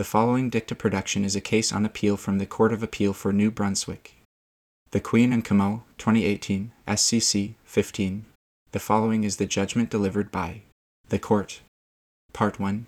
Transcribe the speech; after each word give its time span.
The 0.00 0.04
following 0.04 0.48
dicta 0.48 0.74
production 0.74 1.26
is 1.26 1.36
a 1.36 1.42
case 1.42 1.74
on 1.74 1.84
appeal 1.84 2.16
from 2.16 2.38
the 2.38 2.46
Court 2.46 2.72
of 2.72 2.82
Appeal 2.82 3.12
for 3.12 3.34
New 3.34 3.50
Brunswick. 3.50 4.14
The 4.92 4.98
Queen 4.98 5.30
and 5.30 5.44
Comeau, 5.44 5.82
2018, 5.98 6.72
SCC 6.88 7.56
15. 7.64 8.24
The 8.72 8.78
following 8.78 9.24
is 9.24 9.36
the 9.36 9.44
judgment 9.44 9.90
delivered 9.90 10.32
by 10.32 10.62
the 11.10 11.18
Court. 11.18 11.60
Part 12.32 12.58
1 12.58 12.86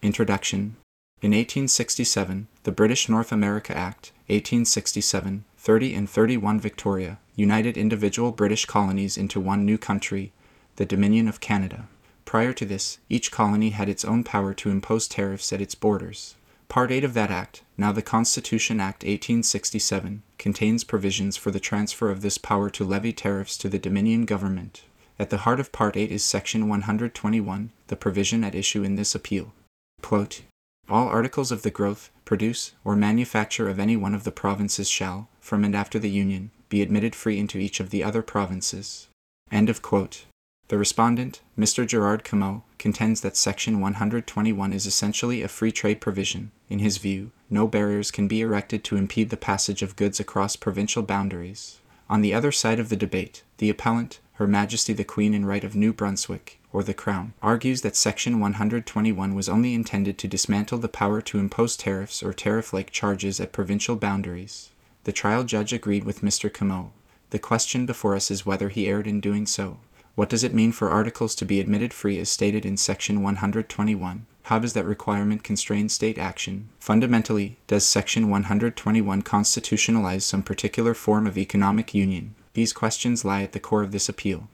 Introduction 0.00 0.76
In 1.22 1.32
1867, 1.32 2.46
the 2.62 2.70
British 2.70 3.08
North 3.08 3.32
America 3.32 3.76
Act, 3.76 4.12
1867, 4.28 5.44
30 5.56 5.94
and 5.96 6.08
31 6.08 6.60
Victoria, 6.60 7.18
united 7.34 7.76
individual 7.76 8.30
British 8.30 8.64
colonies 8.64 9.18
into 9.18 9.40
one 9.40 9.66
new 9.66 9.76
country, 9.76 10.30
the 10.76 10.86
Dominion 10.86 11.26
of 11.26 11.40
Canada. 11.40 11.88
Prior 12.28 12.52
to 12.52 12.66
this, 12.66 12.98
each 13.08 13.30
colony 13.30 13.70
had 13.70 13.88
its 13.88 14.04
own 14.04 14.22
power 14.22 14.52
to 14.52 14.68
impose 14.68 15.08
tariffs 15.08 15.50
at 15.50 15.62
its 15.62 15.74
borders. 15.74 16.34
Part 16.68 16.90
8 16.90 17.02
of 17.02 17.14
that 17.14 17.30
Act, 17.30 17.62
now 17.78 17.90
the 17.90 18.02
Constitution 18.02 18.80
Act 18.80 19.02
1867, 19.02 20.22
contains 20.36 20.84
provisions 20.84 21.38
for 21.38 21.50
the 21.50 21.58
transfer 21.58 22.10
of 22.10 22.20
this 22.20 22.36
power 22.36 22.68
to 22.68 22.84
levy 22.84 23.14
tariffs 23.14 23.56
to 23.56 23.70
the 23.70 23.78
Dominion 23.78 24.26
government. 24.26 24.82
At 25.18 25.30
the 25.30 25.38
heart 25.38 25.58
of 25.58 25.72
Part 25.72 25.96
8 25.96 26.12
is 26.12 26.22
Section 26.22 26.68
121, 26.68 27.72
the 27.86 27.96
provision 27.96 28.44
at 28.44 28.54
issue 28.54 28.82
in 28.82 28.96
this 28.96 29.14
appeal. 29.14 29.54
Quote, 30.02 30.42
All 30.86 31.08
articles 31.08 31.50
of 31.50 31.62
the 31.62 31.70
growth, 31.70 32.10
produce, 32.26 32.72
or 32.84 32.94
manufacture 32.94 33.70
of 33.70 33.78
any 33.78 33.96
one 33.96 34.14
of 34.14 34.24
the 34.24 34.32
provinces 34.32 34.90
shall, 34.90 35.30
from 35.40 35.64
and 35.64 35.74
after 35.74 35.98
the 35.98 36.10
Union, 36.10 36.50
be 36.68 36.82
admitted 36.82 37.14
free 37.14 37.38
into 37.38 37.56
each 37.56 37.80
of 37.80 37.88
the 37.88 38.04
other 38.04 38.20
provinces. 38.20 39.08
End 39.50 39.70
of 39.70 39.80
quote. 39.80 40.26
The 40.68 40.76
respondent, 40.76 41.40
Mr. 41.58 41.86
Gerard 41.86 42.24
Comeau, 42.24 42.62
contends 42.78 43.22
that 43.22 43.38
Section 43.38 43.80
121 43.80 44.72
is 44.74 44.84
essentially 44.84 45.42
a 45.42 45.48
free 45.48 45.72
trade 45.72 45.98
provision. 45.98 46.50
In 46.68 46.78
his 46.78 46.98
view, 46.98 47.30
no 47.48 47.66
barriers 47.66 48.10
can 48.10 48.28
be 48.28 48.42
erected 48.42 48.84
to 48.84 48.96
impede 48.96 49.30
the 49.30 49.38
passage 49.38 49.80
of 49.80 49.96
goods 49.96 50.20
across 50.20 50.56
provincial 50.56 51.02
boundaries. 51.02 51.78
On 52.10 52.20
the 52.20 52.34
other 52.34 52.52
side 52.52 52.78
of 52.78 52.90
the 52.90 52.96
debate, 52.96 53.42
the 53.56 53.70
appellant, 53.70 54.20
Her 54.34 54.46
Majesty 54.46 54.92
the 54.92 55.04
Queen 55.04 55.32
in 55.32 55.46
Right 55.46 55.64
of 55.64 55.74
New 55.74 55.94
Brunswick, 55.94 56.60
or 56.70 56.82
the 56.82 56.92
Crown, 56.92 57.32
argues 57.42 57.80
that 57.80 57.96
Section 57.96 58.38
121 58.38 59.34
was 59.34 59.48
only 59.48 59.72
intended 59.72 60.18
to 60.18 60.28
dismantle 60.28 60.78
the 60.78 60.88
power 60.88 61.22
to 61.22 61.38
impose 61.38 61.78
tariffs 61.78 62.22
or 62.22 62.34
tariff 62.34 62.74
like 62.74 62.90
charges 62.90 63.40
at 63.40 63.52
provincial 63.52 63.96
boundaries. 63.96 64.68
The 65.04 65.12
trial 65.12 65.44
judge 65.44 65.72
agreed 65.72 66.04
with 66.04 66.20
Mr. 66.20 66.52
Comeau. 66.52 66.90
The 67.30 67.38
question 67.38 67.86
before 67.86 68.14
us 68.14 68.30
is 68.30 68.44
whether 68.44 68.68
he 68.68 68.86
erred 68.86 69.06
in 69.06 69.20
doing 69.20 69.46
so. 69.46 69.78
What 70.18 70.30
does 70.30 70.42
it 70.42 70.52
mean 70.52 70.72
for 70.72 70.90
articles 70.90 71.36
to 71.36 71.44
be 71.44 71.60
admitted 71.60 71.94
free 71.94 72.18
as 72.18 72.28
stated 72.28 72.66
in 72.66 72.76
Section 72.76 73.22
121? 73.22 74.26
How 74.42 74.58
does 74.58 74.72
that 74.72 74.84
requirement 74.84 75.44
constrain 75.44 75.88
state 75.88 76.18
action? 76.18 76.70
Fundamentally, 76.80 77.56
does 77.68 77.86
Section 77.86 78.28
121 78.28 79.22
constitutionalize 79.22 80.22
some 80.22 80.42
particular 80.42 80.92
form 80.92 81.28
of 81.28 81.38
economic 81.38 81.94
union? 81.94 82.34
These 82.54 82.72
questions 82.72 83.24
lie 83.24 83.44
at 83.44 83.52
the 83.52 83.60
core 83.60 83.84
of 83.84 83.92
this 83.92 84.08
appeal. 84.08 84.48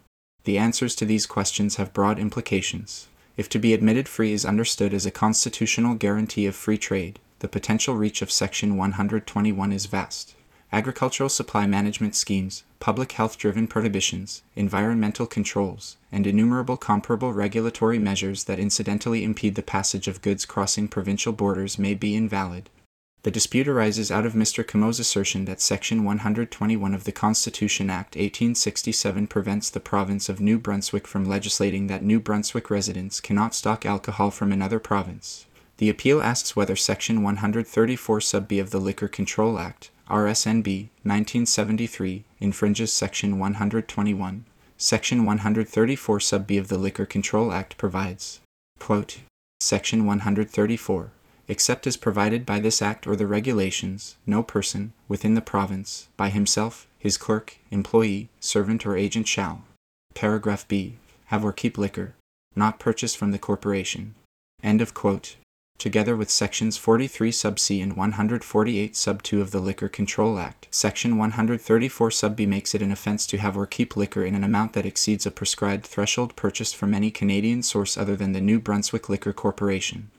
The 0.44 0.58
answers 0.58 0.94
to 0.96 1.06
these 1.06 1.24
questions 1.24 1.76
have 1.76 1.94
broad 1.94 2.18
implications. 2.18 3.06
If 3.38 3.48
to 3.48 3.58
be 3.58 3.72
admitted 3.72 4.06
free 4.06 4.34
is 4.34 4.44
understood 4.44 4.92
as 4.92 5.06
a 5.06 5.10
constitutional 5.10 5.94
guarantee 5.94 6.44
of 6.44 6.54
free 6.54 6.76
trade, 6.76 7.20
the 7.38 7.48
potential 7.48 7.94
reach 7.94 8.20
of 8.20 8.30
Section 8.30 8.76
121 8.76 9.72
is 9.72 9.86
vast 9.86 10.34
agricultural 10.74 11.28
supply 11.28 11.68
management 11.68 12.16
schemes, 12.16 12.64
public 12.80 13.12
health 13.12 13.38
driven 13.38 13.68
prohibitions, 13.68 14.42
environmental 14.56 15.24
controls, 15.24 15.96
and 16.10 16.26
innumerable 16.26 16.76
comparable 16.76 17.32
regulatory 17.32 17.96
measures 17.96 18.42
that 18.44 18.58
incidentally 18.58 19.22
impede 19.22 19.54
the 19.54 19.62
passage 19.62 20.08
of 20.08 20.20
goods 20.20 20.44
crossing 20.44 20.88
provincial 20.88 21.32
borders 21.32 21.78
may 21.78 21.94
be 21.94 22.16
invalid. 22.16 22.70
The 23.22 23.30
dispute 23.30 23.68
arises 23.68 24.10
out 24.10 24.26
of 24.26 24.32
Mr. 24.32 24.66
Comeau's 24.66 24.98
assertion 24.98 25.44
that 25.44 25.60
Section 25.60 26.02
121 26.02 26.92
of 26.92 27.04
the 27.04 27.12
Constitution 27.12 27.88
Act 27.88 28.16
1867 28.16 29.28
prevents 29.28 29.70
the 29.70 29.78
province 29.78 30.28
of 30.28 30.40
New 30.40 30.58
Brunswick 30.58 31.06
from 31.06 31.24
legislating 31.24 31.86
that 31.86 32.02
New 32.02 32.18
Brunswick 32.18 32.68
residents 32.68 33.20
cannot 33.20 33.54
stock 33.54 33.86
alcohol 33.86 34.32
from 34.32 34.50
another 34.50 34.80
province. 34.80 35.46
The 35.76 35.88
appeal 35.88 36.20
asks 36.20 36.56
whether 36.56 36.74
Section 36.74 37.22
134 37.22 38.20
sub 38.20 38.48
B 38.48 38.58
of 38.58 38.70
the 38.70 38.80
Liquor 38.80 39.08
Control 39.08 39.58
Act, 39.58 39.90
RSNB 40.08 40.88
1973 41.02 42.24
infringes 42.38 42.92
Section 42.92 43.38
121. 43.38 44.44
Section 44.76 45.24
134 45.24 46.20
sub 46.20 46.46
B 46.46 46.58
of 46.58 46.68
the 46.68 46.76
Liquor 46.76 47.06
Control 47.06 47.52
Act 47.52 47.78
provides, 47.78 48.40
quote, 48.78 49.20
Section 49.60 50.04
134. 50.04 51.10
Except 51.48 51.86
as 51.86 51.96
provided 51.96 52.44
by 52.44 52.60
this 52.60 52.82
Act 52.82 53.06
or 53.06 53.16
the 53.16 53.26
regulations, 53.26 54.16
no 54.26 54.42
person, 54.42 54.92
within 55.08 55.34
the 55.34 55.40
province, 55.40 56.08
by 56.16 56.28
himself, 56.30 56.86
his 56.98 57.16
clerk, 57.16 57.58
employee, 57.70 58.28
servant, 58.40 58.86
or 58.86 58.96
agent 58.96 59.28
shall, 59.28 59.62
paragraph 60.14 60.66
B, 60.68 60.96
have 61.26 61.44
or 61.44 61.52
keep 61.52 61.78
liquor, 61.78 62.14
not 62.56 62.78
purchased 62.78 63.16
from 63.16 63.30
the 63.30 63.38
corporation. 63.38 64.14
End 64.62 64.80
of 64.80 64.94
quote 64.94 65.36
together 65.78 66.16
with 66.16 66.30
sections 66.30 66.76
43 66.76 67.30
sub 67.30 67.58
c 67.58 67.80
and 67.80 67.96
148 67.96 68.96
sub 68.96 69.22
2 69.22 69.40
of 69.40 69.50
the 69.50 69.60
Liquor 69.60 69.88
Control 69.88 70.38
Act. 70.38 70.66
Section 70.70 71.18
134 71.18 72.10
sub 72.10 72.36
b 72.36 72.46
makes 72.46 72.74
it 72.74 72.82
an 72.82 72.90
offense 72.90 73.26
to 73.26 73.38
have 73.38 73.56
or 73.56 73.66
keep 73.66 73.96
liquor 73.96 74.24
in 74.24 74.34
an 74.34 74.44
amount 74.44 74.72
that 74.72 74.86
exceeds 74.86 75.26
a 75.26 75.30
prescribed 75.30 75.84
threshold 75.84 76.36
purchased 76.36 76.74
from 76.74 76.94
any 76.94 77.10
Canadian 77.10 77.62
source 77.62 77.98
other 77.98 78.16
than 78.16 78.32
the 78.32 78.40
New 78.40 78.58
Brunswick 78.58 79.08
Liquor 79.08 79.32
Corporation. 79.32 80.10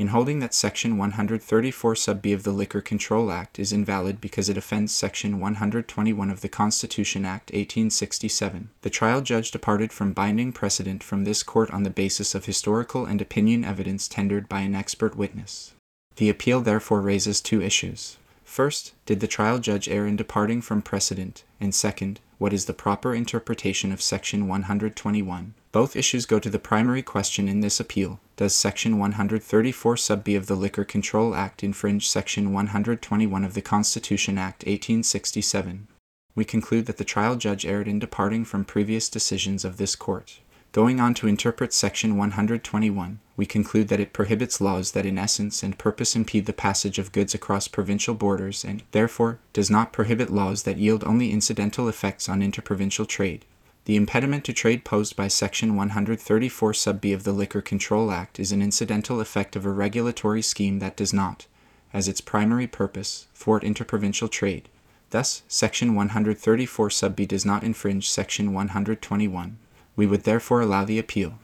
In 0.00 0.06
holding 0.06 0.38
that 0.38 0.54
Section 0.54 0.96
134 0.96 1.94
sub 1.94 2.22
b 2.22 2.32
of 2.32 2.42
the 2.42 2.52
Liquor 2.52 2.80
Control 2.80 3.30
Act 3.30 3.58
is 3.58 3.70
invalid 3.70 4.18
because 4.18 4.48
it 4.48 4.56
offends 4.56 4.94
Section 4.94 5.38
121 5.38 6.30
of 6.30 6.40
the 6.40 6.48
Constitution 6.48 7.26
Act 7.26 7.50
1867, 7.50 8.70
the 8.80 8.88
trial 8.88 9.20
judge 9.20 9.50
departed 9.50 9.92
from 9.92 10.14
binding 10.14 10.54
precedent 10.54 11.02
from 11.02 11.24
this 11.24 11.42
court 11.42 11.70
on 11.70 11.82
the 11.82 11.90
basis 11.90 12.34
of 12.34 12.46
historical 12.46 13.04
and 13.04 13.20
opinion 13.20 13.62
evidence 13.62 14.08
tendered 14.08 14.48
by 14.48 14.60
an 14.60 14.74
expert 14.74 15.16
witness. 15.16 15.74
The 16.16 16.30
appeal 16.30 16.62
therefore 16.62 17.02
raises 17.02 17.42
two 17.42 17.60
issues. 17.60 18.16
First, 18.42 18.94
did 19.04 19.20
the 19.20 19.28
trial 19.28 19.58
judge 19.58 19.86
err 19.86 20.06
in 20.06 20.16
departing 20.16 20.62
from 20.62 20.80
precedent? 20.80 21.44
And 21.60 21.74
second, 21.74 22.20
what 22.38 22.54
is 22.54 22.64
the 22.64 22.72
proper 22.72 23.14
interpretation 23.14 23.92
of 23.92 24.00
Section 24.00 24.48
121? 24.48 25.52
Both 25.72 25.94
issues 25.94 26.26
go 26.26 26.40
to 26.40 26.50
the 26.50 26.58
primary 26.58 27.00
question 27.00 27.48
in 27.48 27.60
this 27.60 27.78
appeal 27.78 28.18
Does 28.34 28.56
Section 28.56 28.98
134 28.98 29.96
sub 29.96 30.24
b 30.24 30.34
of 30.34 30.46
the 30.46 30.56
Liquor 30.56 30.84
Control 30.84 31.32
Act 31.32 31.62
infringe 31.62 32.08
Section 32.08 32.52
121 32.52 33.44
of 33.44 33.54
the 33.54 33.62
Constitution 33.62 34.36
Act 34.36 34.64
1867? 34.64 35.86
We 36.34 36.44
conclude 36.44 36.86
that 36.86 36.96
the 36.96 37.04
trial 37.04 37.36
judge 37.36 37.64
erred 37.64 37.86
in 37.86 38.00
departing 38.00 38.44
from 38.44 38.64
previous 38.64 39.08
decisions 39.08 39.64
of 39.64 39.76
this 39.76 39.94
court. 39.94 40.40
Going 40.72 40.98
on 40.98 41.14
to 41.14 41.28
interpret 41.28 41.72
Section 41.72 42.16
121, 42.16 43.20
we 43.36 43.46
conclude 43.46 43.86
that 43.88 44.00
it 44.00 44.12
prohibits 44.12 44.60
laws 44.60 44.90
that 44.90 45.06
in 45.06 45.18
essence 45.18 45.62
and 45.62 45.78
purpose 45.78 46.16
impede 46.16 46.46
the 46.46 46.52
passage 46.52 46.98
of 46.98 47.12
goods 47.12 47.32
across 47.32 47.68
provincial 47.68 48.14
borders 48.14 48.64
and, 48.64 48.82
therefore, 48.90 49.38
does 49.52 49.70
not 49.70 49.92
prohibit 49.92 50.30
laws 50.30 50.64
that 50.64 50.78
yield 50.78 51.04
only 51.04 51.30
incidental 51.30 51.88
effects 51.88 52.28
on 52.28 52.42
interprovincial 52.42 53.06
trade. 53.06 53.44
The 53.90 53.96
impediment 53.96 54.44
to 54.44 54.52
trade 54.52 54.84
posed 54.84 55.16
by 55.16 55.26
Section 55.26 55.74
134 55.74 56.74
sub 56.74 57.00
b 57.00 57.12
of 57.12 57.24
the 57.24 57.32
Liquor 57.32 57.60
Control 57.60 58.12
Act 58.12 58.38
is 58.38 58.52
an 58.52 58.62
incidental 58.62 59.20
effect 59.20 59.56
of 59.56 59.66
a 59.66 59.70
regulatory 59.70 60.42
scheme 60.42 60.78
that 60.78 60.96
does 60.96 61.12
not, 61.12 61.48
as 61.92 62.06
its 62.06 62.20
primary 62.20 62.68
purpose, 62.68 63.26
thwart 63.34 63.64
interprovincial 63.64 64.28
trade. 64.28 64.68
Thus, 65.10 65.42
Section 65.48 65.96
134 65.96 66.88
sub 66.88 67.16
b 67.16 67.26
does 67.26 67.44
not 67.44 67.64
infringe 67.64 68.08
Section 68.08 68.52
121. 68.52 69.58
We 69.96 70.06
would 70.06 70.22
therefore 70.22 70.60
allow 70.60 70.84
the 70.84 71.00
appeal. 71.00 71.40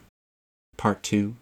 Part 0.77 1.03
2 1.03 1.35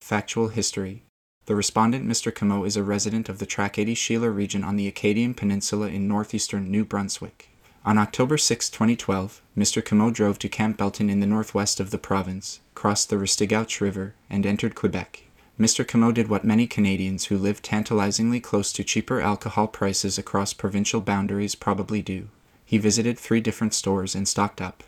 Factual 0.00 0.48
History 0.48 1.04
The 1.46 1.54
respondent, 1.54 2.04
Mr. 2.04 2.34
Comeau, 2.34 2.66
is 2.66 2.76
a 2.76 2.82
resident 2.82 3.28
of 3.28 3.38
the 3.38 3.46
Tracadie 3.46 3.96
Sheila 3.96 4.28
region 4.28 4.64
on 4.64 4.74
the 4.74 4.88
Acadian 4.88 5.34
Peninsula 5.34 5.86
in 5.86 6.08
northeastern 6.08 6.68
New 6.68 6.84
Brunswick. 6.84 7.51
On 7.84 7.98
October 7.98 8.38
6, 8.38 8.70
2012, 8.70 9.42
Mr. 9.58 9.82
Comeau 9.82 10.12
drove 10.12 10.38
to 10.38 10.48
Campbellton 10.48 11.10
in 11.10 11.18
the 11.18 11.26
northwest 11.26 11.80
of 11.80 11.90
the 11.90 11.98
province, 11.98 12.60
crossed 12.76 13.10
the 13.10 13.16
Restigouche 13.16 13.80
River, 13.80 14.14
and 14.30 14.46
entered 14.46 14.76
Quebec. 14.76 15.24
Mr. 15.58 15.84
Comeau 15.84 16.14
did 16.14 16.28
what 16.28 16.44
many 16.44 16.68
Canadians 16.68 17.24
who 17.24 17.36
live 17.36 17.60
tantalizingly 17.60 18.38
close 18.38 18.72
to 18.72 18.84
cheaper 18.84 19.20
alcohol 19.20 19.66
prices 19.66 20.16
across 20.16 20.52
provincial 20.52 21.00
boundaries 21.00 21.56
probably 21.56 22.02
do. 22.02 22.28
He 22.64 22.78
visited 22.78 23.18
three 23.18 23.40
different 23.40 23.74
stores 23.74 24.14
and 24.14 24.28
stocked 24.28 24.60
up. 24.60 24.84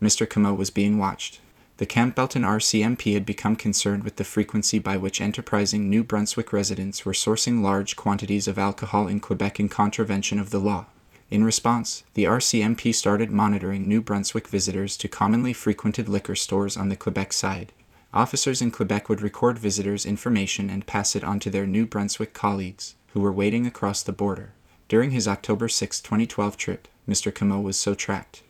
Mr. 0.00 0.24
Comeau 0.24 0.54
was 0.56 0.70
being 0.70 0.98
watched. 0.98 1.40
The 1.78 1.86
Campbellton 1.86 2.44
RCMP 2.44 3.14
had 3.14 3.26
become 3.26 3.56
concerned 3.56 4.04
with 4.04 4.16
the 4.16 4.24
frequency 4.24 4.78
by 4.78 4.96
which 4.96 5.20
enterprising 5.20 5.90
New 5.90 6.04
Brunswick 6.04 6.52
residents 6.52 7.04
were 7.04 7.12
sourcing 7.12 7.60
large 7.60 7.96
quantities 7.96 8.46
of 8.46 8.56
alcohol 8.56 9.08
in 9.08 9.18
Quebec 9.18 9.58
in 9.58 9.68
contravention 9.68 10.38
of 10.38 10.50
the 10.50 10.60
law. 10.60 10.86
In 11.28 11.42
response, 11.42 12.04
the 12.14 12.24
RCMP 12.24 12.94
started 12.94 13.30
monitoring 13.30 13.88
New 13.88 14.00
Brunswick 14.00 14.46
visitors 14.46 14.96
to 14.98 15.08
commonly 15.08 15.52
frequented 15.52 16.08
liquor 16.08 16.36
stores 16.36 16.76
on 16.76 16.88
the 16.88 16.96
Quebec 16.96 17.32
side. 17.32 17.72
Officers 18.14 18.62
in 18.62 18.70
Quebec 18.70 19.08
would 19.08 19.20
record 19.20 19.58
visitors' 19.58 20.06
information 20.06 20.70
and 20.70 20.86
pass 20.86 21.16
it 21.16 21.24
on 21.24 21.40
to 21.40 21.50
their 21.50 21.66
New 21.66 21.84
Brunswick 21.84 22.32
colleagues, 22.32 22.94
who 23.08 23.20
were 23.20 23.32
waiting 23.32 23.66
across 23.66 24.04
the 24.04 24.12
border. 24.12 24.52
During 24.88 25.10
his 25.10 25.26
October 25.26 25.68
6, 25.68 26.00
2012 26.00 26.56
trip, 26.56 26.86
Mr. 27.08 27.32
Comeau 27.32 27.60
was 27.60 27.76
so 27.76 27.94
tracked. 27.94 28.42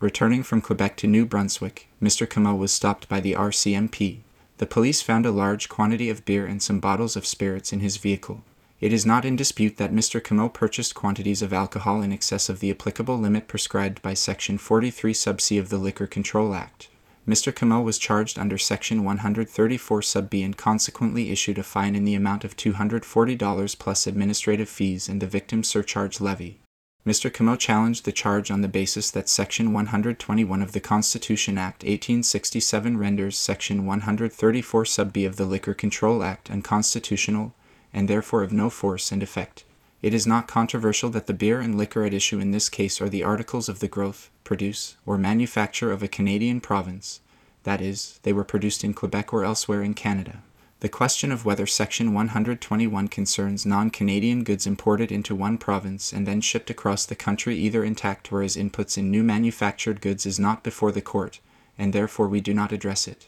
Returning 0.00 0.42
from 0.42 0.60
Quebec 0.60 0.96
to 0.98 1.06
New 1.06 1.24
Brunswick, 1.24 1.88
Mr. 2.02 2.26
Comeau 2.28 2.56
was 2.56 2.72
stopped 2.72 3.08
by 3.08 3.20
the 3.20 3.34
RCMP. 3.34 4.18
The 4.58 4.66
police 4.66 5.02
found 5.02 5.24
a 5.24 5.30
large 5.30 5.68
quantity 5.68 6.10
of 6.10 6.24
beer 6.24 6.46
and 6.46 6.60
some 6.60 6.80
bottles 6.80 7.14
of 7.14 7.26
spirits 7.26 7.72
in 7.72 7.78
his 7.78 7.96
vehicle. 7.96 8.42
It 8.80 8.92
is 8.92 9.06
not 9.06 9.24
in 9.24 9.36
dispute 9.36 9.76
that 9.76 9.92
Mr. 9.92 10.20
Comeau 10.20 10.48
purchased 10.52 10.94
quantities 10.94 11.42
of 11.42 11.52
alcohol 11.52 12.02
in 12.02 12.12
excess 12.12 12.48
of 12.48 12.58
the 12.60 12.70
applicable 12.70 13.16
limit 13.16 13.46
prescribed 13.46 14.02
by 14.02 14.14
Section 14.14 14.58
43 14.58 15.14
sub 15.14 15.40
C 15.40 15.58
of 15.58 15.68
the 15.68 15.78
Liquor 15.78 16.08
Control 16.08 16.54
Act. 16.54 16.88
Mr. 17.26 17.54
Comeau 17.54 17.82
was 17.82 17.98
charged 17.98 18.38
under 18.38 18.58
Section 18.58 19.04
134 19.04 20.02
sub 20.02 20.28
B 20.28 20.42
and 20.42 20.56
consequently 20.56 21.30
issued 21.30 21.56
a 21.56 21.62
fine 21.62 21.94
in 21.94 22.04
the 22.04 22.14
amount 22.14 22.44
of 22.44 22.56
$240 22.56 23.78
plus 23.78 24.06
administrative 24.06 24.68
fees 24.68 25.08
and 25.08 25.22
the 25.22 25.26
victim 25.26 25.62
surcharge 25.62 26.20
levy. 26.20 26.60
Mr. 27.06 27.30
Comeau 27.30 27.56
challenged 27.56 28.04
the 28.04 28.12
charge 28.12 28.50
on 28.50 28.60
the 28.60 28.68
basis 28.68 29.10
that 29.10 29.28
Section 29.28 29.72
121 29.72 30.60
of 30.60 30.72
the 30.72 30.80
Constitution 30.80 31.56
Act 31.56 31.84
1867 31.84 32.98
renders 32.98 33.38
Section 33.38 33.86
134 33.86 34.84
sub 34.84 35.12
B 35.12 35.24
of 35.24 35.36
the 35.36 35.46
Liquor 35.46 35.74
Control 35.74 36.22
Act 36.22 36.50
unconstitutional 36.50 37.54
and 37.94 38.08
therefore 38.08 38.42
of 38.42 38.52
no 38.52 38.68
force 38.68 39.10
and 39.10 39.22
effect. 39.22 39.64
It 40.02 40.12
is 40.12 40.26
not 40.26 40.48
controversial 40.48 41.08
that 41.10 41.26
the 41.26 41.32
beer 41.32 41.60
and 41.60 41.78
liquor 41.78 42.04
at 42.04 42.12
issue 42.12 42.40
in 42.40 42.50
this 42.50 42.68
case 42.68 43.00
are 43.00 43.08
the 43.08 43.22
articles 43.22 43.70
of 43.70 43.78
the 43.78 43.88
growth, 43.88 44.28
produce, 44.44 44.96
or 45.06 45.16
manufacture 45.16 45.90
of 45.90 46.02
a 46.02 46.08
Canadian 46.08 46.60
province, 46.60 47.20
that 47.62 47.80
is, 47.80 48.20
they 48.22 48.32
were 48.32 48.44
produced 48.44 48.84
in 48.84 48.92
Quebec 48.92 49.32
or 49.32 49.44
elsewhere 49.44 49.82
in 49.82 49.94
Canada. 49.94 50.42
The 50.80 50.90
question 50.90 51.32
of 51.32 51.46
whether 51.46 51.66
Section 51.66 52.12
121 52.12 53.08
concerns 53.08 53.64
non 53.64 53.88
Canadian 53.88 54.44
goods 54.44 54.66
imported 54.66 55.10
into 55.10 55.34
one 55.34 55.56
province 55.56 56.12
and 56.12 56.26
then 56.26 56.42
shipped 56.42 56.68
across 56.68 57.06
the 57.06 57.14
country 57.14 57.56
either 57.56 57.82
intact 57.82 58.30
or 58.30 58.42
as 58.42 58.56
inputs 58.56 58.98
in 58.98 59.10
new 59.10 59.22
manufactured 59.22 60.02
goods 60.02 60.26
is 60.26 60.38
not 60.38 60.62
before 60.62 60.92
the 60.92 61.00
court, 61.00 61.40
and 61.78 61.94
therefore 61.94 62.28
we 62.28 62.42
do 62.42 62.52
not 62.52 62.72
address 62.72 63.08
it. 63.08 63.26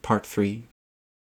Part 0.00 0.24
3 0.24 0.64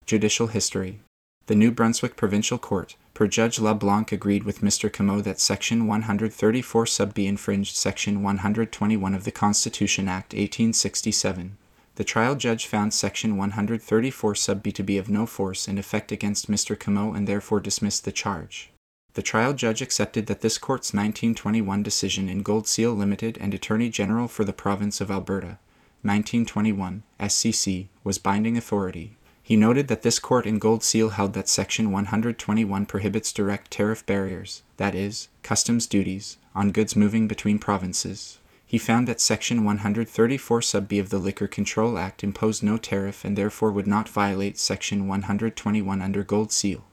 Judicial 0.06 0.48
History 0.48 1.00
The 1.48 1.56
New 1.56 1.72
Brunswick 1.72 2.18
Provincial 2.18 2.58
Court, 2.58 2.98
per 3.14 3.26
Judge 3.26 3.58
LeBlanc, 3.58 4.12
agreed 4.12 4.44
with 4.44 4.60
Mr. 4.60 4.92
Comeau 4.92 5.24
that 5.24 5.40
Section 5.40 5.88
134 5.88 6.86
sub 6.86 7.14
B 7.14 7.26
infringed 7.26 7.74
Section 7.74 8.22
121 8.22 9.14
of 9.14 9.24
the 9.24 9.32
Constitution 9.32 10.10
Act 10.10 10.34
1867. 10.34 11.56
The 11.96 12.04
trial 12.04 12.36
judge 12.36 12.66
found 12.66 12.94
Section 12.94 13.38
134 13.38 14.36
sub 14.36 14.62
B 14.62 14.74
to 14.74 14.84
be 14.84 14.98
of 14.98 15.08
no 15.08 15.26
force 15.26 15.70
and 15.70 15.80
effect 15.80 16.12
against 16.12 16.52
Mr. 16.52 16.78
Comeau 16.78 17.16
and 17.16 17.30
therefore 17.30 17.62
dismissed 17.62 18.04
the 18.04 18.12
charge. 18.12 18.70
The 19.14 19.22
trial 19.22 19.54
judge 19.54 19.82
accepted 19.82 20.26
that 20.26 20.42
this 20.42 20.58
court's 20.58 20.94
1921 20.94 21.82
decision 21.82 22.28
in 22.28 22.44
Gold 22.44 22.68
Seal 22.68 22.92
Limited 22.92 23.38
and 23.40 23.54
Attorney 23.54 23.90
General 23.90 24.28
for 24.28 24.44
the 24.44 24.52
Province 24.52 25.00
of 25.00 25.10
Alberta, 25.10 25.60
1921, 26.02 27.04
SCC, 27.22 27.88
was 28.04 28.18
binding 28.18 28.58
authority. 28.58 29.17
He 29.48 29.56
noted 29.56 29.88
that 29.88 30.02
this 30.02 30.20
court 30.20 30.46
in 30.46 30.60
Gold 30.60 30.84
Seal 30.84 31.12
held 31.12 31.32
that 31.32 31.48
Section 31.48 31.90
121 31.90 32.86
prohibits 32.86 33.32
direct 33.32 33.72
tariff 33.72 34.06
barriers, 34.06 34.62
that 34.76 34.94
is, 34.94 35.30
customs 35.42 35.88
duties, 35.88 36.36
on 36.54 36.74
goods 36.74 36.98
moving 36.98 37.30
between 37.30 37.58
provinces. 37.58 38.40
He 38.66 38.78
found 38.78 39.08
that 39.08 39.22
Section 39.22 39.64
134 39.64 40.62
sub 40.62 40.90
B 40.90 41.00
of 41.00 41.12
the 41.12 41.18
Liquor 41.18 41.48
Control 41.48 41.98
Act 41.98 42.26
imposed 42.26 42.62
no 42.62 42.76
tariff 42.76 43.24
and 43.24 43.38
therefore 43.38 43.72
would 43.72 43.88
not 43.88 44.10
violate 44.10 44.58
Section 44.58 45.08
121 45.08 46.02
under 46.02 46.26
Gold 46.26 46.52
Seal. 46.52 46.84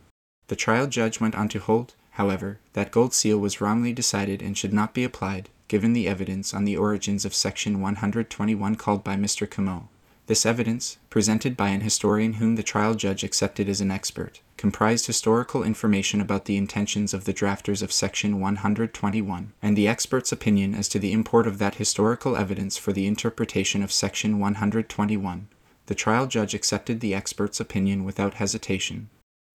The 0.46 0.54
trial 0.54 0.86
judge 0.86 1.18
went 1.18 1.34
on 1.34 1.48
to 1.48 1.58
hold, 1.58 1.94
however, 2.12 2.60
that 2.74 2.92
Gold 2.92 3.14
Seal 3.14 3.38
was 3.38 3.60
wrongly 3.60 3.92
decided 3.92 4.40
and 4.40 4.56
should 4.56 4.72
not 4.72 4.94
be 4.94 5.02
applied, 5.02 5.48
given 5.66 5.92
the 5.92 6.06
evidence 6.06 6.54
on 6.54 6.64
the 6.64 6.76
origins 6.76 7.24
of 7.24 7.34
Section 7.34 7.80
121 7.80 8.76
called 8.76 9.02
by 9.02 9.16
Mr. 9.16 9.44
Comeau. 9.44 9.88
This 10.26 10.46
evidence, 10.46 10.96
presented 11.10 11.54
by 11.54 11.68
an 11.68 11.82
historian 11.82 12.34
whom 12.34 12.56
the 12.56 12.62
trial 12.62 12.94
judge 12.94 13.22
accepted 13.22 13.68
as 13.68 13.82
an 13.82 13.90
expert, 13.90 14.40
comprised 14.56 15.06
historical 15.06 15.62
information 15.62 16.18
about 16.18 16.46
the 16.46 16.56
intentions 16.56 17.12
of 17.12 17.24
the 17.24 17.34
drafters 17.34 17.82
of 17.82 17.92
Section 17.92 18.40
121, 18.40 19.52
and 19.60 19.76
the 19.76 19.86
expert's 19.86 20.32
opinion 20.32 20.74
as 20.74 20.88
to 20.88 20.98
the 20.98 21.12
import 21.12 21.46
of 21.46 21.58
that 21.58 21.74
historical 21.74 22.36
evidence 22.36 22.78
for 22.78 22.94
the 22.94 23.06
interpretation 23.06 23.82
of 23.82 23.92
Section 23.92 24.38
121. 24.38 25.48
The 25.86 25.94
trial 25.94 26.26
judge 26.26 26.54
accepted 26.54 27.00
the 27.00 27.14
expert's 27.14 27.60
opinion 27.60 28.02
without 28.02 28.34
hesitation. 28.34 29.10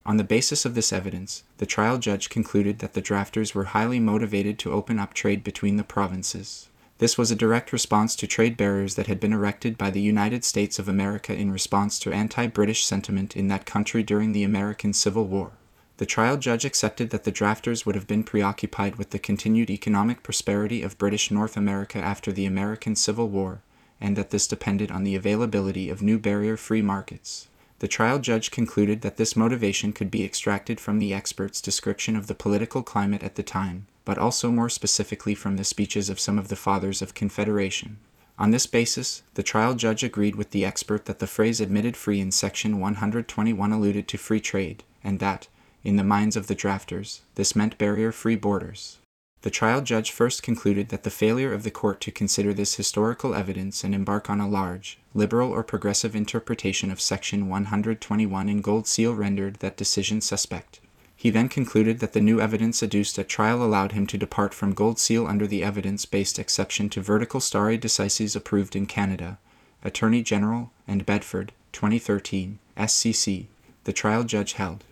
On 0.06 0.18
the 0.18 0.24
basis 0.24 0.64
of 0.64 0.76
this 0.76 0.92
evidence, 0.92 1.42
the 1.58 1.66
trial 1.66 1.98
judge 1.98 2.30
concluded 2.30 2.78
that 2.78 2.94
the 2.94 3.02
drafters 3.02 3.54
were 3.54 3.64
highly 3.64 3.98
motivated 3.98 4.56
to 4.60 4.72
open 4.72 5.00
up 5.00 5.14
trade 5.14 5.42
between 5.42 5.76
the 5.76 5.84
provinces. 5.84 6.68
This 7.00 7.16
was 7.16 7.30
a 7.30 7.34
direct 7.34 7.72
response 7.72 8.14
to 8.16 8.26
trade 8.26 8.58
barriers 8.58 8.94
that 8.96 9.06
had 9.06 9.20
been 9.20 9.32
erected 9.32 9.78
by 9.78 9.90
the 9.90 10.02
United 10.02 10.44
States 10.44 10.78
of 10.78 10.86
America 10.86 11.34
in 11.34 11.50
response 11.50 11.98
to 12.00 12.12
anti 12.12 12.46
British 12.46 12.84
sentiment 12.84 13.34
in 13.34 13.48
that 13.48 13.64
country 13.64 14.02
during 14.02 14.32
the 14.32 14.44
American 14.44 14.92
Civil 14.92 15.24
War. 15.24 15.52
The 15.96 16.04
trial 16.04 16.36
judge 16.36 16.66
accepted 16.66 17.08
that 17.08 17.24
the 17.24 17.32
drafters 17.32 17.86
would 17.86 17.94
have 17.94 18.06
been 18.06 18.22
preoccupied 18.22 18.96
with 18.96 19.10
the 19.10 19.18
continued 19.18 19.70
economic 19.70 20.22
prosperity 20.22 20.82
of 20.82 20.98
British 20.98 21.30
North 21.30 21.56
America 21.56 21.96
after 21.96 22.32
the 22.32 22.44
American 22.44 22.94
Civil 22.94 23.30
War, 23.30 23.62
and 23.98 24.14
that 24.16 24.28
this 24.28 24.46
depended 24.46 24.90
on 24.90 25.02
the 25.02 25.14
availability 25.14 25.88
of 25.88 26.02
new 26.02 26.18
barrier 26.18 26.58
free 26.58 26.82
markets. 26.82 27.48
The 27.78 27.88
trial 27.88 28.18
judge 28.18 28.50
concluded 28.50 29.00
that 29.00 29.16
this 29.16 29.34
motivation 29.34 29.94
could 29.94 30.10
be 30.10 30.22
extracted 30.22 30.78
from 30.78 30.98
the 30.98 31.14
expert's 31.14 31.62
description 31.62 32.14
of 32.14 32.26
the 32.26 32.34
political 32.34 32.82
climate 32.82 33.22
at 33.22 33.36
the 33.36 33.42
time, 33.42 33.86
but 34.10 34.18
also 34.18 34.50
more 34.50 34.68
specifically 34.68 35.36
from 35.36 35.56
the 35.56 35.62
speeches 35.62 36.10
of 36.10 36.18
some 36.18 36.36
of 36.36 36.48
the 36.48 36.56
fathers 36.56 37.00
of 37.00 37.14
Confederation. 37.14 37.96
On 38.40 38.50
this 38.50 38.66
basis, 38.66 39.22
the 39.34 39.42
trial 39.44 39.72
judge 39.72 40.02
agreed 40.02 40.34
with 40.34 40.50
the 40.50 40.64
expert 40.64 41.04
that 41.04 41.20
the 41.20 41.28
phrase 41.28 41.60
admitted 41.60 41.96
free 41.96 42.18
in 42.18 42.32
Section 42.32 42.80
121 42.80 43.70
alluded 43.70 44.08
to 44.08 44.18
free 44.18 44.40
trade, 44.40 44.82
and 45.04 45.20
that, 45.20 45.46
in 45.84 45.94
the 45.94 46.02
minds 46.02 46.34
of 46.34 46.48
the 46.48 46.56
drafters, 46.56 47.20
this 47.36 47.54
meant 47.54 47.78
barrier 47.78 48.10
free 48.10 48.34
borders. 48.34 48.98
The 49.42 49.50
trial 49.50 49.80
judge 49.80 50.10
first 50.10 50.42
concluded 50.42 50.88
that 50.88 51.04
the 51.04 51.08
failure 51.08 51.52
of 51.52 51.62
the 51.62 51.70
court 51.70 52.00
to 52.00 52.10
consider 52.10 52.52
this 52.52 52.74
historical 52.74 53.32
evidence 53.32 53.84
and 53.84 53.94
embark 53.94 54.28
on 54.28 54.40
a 54.40 54.48
large, 54.48 54.98
liberal 55.14 55.52
or 55.52 55.62
progressive 55.62 56.16
interpretation 56.16 56.90
of 56.90 57.00
Section 57.00 57.48
121 57.48 58.48
in 58.48 58.60
Gold 58.60 58.88
Seal 58.88 59.14
rendered 59.14 59.60
that 59.60 59.76
decision 59.76 60.20
suspect. 60.20 60.80
He 61.20 61.28
then 61.28 61.50
concluded 61.50 61.98
that 61.98 62.14
the 62.14 62.20
new 62.22 62.40
evidence 62.40 62.82
adduced 62.82 63.18
at 63.18 63.28
trial 63.28 63.62
allowed 63.62 63.92
him 63.92 64.06
to 64.06 64.16
depart 64.16 64.54
from 64.54 64.72
Gold 64.72 64.98
Seal 64.98 65.26
under 65.26 65.46
the 65.46 65.62
evidence 65.62 66.06
based 66.06 66.38
exception 66.38 66.88
to 66.88 67.02
vertical 67.02 67.40
stare 67.40 67.76
decisis 67.76 68.34
approved 68.34 68.74
in 68.74 68.86
Canada, 68.86 69.38
Attorney 69.84 70.22
General 70.22 70.72
and 70.88 71.04
Bedford, 71.04 71.52
2013, 71.72 72.58
SCC. 72.74 73.48
The 73.84 73.92
trial 73.92 74.24
judge 74.24 74.54
held. 74.54 74.84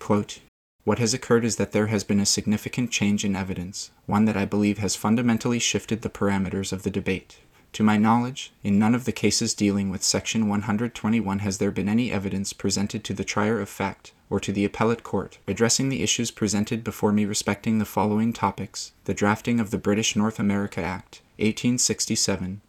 Quote, 0.00 0.40
what 0.84 0.98
has 1.00 1.12
occurred 1.12 1.44
is 1.44 1.56
that 1.56 1.72
there 1.72 1.88
has 1.88 2.02
been 2.02 2.20
a 2.20 2.24
significant 2.24 2.90
change 2.90 3.22
in 3.22 3.36
evidence, 3.36 3.90
one 4.06 4.24
that 4.24 4.38
I 4.38 4.46
believe 4.46 4.78
has 4.78 4.96
fundamentally 4.96 5.58
shifted 5.58 6.00
the 6.00 6.08
parameters 6.08 6.72
of 6.72 6.82
the 6.82 6.90
debate. 6.90 7.40
To 7.74 7.82
my 7.82 7.96
knowledge, 7.96 8.52
in 8.62 8.78
none 8.78 8.94
of 8.94 9.04
the 9.04 9.10
cases 9.10 9.52
dealing 9.52 9.90
with 9.90 10.04
Section 10.04 10.46
121 10.46 11.40
has 11.40 11.58
there 11.58 11.72
been 11.72 11.88
any 11.88 12.12
evidence 12.12 12.52
presented 12.52 13.02
to 13.02 13.12
the 13.12 13.24
trier 13.24 13.60
of 13.60 13.68
fact 13.68 14.12
or 14.30 14.38
to 14.38 14.52
the 14.52 14.64
appellate 14.64 15.02
court 15.02 15.38
addressing 15.48 15.88
the 15.88 16.00
issues 16.00 16.30
presented 16.30 16.84
before 16.84 17.10
me 17.10 17.24
respecting 17.24 17.80
the 17.80 17.84
following 17.84 18.32
topics 18.32 18.92
the 19.06 19.12
drafting 19.12 19.58
of 19.58 19.72
the 19.72 19.78
British 19.78 20.14
North 20.14 20.38
America 20.38 20.80
Act, 20.80 21.20
1867, 21.38 22.60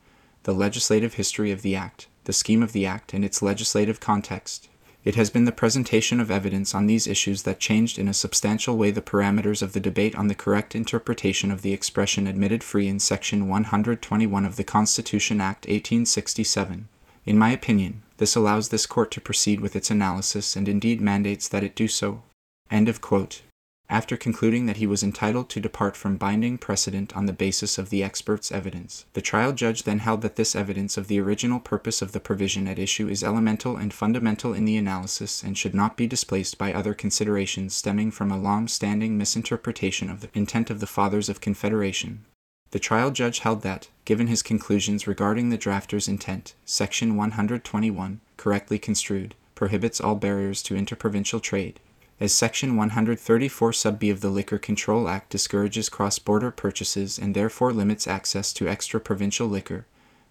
the 0.41 0.53
legislative 0.53 1.13
history 1.13 1.51
of 1.51 1.61
the 1.61 1.75
Act, 1.75 2.07
the 2.23 2.33
scheme 2.33 2.63
of 2.63 2.71
the 2.71 2.87
Act 2.87 3.13
and 3.13 3.23
its 3.23 3.43
legislative 3.43 3.99
context, 3.99 4.69
it 5.05 5.13
has 5.13 5.29
been 5.29 5.45
the 5.45 5.51
presentation 5.51 6.19
of 6.19 6.31
evidence 6.31 6.73
on 6.73 6.87
these 6.87 7.05
issues 7.05 7.43
that 7.43 7.59
changed 7.59 7.99
in 7.99 8.07
a 8.07 8.13
substantial 8.13 8.75
way 8.75 8.89
the 8.89 9.03
parameters 9.03 9.61
of 9.61 9.73
the 9.73 9.79
debate 9.79 10.15
on 10.15 10.27
the 10.27 10.35
correct 10.35 10.73
interpretation 10.73 11.51
of 11.51 11.61
the 11.61 11.73
expression 11.73 12.25
admitted 12.25 12.63
free 12.63 12.87
in 12.87 12.99
Section 12.99 13.47
121 13.47 14.43
of 14.43 14.55
the 14.55 14.63
Constitution 14.63 15.39
Act 15.39 15.65
1867. 15.67 16.87
In 17.23 17.37
my 17.37 17.51
opinion, 17.51 18.01
this 18.17 18.35
allows 18.35 18.69
this 18.69 18.87
court 18.87 19.11
to 19.11 19.21
proceed 19.21 19.59
with 19.59 19.75
its 19.75 19.91
analysis 19.91 20.55
and 20.55 20.67
indeed 20.67 20.99
mandates 20.99 21.47
that 21.49 21.63
it 21.63 21.75
do 21.75 21.87
so. 21.87 22.23
End 22.71 22.89
of 22.89 22.99
quote. 22.99 23.43
After 23.87 24.17
concluding 24.17 24.65
that 24.65 24.77
he 24.77 24.87
was 24.87 25.03
entitled 25.03 25.47
to 25.49 25.59
depart 25.59 25.95
from 25.95 26.17
binding 26.17 26.57
precedent 26.57 27.15
on 27.15 27.27
the 27.27 27.33
basis 27.33 27.77
of 27.77 27.91
the 27.91 28.03
expert's 28.03 28.51
evidence, 28.51 29.05
the 29.13 29.21
trial 29.21 29.53
judge 29.53 29.83
then 29.83 29.99
held 29.99 30.21
that 30.21 30.37
this 30.37 30.55
evidence 30.55 30.97
of 30.97 31.07
the 31.07 31.19
original 31.19 31.59
purpose 31.59 32.01
of 32.01 32.11
the 32.11 32.19
provision 32.19 32.67
at 32.67 32.79
issue 32.79 33.07
is 33.07 33.23
elemental 33.23 33.77
and 33.77 33.93
fundamental 33.93 34.53
in 34.53 34.65
the 34.65 34.75
analysis 34.75 35.43
and 35.43 35.55
should 35.55 35.75
not 35.75 35.97
be 35.97 36.07
displaced 36.07 36.57
by 36.57 36.73
other 36.73 36.95
considerations 36.95 37.75
stemming 37.75 38.09
from 38.09 38.31
a 38.31 38.39
long 38.39 38.67
standing 38.67 39.19
misinterpretation 39.19 40.09
of 40.09 40.21
the 40.21 40.29
intent 40.33 40.71
of 40.71 40.79
the 40.79 40.87
Fathers 40.87 41.29
of 41.29 41.39
Confederation. 41.39 42.25
The 42.71 42.79
trial 42.79 43.11
judge 43.11 43.39
held 43.39 43.61
that, 43.61 43.89
given 44.03 44.25
his 44.25 44.41
conclusions 44.41 45.05
regarding 45.05 45.49
the 45.49 45.59
drafter's 45.59 46.07
intent, 46.07 46.55
Section 46.65 47.15
121, 47.15 48.19
correctly 48.35 48.79
construed, 48.79 49.35
prohibits 49.53 50.01
all 50.01 50.15
barriers 50.15 50.63
to 50.63 50.75
interprovincial 50.75 51.39
trade. 51.39 51.79
As 52.17 52.31
Section 52.33 52.77
134 52.77 53.73
sub 53.73 53.99
B 53.99 54.09
of 54.09 54.21
the 54.21 54.29
Liquor 54.29 54.57
Control 54.57 55.09
Act 55.09 55.29
discourages 55.29 55.89
cross 55.89 56.17
border 56.17 56.49
purchases 56.49 57.19
and 57.19 57.35
therefore 57.35 57.73
limits 57.73 58.07
access 58.07 58.53
to 58.53 58.69
extra 58.69 59.01
provincial 59.01 59.47
liquor, 59.47 59.85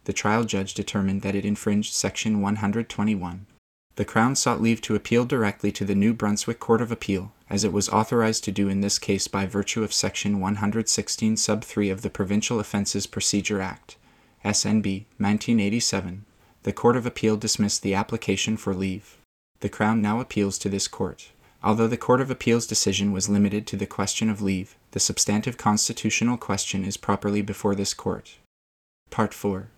the 0.05 0.15
trial 0.15 0.45
judge 0.45 0.73
determined 0.73 1.21
that 1.21 1.35
it 1.35 1.45
infringed 1.45 1.93
Section 1.93 2.41
121. 2.41 3.45
The 3.97 4.05
Crown 4.07 4.35
sought 4.35 4.63
leave 4.63 4.81
to 4.81 4.95
appeal 4.95 5.27
directly 5.27 5.71
to 5.73 5.85
the 5.85 5.95
New 5.95 6.15
Brunswick 6.15 6.59
Court 6.59 6.81
of 6.81 6.91
Appeal, 6.91 7.33
as 7.51 7.65
it 7.65 7.73
was 7.73 7.91
authorized 7.91 8.45
to 8.45 8.53
do 8.53 8.71
in 8.71 8.81
this 8.81 8.99
case 8.99 9.29
by 9.29 9.45
virtue 9.45 9.85
of 9.85 9.93
Section 9.93 10.41
116 10.41 11.37
sub 11.37 11.63
3 11.63 11.91
of 11.91 12.01
the 12.01 12.09
Provincial 12.09 12.59
Offences 12.59 13.07
Procedure 13.07 13.61
Act, 13.61 13.99
SNB 14.43 15.05
1987. 15.19 16.25
The 16.63 16.73
Court 16.73 16.97
of 16.97 17.05
Appeal 17.05 17.37
dismissed 17.37 17.83
the 17.83 17.95
application 17.95 18.57
for 18.57 18.73
leave. 18.73 19.19
The 19.61 19.69
Crown 19.69 20.01
now 20.01 20.19
appeals 20.19 20.57
to 20.59 20.71
this 20.71 20.89
court. 20.89 21.31
Although 21.65 21.89
the 21.89 21.97
Court 21.97 22.21
of 22.21 22.31
Appeal's 22.31 22.67
decision 22.67 23.11
was 23.11 23.31
limited 23.31 23.67
to 23.69 23.77
the 23.77 23.87
question 23.87 24.29
of 24.29 24.43
leave, 24.43 24.77
the 24.91 25.01
substantive 25.01 25.57
constitutional 25.57 26.37
question 26.37 26.85
is 26.85 26.99
properly 26.99 27.41
before 27.41 27.75
this 27.75 27.95
court. 27.95 28.37
Part 29.09 29.33
4 29.33 29.69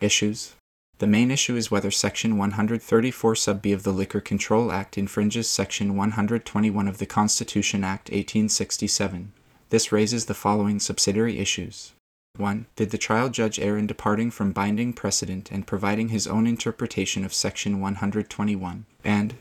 Issues 0.00 0.54
The 0.96 1.06
main 1.06 1.30
issue 1.30 1.56
is 1.56 1.70
whether 1.70 1.90
Section 1.90 2.38
134 2.38 3.36
sub 3.36 3.60
B 3.60 3.70
of 3.72 3.82
the 3.82 3.92
Liquor 3.92 4.22
Control 4.22 4.72
Act 4.72 4.96
infringes 4.96 5.46
Section 5.46 5.94
121 5.94 6.88
of 6.88 6.96
the 6.96 7.04
Constitution 7.04 7.84
Act 7.84 8.08
1867. 8.08 9.34
This 9.68 9.92
raises 9.92 10.24
the 10.24 10.32
following 10.32 10.80
subsidiary 10.80 11.38
issues. 11.38 11.92
1. 12.38 12.64
Did 12.76 12.92
the 12.92 12.98
trial 12.98 13.28
judge 13.28 13.60
err 13.60 13.76
in 13.76 13.86
departing 13.86 14.30
from 14.30 14.52
binding 14.52 14.94
precedent 14.94 15.52
and 15.52 15.66
providing 15.66 16.08
his 16.08 16.26
own 16.26 16.46
interpretation 16.46 17.26
of 17.26 17.34
Section 17.34 17.78
121? 17.78 18.86
And 19.04 19.34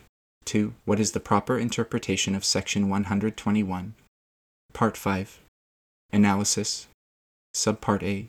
2. 0.45 0.73
What 0.85 0.99
is 0.99 1.11
the 1.11 1.19
proper 1.19 1.57
interpretation 1.57 2.35
of 2.35 2.45
Section 2.45 2.89
121? 2.89 3.93
Part 4.73 4.97
5 4.97 5.39
Analysis 6.11 6.87
Subpart 7.53 8.03
A 8.03 8.27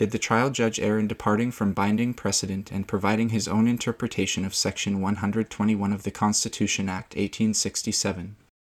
did 0.00 0.12
the 0.12 0.18
trial 0.18 0.48
judge 0.48 0.80
err 0.80 0.98
in 0.98 1.06
departing 1.06 1.50
from 1.50 1.74
binding 1.74 2.14
precedent 2.14 2.72
and 2.72 2.88
providing 2.88 3.28
his 3.28 3.46
own 3.46 3.68
interpretation 3.68 4.46
of 4.46 4.54
Section 4.54 5.02
121 5.02 5.92
of 5.92 6.04
the 6.04 6.10
Constitution 6.10 6.88
Act 6.88 7.14
1867? 7.14 8.36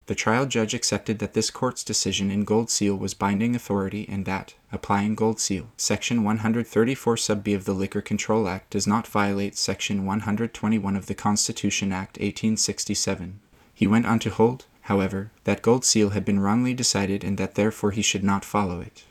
The 0.08 0.16
trial 0.16 0.46
judge 0.46 0.74
accepted 0.74 1.20
that 1.20 1.34
this 1.34 1.52
court's 1.52 1.84
decision 1.84 2.32
in 2.32 2.44
Gold 2.44 2.70
Seal 2.70 2.96
was 2.96 3.14
binding 3.14 3.56
authority 3.56 4.08
and 4.10 4.26
that, 4.26 4.56
applying 4.72 5.16
Gold 5.16 5.40
Seal, 5.40 5.72
Section 5.78 6.24
134 6.24 7.18
sub 7.18 7.44
B 7.44 7.54
of 7.54 7.66
the 7.66 7.74
Liquor 7.74 8.02
Control 8.02 8.48
Act 8.48 8.72
does 8.72 8.88
not 8.88 9.08
violate 9.08 9.58
Section 9.58 10.06
121 10.06 10.96
of 10.96 11.06
the 11.06 11.14
Constitution 11.16 11.92
Act 11.92 12.18
1867. 12.18 13.40
He 13.74 13.88
went 13.88 14.06
on 14.06 14.20
to 14.20 14.30
hold, 14.32 14.66
however, 14.82 15.32
that 15.44 15.62
Gold 15.62 15.86
Seal 15.86 16.10
had 16.10 16.26
been 16.26 16.40
wrongly 16.40 16.74
decided 16.74 17.24
and 17.24 17.38
that 17.38 17.56
therefore 17.56 17.92
he 17.92 18.02
should 18.02 18.24
not 18.24 18.44
follow 18.44 18.82
it. 18.82 19.04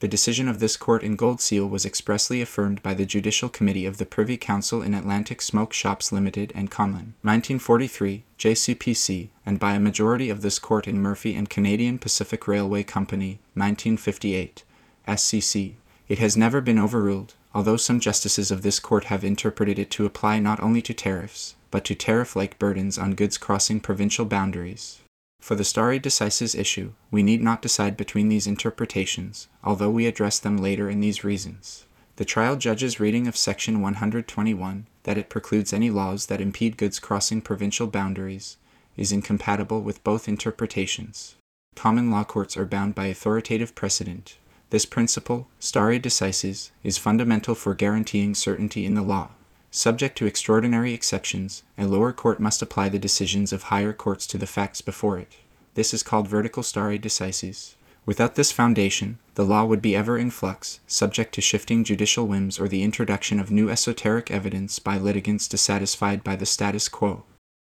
The 0.00 0.06
decision 0.08 0.48
of 0.48 0.60
this 0.60 0.76
court 0.76 1.02
in 1.02 1.16
Gold 1.16 1.40
Seal 1.40 1.68
was 1.68 1.84
expressly 1.84 2.40
affirmed 2.40 2.84
by 2.84 2.94
the 2.94 3.04
Judicial 3.04 3.48
Committee 3.48 3.84
of 3.84 3.98
the 3.98 4.06
Privy 4.06 4.36
Council 4.36 4.80
in 4.80 4.94
Atlantic 4.94 5.42
Smoke 5.42 5.72
Shops 5.72 6.12
Limited 6.12 6.52
and 6.54 6.70
Conlon, 6.70 7.14
1943, 7.22 8.22
JCPC, 8.38 9.28
and 9.44 9.58
by 9.58 9.72
a 9.72 9.80
majority 9.80 10.30
of 10.30 10.42
this 10.42 10.60
court 10.60 10.86
in 10.86 11.00
Murphy 11.00 11.34
and 11.34 11.50
Canadian 11.50 11.98
Pacific 11.98 12.46
Railway 12.46 12.84
Company, 12.84 13.40
1958, 13.54 14.62
SCC. 15.08 15.74
It 16.08 16.20
has 16.20 16.36
never 16.36 16.60
been 16.60 16.78
overruled, 16.78 17.34
although 17.52 17.76
some 17.76 17.98
justices 17.98 18.52
of 18.52 18.62
this 18.62 18.78
court 18.78 19.04
have 19.04 19.24
interpreted 19.24 19.80
it 19.80 19.90
to 19.90 20.06
apply 20.06 20.38
not 20.38 20.60
only 20.62 20.80
to 20.82 20.94
tariffs, 20.94 21.56
but 21.72 21.84
to 21.86 21.96
tariff 21.96 22.36
like 22.36 22.60
burdens 22.60 22.98
on 22.98 23.16
goods 23.16 23.36
crossing 23.36 23.80
provincial 23.80 24.26
boundaries. 24.26 25.00
For 25.40 25.54
the 25.54 25.64
stare 25.64 25.98
decisis 25.98 26.58
issue, 26.58 26.92
we 27.10 27.22
need 27.22 27.42
not 27.42 27.62
decide 27.62 27.96
between 27.96 28.28
these 28.28 28.46
interpretations, 28.46 29.48
although 29.64 29.90
we 29.90 30.06
address 30.06 30.38
them 30.38 30.58
later 30.58 30.90
in 30.90 31.00
these 31.00 31.24
reasons. 31.24 31.86
The 32.16 32.24
trial 32.24 32.56
judge's 32.56 32.98
reading 32.98 33.26
of 33.28 33.36
Section 33.36 33.80
121, 33.80 34.86
that 35.04 35.16
it 35.16 35.30
precludes 35.30 35.72
any 35.72 35.88
laws 35.88 36.26
that 36.26 36.40
impede 36.40 36.76
goods 36.76 36.98
crossing 36.98 37.40
provincial 37.40 37.86
boundaries, 37.86 38.56
is 38.96 39.12
incompatible 39.12 39.80
with 39.80 40.02
both 40.02 40.28
interpretations. 40.28 41.36
Common 41.76 42.10
law 42.10 42.24
courts 42.24 42.56
are 42.56 42.66
bound 42.66 42.96
by 42.96 43.06
authoritative 43.06 43.76
precedent. 43.76 44.36
This 44.70 44.84
principle, 44.84 45.46
stare 45.60 45.98
decisis, 46.00 46.70
is 46.82 46.98
fundamental 46.98 47.54
for 47.54 47.72
guaranteeing 47.72 48.34
certainty 48.34 48.84
in 48.84 48.94
the 48.94 49.02
law. 49.02 49.30
Subject 49.70 50.16
to 50.16 50.26
extraordinary 50.26 50.94
exceptions, 50.94 51.62
a 51.76 51.86
lower 51.86 52.12
court 52.12 52.40
must 52.40 52.62
apply 52.62 52.88
the 52.88 52.98
decisions 52.98 53.52
of 53.52 53.64
higher 53.64 53.92
courts 53.92 54.26
to 54.28 54.38
the 54.38 54.46
facts 54.46 54.80
before 54.80 55.18
it. 55.18 55.36
This 55.74 55.92
is 55.92 56.02
called 56.02 56.26
vertical 56.26 56.62
stare 56.62 56.98
decisis. 56.98 57.74
Without 58.06 58.34
this 58.34 58.50
foundation, 58.50 59.18
the 59.34 59.44
law 59.44 59.66
would 59.66 59.82
be 59.82 59.94
ever 59.94 60.16
in 60.16 60.30
flux, 60.30 60.80
subject 60.86 61.34
to 61.34 61.42
shifting 61.42 61.84
judicial 61.84 62.26
whims 62.26 62.58
or 62.58 62.66
the 62.66 62.82
introduction 62.82 63.38
of 63.38 63.50
new 63.50 63.68
esoteric 63.68 64.30
evidence 64.30 64.78
by 64.78 64.96
litigants 64.96 65.46
dissatisfied 65.46 66.24
by 66.24 66.34
the 66.34 66.46
status 66.46 66.88
quo. 66.88 67.24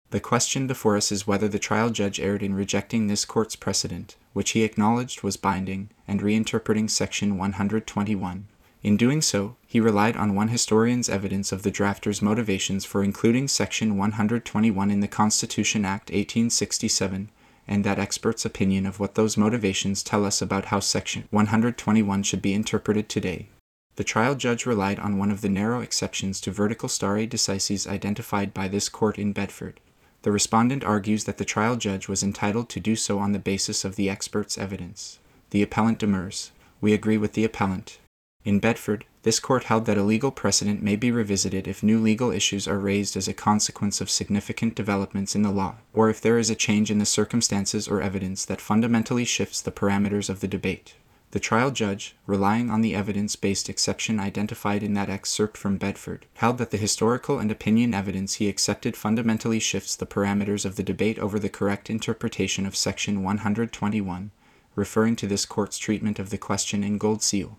The 0.10 0.20
question 0.20 0.68
before 0.68 0.98
us 0.98 1.12
is 1.12 1.26
whether 1.26 1.48
the 1.48 1.58
trial 1.58 1.90
judge 1.90 2.20
erred 2.20 2.44
in 2.44 2.54
rejecting 2.54 3.08
this 3.08 3.24
court's 3.24 3.56
precedent, 3.56 4.18
which 4.34 4.52
he 4.52 4.64
acknowledged 4.64 5.24
was 5.24 5.38
binding, 5.38 5.90
and 6.08 6.22
reinterpreting 6.22 6.90
Section 6.90 7.38
121. 7.38 8.48
In 8.84 8.98
doing 8.98 9.22
so, 9.22 9.56
he 9.66 9.80
relied 9.80 10.18
on 10.18 10.36
one 10.36 10.50
historian's 10.50 11.08
evidence 11.08 11.54
of 11.54 11.64
the 11.64 11.72
drafter's 11.72 12.22
motivations 12.22 12.84
for 12.84 13.02
including 13.02 13.48
Section 13.48 13.96
121 13.96 14.92
in 14.92 15.00
the 15.00 15.08
Constitution 15.08 15.86
Act 15.86 16.10
1867, 16.10 17.30
and 17.66 17.86
that 17.86 17.98
expert's 17.98 18.44
opinion 18.44 18.86
of 18.86 19.00
what 19.00 19.16
those 19.16 19.38
motivations 19.38 20.04
tell 20.04 20.26
us 20.26 20.42
about 20.42 20.66
how 20.66 20.82
Section 20.82 21.30
121 21.32 22.24
should 22.24 22.42
be 22.42 22.54
interpreted 22.54 23.08
today. 23.08 23.48
The 23.96 24.04
trial 24.04 24.36
judge 24.36 24.66
relied 24.66 25.00
on 25.00 25.18
one 25.18 25.32
of 25.32 25.40
the 25.40 25.50
narrow 25.50 25.80
exceptions 25.80 26.42
to 26.42 26.52
vertical 26.52 26.90
stare 26.90 27.26
decisis 27.26 27.88
identified 27.88 28.54
by 28.54 28.68
this 28.68 28.90
court 28.90 29.18
in 29.18 29.32
Bedford. 29.32 29.80
The 30.24 30.32
respondent 30.32 30.84
argues 30.84 31.24
that 31.24 31.38
the 31.38 31.46
trial 31.46 31.78
judge 31.78 32.10
was 32.10 32.22
entitled 32.22 32.68
to 32.70 32.82
do 32.82 32.98
so 32.98 33.20
on 33.20 33.32
the 33.32 33.40
basis 33.40 33.86
of 33.86 33.96
the 33.96 34.10
expert's 34.10 34.58
evidence. 34.58 35.20
The 35.52 35.62
appellant 35.62 36.00
demurs. 36.00 36.52
We 36.82 36.94
agree 36.94 37.18
with 37.18 37.32
the 37.32 37.46
appellant. 37.46 38.00
In 38.46 38.60
Bedford, 38.60 39.06
this 39.22 39.40
court 39.40 39.64
held 39.66 39.86
that 39.86 39.98
a 39.98 40.04
legal 40.04 40.30
precedent 40.30 40.84
may 40.84 40.98
be 40.98 41.12
revisited 41.12 41.66
if 41.66 41.82
new 41.82 41.98
legal 41.98 42.30
issues 42.30 42.68
are 42.68 42.78
raised 42.78 43.16
as 43.16 43.30
a 43.30 43.34
consequence 43.34 44.02
of 44.02 44.10
significant 44.10 44.76
developments 44.76 45.34
in 45.34 45.44
the 45.44 45.52
law, 45.52 45.76
or 45.94 46.10
if 46.10 46.20
there 46.20 46.38
is 46.38 46.50
a 46.50 46.56
change 46.56 46.92
in 46.92 46.98
the 46.98 47.06
circumstances 47.06 47.88
or 47.88 48.02
evidence 48.02 48.44
that 48.44 48.60
fundamentally 48.60 49.24
shifts 49.24 49.62
the 49.62 49.72
parameters 49.72 50.30
of 50.30 50.42
the 50.42 50.48
debate. 50.50 50.96
The 51.32 51.40
trial 51.40 51.72
judge, 51.72 52.16
relying 52.28 52.70
on 52.70 52.82
the 52.82 52.94
evidence 52.94 53.38
based 53.38 53.70
exception 53.70 54.20
identified 54.20 54.84
in 54.84 54.94
that 54.96 55.10
excerpt 55.10 55.56
from 55.56 55.78
Bedford, 55.78 56.26
held 56.36 56.58
that 56.58 56.72
the 56.72 56.78
historical 56.78 57.40
and 57.40 57.50
opinion 57.50 57.94
evidence 57.94 58.36
he 58.36 58.50
accepted 58.50 58.98
fundamentally 58.98 59.60
shifts 59.60 59.96
the 59.96 60.06
parameters 60.06 60.66
of 60.66 60.76
the 60.76 60.84
debate 60.84 61.18
over 61.18 61.40
the 61.40 61.50
correct 61.50 61.90
interpretation 61.90 62.66
of 62.66 62.76
Section 62.76 63.24
121, 63.24 64.32
referring 64.76 65.16
to 65.16 65.28
this 65.28 65.46
court's 65.46 65.78
treatment 65.78 66.20
of 66.20 66.30
the 66.30 66.38
question 66.38 66.84
in 66.84 66.98
Gold 66.98 67.24
Seal. 67.24 67.58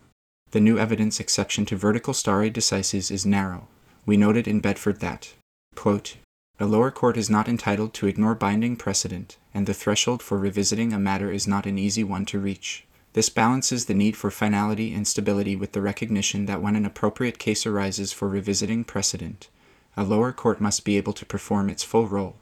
The 0.55 0.61
new 0.61 0.79
evidence 0.79 1.19
exception 1.19 1.67
to 1.67 1.77
vertical 1.77 2.15
stare 2.15 2.49
decisis 2.49 3.11
is 3.11 3.27
narrow. 3.27 3.67
We 4.07 4.17
noted 4.17 4.47
in 4.47 4.61
Bedford 4.61 5.01
that, 5.01 5.35
quote, 5.75 6.17
a 6.61 6.65
lower 6.65 6.93
court 6.93 7.17
is 7.17 7.29
not 7.29 7.49
entitled 7.49 7.93
to 7.95 8.07
ignore 8.07 8.37
binding 8.37 8.77
precedent, 8.77 9.37
and 9.53 9.67
the 9.67 9.75
threshold 9.75 10.23
for 10.23 10.39
revisiting 10.39 10.93
a 10.93 10.99
matter 11.01 11.33
is 11.33 11.49
not 11.49 11.67
an 11.67 11.77
easy 11.77 12.05
one 12.05 12.25
to 12.27 12.39
reach. 12.39 12.87
This 13.15 13.29
balances 13.29 13.87
the 13.87 13.95
need 13.95 14.17
for 14.17 14.31
finality 14.31 14.95
and 14.95 15.09
stability 15.09 15.57
with 15.57 15.73
the 15.73 15.83
recognition 15.83 16.47
that 16.47 16.63
when 16.63 16.77
an 16.77 16.87
appropriate 16.87 17.41
case 17.41 17.67
arises 17.67 18.13
for 18.13 18.29
revisiting 18.29 18.85
precedent, 18.85 19.49
a 19.97 20.05
lower 20.05 20.33
court 20.33 20.61
must 20.61 20.85
be 20.85 20.97
able 20.97 21.15
to 21.15 21.27
perform 21.27 21.69
its 21.69 21.83
full 21.83 22.07
role. 22.07 22.37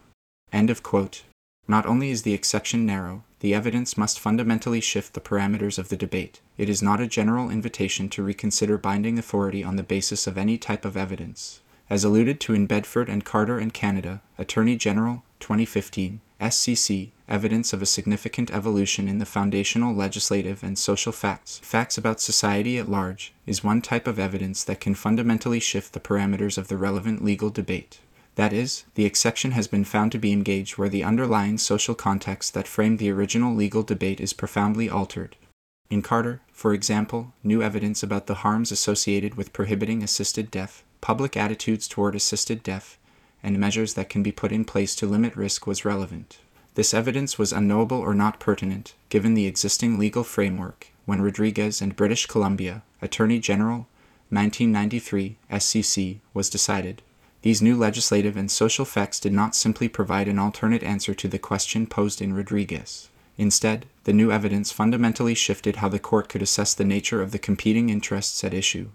End 0.52 0.68
of 0.68 0.82
quote. 0.82 1.22
Not 1.66 1.86
only 1.86 2.10
is 2.10 2.24
the 2.24 2.34
exception 2.34 2.84
narrow, 2.84 3.24
the 3.42 3.54
evidence 3.54 3.98
must 3.98 4.20
fundamentally 4.20 4.80
shift 4.80 5.14
the 5.14 5.20
parameters 5.20 5.76
of 5.76 5.88
the 5.88 5.96
debate. 5.96 6.40
It 6.56 6.68
is 6.68 6.80
not 6.80 7.00
a 7.00 7.08
general 7.08 7.50
invitation 7.50 8.08
to 8.10 8.22
reconsider 8.22 8.78
binding 8.78 9.18
authority 9.18 9.64
on 9.64 9.74
the 9.74 9.82
basis 9.82 10.28
of 10.28 10.38
any 10.38 10.56
type 10.56 10.84
of 10.84 10.96
evidence. 10.96 11.60
As 11.90 12.04
alluded 12.04 12.38
to 12.38 12.54
in 12.54 12.66
Bedford 12.66 13.08
and 13.08 13.24
Carter 13.24 13.58
and 13.58 13.74
Canada, 13.74 14.22
Attorney 14.38 14.76
General, 14.76 15.24
2015, 15.40 16.20
SCC, 16.40 17.10
evidence 17.28 17.72
of 17.72 17.82
a 17.82 17.86
significant 17.86 18.52
evolution 18.52 19.08
in 19.08 19.18
the 19.18 19.26
foundational 19.26 19.92
legislative 19.92 20.62
and 20.62 20.78
social 20.78 21.10
facts, 21.10 21.58
facts 21.64 21.98
about 21.98 22.20
society 22.20 22.78
at 22.78 22.88
large, 22.88 23.32
is 23.44 23.64
one 23.64 23.82
type 23.82 24.06
of 24.06 24.20
evidence 24.20 24.62
that 24.62 24.78
can 24.78 24.94
fundamentally 24.94 25.58
shift 25.58 25.94
the 25.94 26.00
parameters 26.00 26.56
of 26.56 26.68
the 26.68 26.76
relevant 26.76 27.24
legal 27.24 27.50
debate. 27.50 27.98
That 28.36 28.52
is, 28.52 28.84
the 28.94 29.04
exception 29.04 29.50
has 29.50 29.68
been 29.68 29.84
found 29.84 30.12
to 30.12 30.18
be 30.18 30.32
engaged 30.32 30.78
where 30.78 30.88
the 30.88 31.04
underlying 31.04 31.58
social 31.58 31.94
context 31.94 32.54
that 32.54 32.66
framed 32.66 32.98
the 32.98 33.10
original 33.10 33.54
legal 33.54 33.82
debate 33.82 34.20
is 34.20 34.32
profoundly 34.32 34.88
altered. 34.88 35.36
In 35.90 36.00
Carter, 36.00 36.40
for 36.50 36.72
example, 36.72 37.34
new 37.44 37.62
evidence 37.62 38.02
about 38.02 38.26
the 38.26 38.36
harms 38.36 38.72
associated 38.72 39.34
with 39.34 39.52
prohibiting 39.52 40.02
assisted 40.02 40.50
death, 40.50 40.82
public 41.02 41.36
attitudes 41.36 41.86
toward 41.86 42.14
assisted 42.14 42.62
death, 42.62 42.96
and 43.42 43.58
measures 43.58 43.92
that 43.94 44.08
can 44.08 44.22
be 44.22 44.32
put 44.32 44.52
in 44.52 44.64
place 44.64 44.94
to 44.96 45.06
limit 45.06 45.36
risk 45.36 45.66
was 45.66 45.84
relevant. 45.84 46.38
This 46.74 46.94
evidence 46.94 47.38
was 47.38 47.52
unknowable 47.52 47.98
or 47.98 48.14
not 48.14 48.40
pertinent, 48.40 48.94
given 49.10 49.34
the 49.34 49.46
existing 49.46 49.98
legal 49.98 50.24
framework, 50.24 50.88
when 51.04 51.20
Rodriguez 51.20 51.82
and 51.82 51.94
British 51.94 52.24
Columbia, 52.24 52.82
Attorney 53.02 53.40
General, 53.40 53.86
1993, 54.30 55.36
SCC, 55.50 56.20
was 56.32 56.48
decided. 56.48 57.02
These 57.42 57.60
new 57.60 57.76
legislative 57.76 58.36
and 58.36 58.48
social 58.48 58.84
facts 58.84 59.18
did 59.18 59.32
not 59.32 59.56
simply 59.56 59.88
provide 59.88 60.28
an 60.28 60.38
alternate 60.38 60.84
answer 60.84 61.12
to 61.12 61.26
the 61.26 61.40
question 61.40 61.88
posed 61.88 62.22
in 62.22 62.34
Rodriguez. 62.34 63.08
Instead, 63.36 63.86
the 64.04 64.12
new 64.12 64.30
evidence 64.30 64.70
fundamentally 64.70 65.34
shifted 65.34 65.76
how 65.76 65.88
the 65.88 65.98
court 65.98 66.28
could 66.28 66.42
assess 66.42 66.72
the 66.72 66.84
nature 66.84 67.20
of 67.20 67.32
the 67.32 67.40
competing 67.40 67.90
interests 67.90 68.44
at 68.44 68.54
issue. 68.54 68.90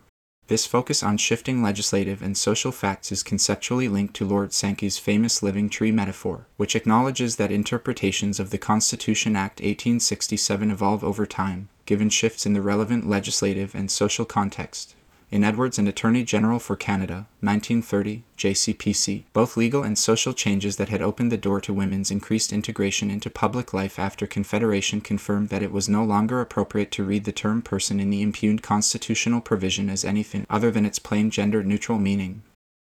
This 0.48 0.66
focus 0.66 1.04
on 1.04 1.18
shifting 1.18 1.62
legislative 1.62 2.22
and 2.22 2.38
social 2.38 2.72
facts 2.72 3.12
is 3.12 3.22
conceptually 3.22 3.90
linked 3.90 4.14
to 4.14 4.26
Lord 4.26 4.54
Sankey's 4.54 4.98
famous 4.98 5.44
living 5.44 5.70
tree 5.70 5.92
metaphor, 5.92 6.48
which 6.56 6.74
acknowledges 6.74 7.36
that 7.36 7.52
interpretations 7.52 8.40
of 8.40 8.52
the 8.52 8.58
Constitution 8.58 9.36
Act 9.36 9.60
1867 9.60 10.72
evolve 10.72 11.04
over 11.04 11.26
time, 11.26 11.68
given 11.86 12.10
shifts 12.10 12.46
in 12.46 12.54
the 12.54 12.62
relevant 12.62 13.10
legislative 13.10 13.76
and 13.76 13.92
social 13.92 14.24
context 14.24 14.96
in 15.30 15.44
Edwards 15.44 15.78
and 15.78 15.88
Attorney 15.90 16.24
General 16.24 16.58
for 16.58 16.78
Canada, 16.78 17.28
1930, 17.42 18.24
JCPC, 18.38 19.24
both 19.34 19.58
legal 19.58 19.84
and 19.84 19.98
social 19.98 20.34
changes 20.34 20.78
that 20.78 20.88
had 20.88 21.02
opened 21.02 21.32
the 21.32 21.38
door 21.38 21.60
to 21.60 21.74
women's 21.74 22.10
increased 22.10 22.54
integration 22.54 23.12
into 23.12 23.30
public 23.30 23.74
life 23.74 24.00
after 24.00 24.26
Confederation 24.26 25.02
confirmed 25.02 25.50
that 25.50 25.62
it 25.62 25.74
was 25.74 25.90
no 25.90 26.04
longer 26.04 26.40
appropriate 26.40 26.92
to 26.92 27.04
read 27.04 27.26
the 27.26 27.34
term 27.34 27.62
person 27.62 28.00
in 28.00 28.10
the 28.10 28.22
impugned 28.22 28.64
constitutional 28.64 29.42
provision 29.42 29.90
as 29.90 30.06
anything 30.06 30.46
other 30.50 30.72
than 30.72 30.86
its 30.86 31.00
plain 31.00 31.30
gender 31.30 31.62
neutral 31.62 32.00
meaning. 32.00 32.42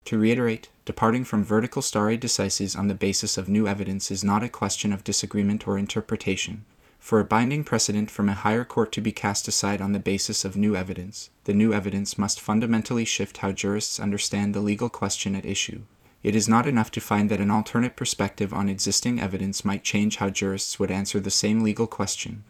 To 0.06 0.18
reiterate, 0.18 0.68
departing 0.84 1.24
from 1.24 1.44
vertical 1.44 1.80
stare 1.80 2.16
decisis 2.16 2.76
on 2.76 2.88
the 2.88 2.94
basis 2.94 3.38
of 3.38 3.48
new 3.48 3.68
evidence 3.68 4.10
is 4.10 4.24
not 4.24 4.42
a 4.42 4.48
question 4.48 4.92
of 4.92 5.04
disagreement 5.04 5.68
or 5.68 5.78
interpretation. 5.78 6.64
For 7.02 7.18
a 7.18 7.24
binding 7.24 7.64
precedent 7.64 8.12
from 8.12 8.28
a 8.28 8.34
higher 8.34 8.64
court 8.64 8.92
to 8.92 9.00
be 9.00 9.10
cast 9.10 9.48
aside 9.48 9.80
on 9.80 9.90
the 9.90 9.98
basis 9.98 10.44
of 10.44 10.56
new 10.56 10.76
evidence, 10.76 11.30
the 11.44 11.52
new 11.52 11.74
evidence 11.74 12.16
must 12.16 12.40
fundamentally 12.40 13.04
shift 13.04 13.38
how 13.38 13.50
jurists 13.50 13.98
understand 13.98 14.54
the 14.54 14.60
legal 14.60 14.88
question 14.88 15.34
at 15.34 15.44
issue. 15.44 15.80
It 16.22 16.36
is 16.36 16.48
not 16.48 16.64
enough 16.64 16.92
to 16.92 17.00
find 17.00 17.28
that 17.28 17.40
an 17.40 17.50
alternate 17.50 17.96
perspective 17.96 18.54
on 18.54 18.68
existing 18.68 19.20
evidence 19.20 19.64
might 19.64 19.82
change 19.82 20.18
how 20.18 20.30
jurists 20.30 20.78
would 20.78 20.92
answer 20.92 21.18
the 21.18 21.28
same 21.28 21.64
legal 21.64 21.88
question. 21.88 22.44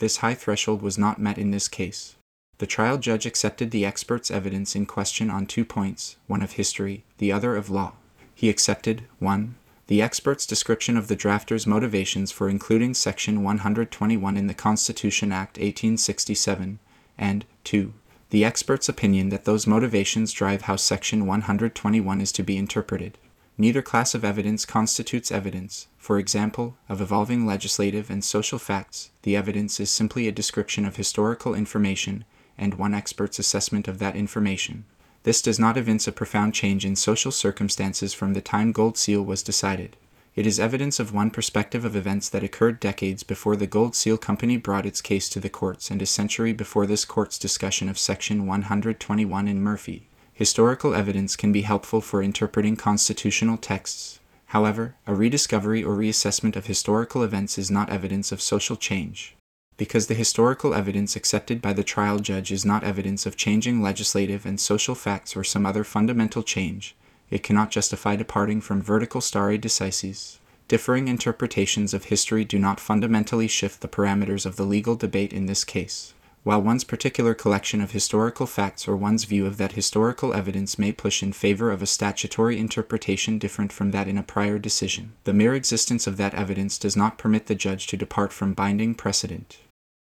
This 0.00 0.18
high 0.18 0.34
threshold 0.34 0.82
was 0.82 0.98
not 0.98 1.18
met 1.18 1.38
in 1.38 1.50
this 1.50 1.66
case. 1.66 2.14
The 2.58 2.66
trial 2.66 2.98
judge 2.98 3.24
accepted 3.24 3.70
the 3.70 3.86
expert's 3.86 4.30
evidence 4.30 4.76
in 4.76 4.84
question 4.84 5.30
on 5.30 5.46
two 5.46 5.64
points 5.64 6.16
one 6.26 6.42
of 6.42 6.52
history, 6.52 7.04
the 7.16 7.32
other 7.32 7.56
of 7.56 7.70
law. 7.70 7.94
He 8.34 8.50
accepted 8.50 9.04
1 9.18 9.54
the 9.86 10.00
expert's 10.00 10.46
description 10.46 10.96
of 10.96 11.08
the 11.08 11.16
drafter's 11.16 11.66
motivations 11.66 12.32
for 12.32 12.48
including 12.48 12.94
Section 12.94 13.42
121 13.42 14.36
in 14.36 14.46
the 14.46 14.54
Constitution 14.54 15.30
Act 15.30 15.58
1867, 15.58 16.78
and 17.18 17.44
2. 17.64 17.92
The 18.30 18.44
expert's 18.44 18.88
opinion 18.88 19.28
that 19.28 19.44
those 19.44 19.66
motivations 19.66 20.32
drive 20.32 20.62
how 20.62 20.76
Section 20.76 21.26
121 21.26 22.20
is 22.20 22.32
to 22.32 22.42
be 22.42 22.56
interpreted. 22.56 23.18
Neither 23.56 23.82
class 23.82 24.14
of 24.14 24.24
evidence 24.24 24.64
constitutes 24.64 25.30
evidence, 25.30 25.86
for 25.98 26.18
example, 26.18 26.76
of 26.88 27.00
evolving 27.00 27.46
legislative 27.46 28.10
and 28.10 28.24
social 28.24 28.58
facts. 28.58 29.10
The 29.22 29.36
evidence 29.36 29.78
is 29.78 29.90
simply 29.90 30.26
a 30.26 30.32
description 30.32 30.84
of 30.84 30.96
historical 30.96 31.54
information 31.54 32.24
and 32.58 32.74
one 32.74 32.94
expert's 32.94 33.38
assessment 33.38 33.86
of 33.86 33.98
that 34.00 34.16
information. 34.16 34.86
This 35.24 35.40
does 35.40 35.58
not 35.58 35.78
evince 35.78 36.06
a 36.06 36.12
profound 36.12 36.52
change 36.52 36.84
in 36.84 36.96
social 36.96 37.32
circumstances 37.32 38.12
from 38.12 38.34
the 38.34 38.42
time 38.42 38.72
Gold 38.72 38.98
Seal 38.98 39.22
was 39.22 39.42
decided. 39.42 39.96
It 40.36 40.46
is 40.46 40.60
evidence 40.60 41.00
of 41.00 41.14
one 41.14 41.30
perspective 41.30 41.82
of 41.84 41.96
events 41.96 42.28
that 42.28 42.44
occurred 42.44 42.78
decades 42.78 43.22
before 43.22 43.56
the 43.56 43.66
Gold 43.66 43.96
Seal 43.96 44.18
Company 44.18 44.58
brought 44.58 44.84
its 44.84 45.00
case 45.00 45.30
to 45.30 45.40
the 45.40 45.48
courts 45.48 45.90
and 45.90 46.02
a 46.02 46.06
century 46.06 46.52
before 46.52 46.86
this 46.86 47.06
court's 47.06 47.38
discussion 47.38 47.88
of 47.88 47.98
Section 47.98 48.46
121 48.46 49.48
in 49.48 49.62
Murphy. 49.62 50.08
Historical 50.34 50.94
evidence 50.94 51.36
can 51.36 51.52
be 51.52 51.62
helpful 51.62 52.02
for 52.02 52.22
interpreting 52.22 52.76
constitutional 52.76 53.56
texts. 53.56 54.20
However, 54.46 54.96
a 55.06 55.14
rediscovery 55.14 55.82
or 55.82 55.96
reassessment 55.96 56.54
of 56.54 56.66
historical 56.66 57.22
events 57.22 57.56
is 57.56 57.70
not 57.70 57.88
evidence 57.88 58.30
of 58.30 58.42
social 58.42 58.76
change. 58.76 59.36
Because 59.76 60.06
the 60.06 60.14
historical 60.14 60.72
evidence 60.72 61.16
accepted 61.16 61.60
by 61.60 61.72
the 61.72 61.82
trial 61.82 62.20
judge 62.20 62.52
is 62.52 62.64
not 62.64 62.84
evidence 62.84 63.26
of 63.26 63.36
changing 63.36 63.82
legislative 63.82 64.46
and 64.46 64.60
social 64.60 64.94
facts 64.94 65.36
or 65.36 65.42
some 65.42 65.66
other 65.66 65.82
fundamental 65.82 66.42
change, 66.44 66.94
it 67.28 67.42
cannot 67.42 67.72
justify 67.72 68.14
departing 68.14 68.60
from 68.60 68.80
vertical 68.80 69.20
stare 69.20 69.58
decisis. 69.58 70.38
Differing 70.68 71.08
interpretations 71.08 71.92
of 71.92 72.04
history 72.04 72.44
do 72.44 72.58
not 72.58 72.80
fundamentally 72.80 73.48
shift 73.48 73.80
the 73.80 73.88
parameters 73.88 74.46
of 74.46 74.56
the 74.56 74.64
legal 74.64 74.94
debate 74.94 75.32
in 75.32 75.46
this 75.46 75.64
case. 75.64 76.14
While 76.44 76.60
one's 76.60 76.84
particular 76.84 77.32
collection 77.32 77.80
of 77.80 77.92
historical 77.92 78.46
facts 78.46 78.86
or 78.86 78.94
one's 78.94 79.24
view 79.24 79.46
of 79.46 79.56
that 79.56 79.72
historical 79.72 80.34
evidence 80.34 80.78
may 80.78 80.92
push 80.92 81.22
in 81.22 81.32
favor 81.32 81.70
of 81.70 81.80
a 81.80 81.86
statutory 81.86 82.58
interpretation 82.58 83.38
different 83.38 83.72
from 83.72 83.92
that 83.92 84.08
in 84.08 84.18
a 84.18 84.22
prior 84.22 84.58
decision, 84.58 85.14
the 85.24 85.32
mere 85.32 85.54
existence 85.54 86.06
of 86.06 86.18
that 86.18 86.34
evidence 86.34 86.76
does 86.76 86.96
not 86.96 87.16
permit 87.16 87.46
the 87.46 87.54
judge 87.54 87.86
to 87.86 87.96
depart 87.96 88.30
from 88.30 88.52
binding 88.52 88.94
precedent. 88.94 89.56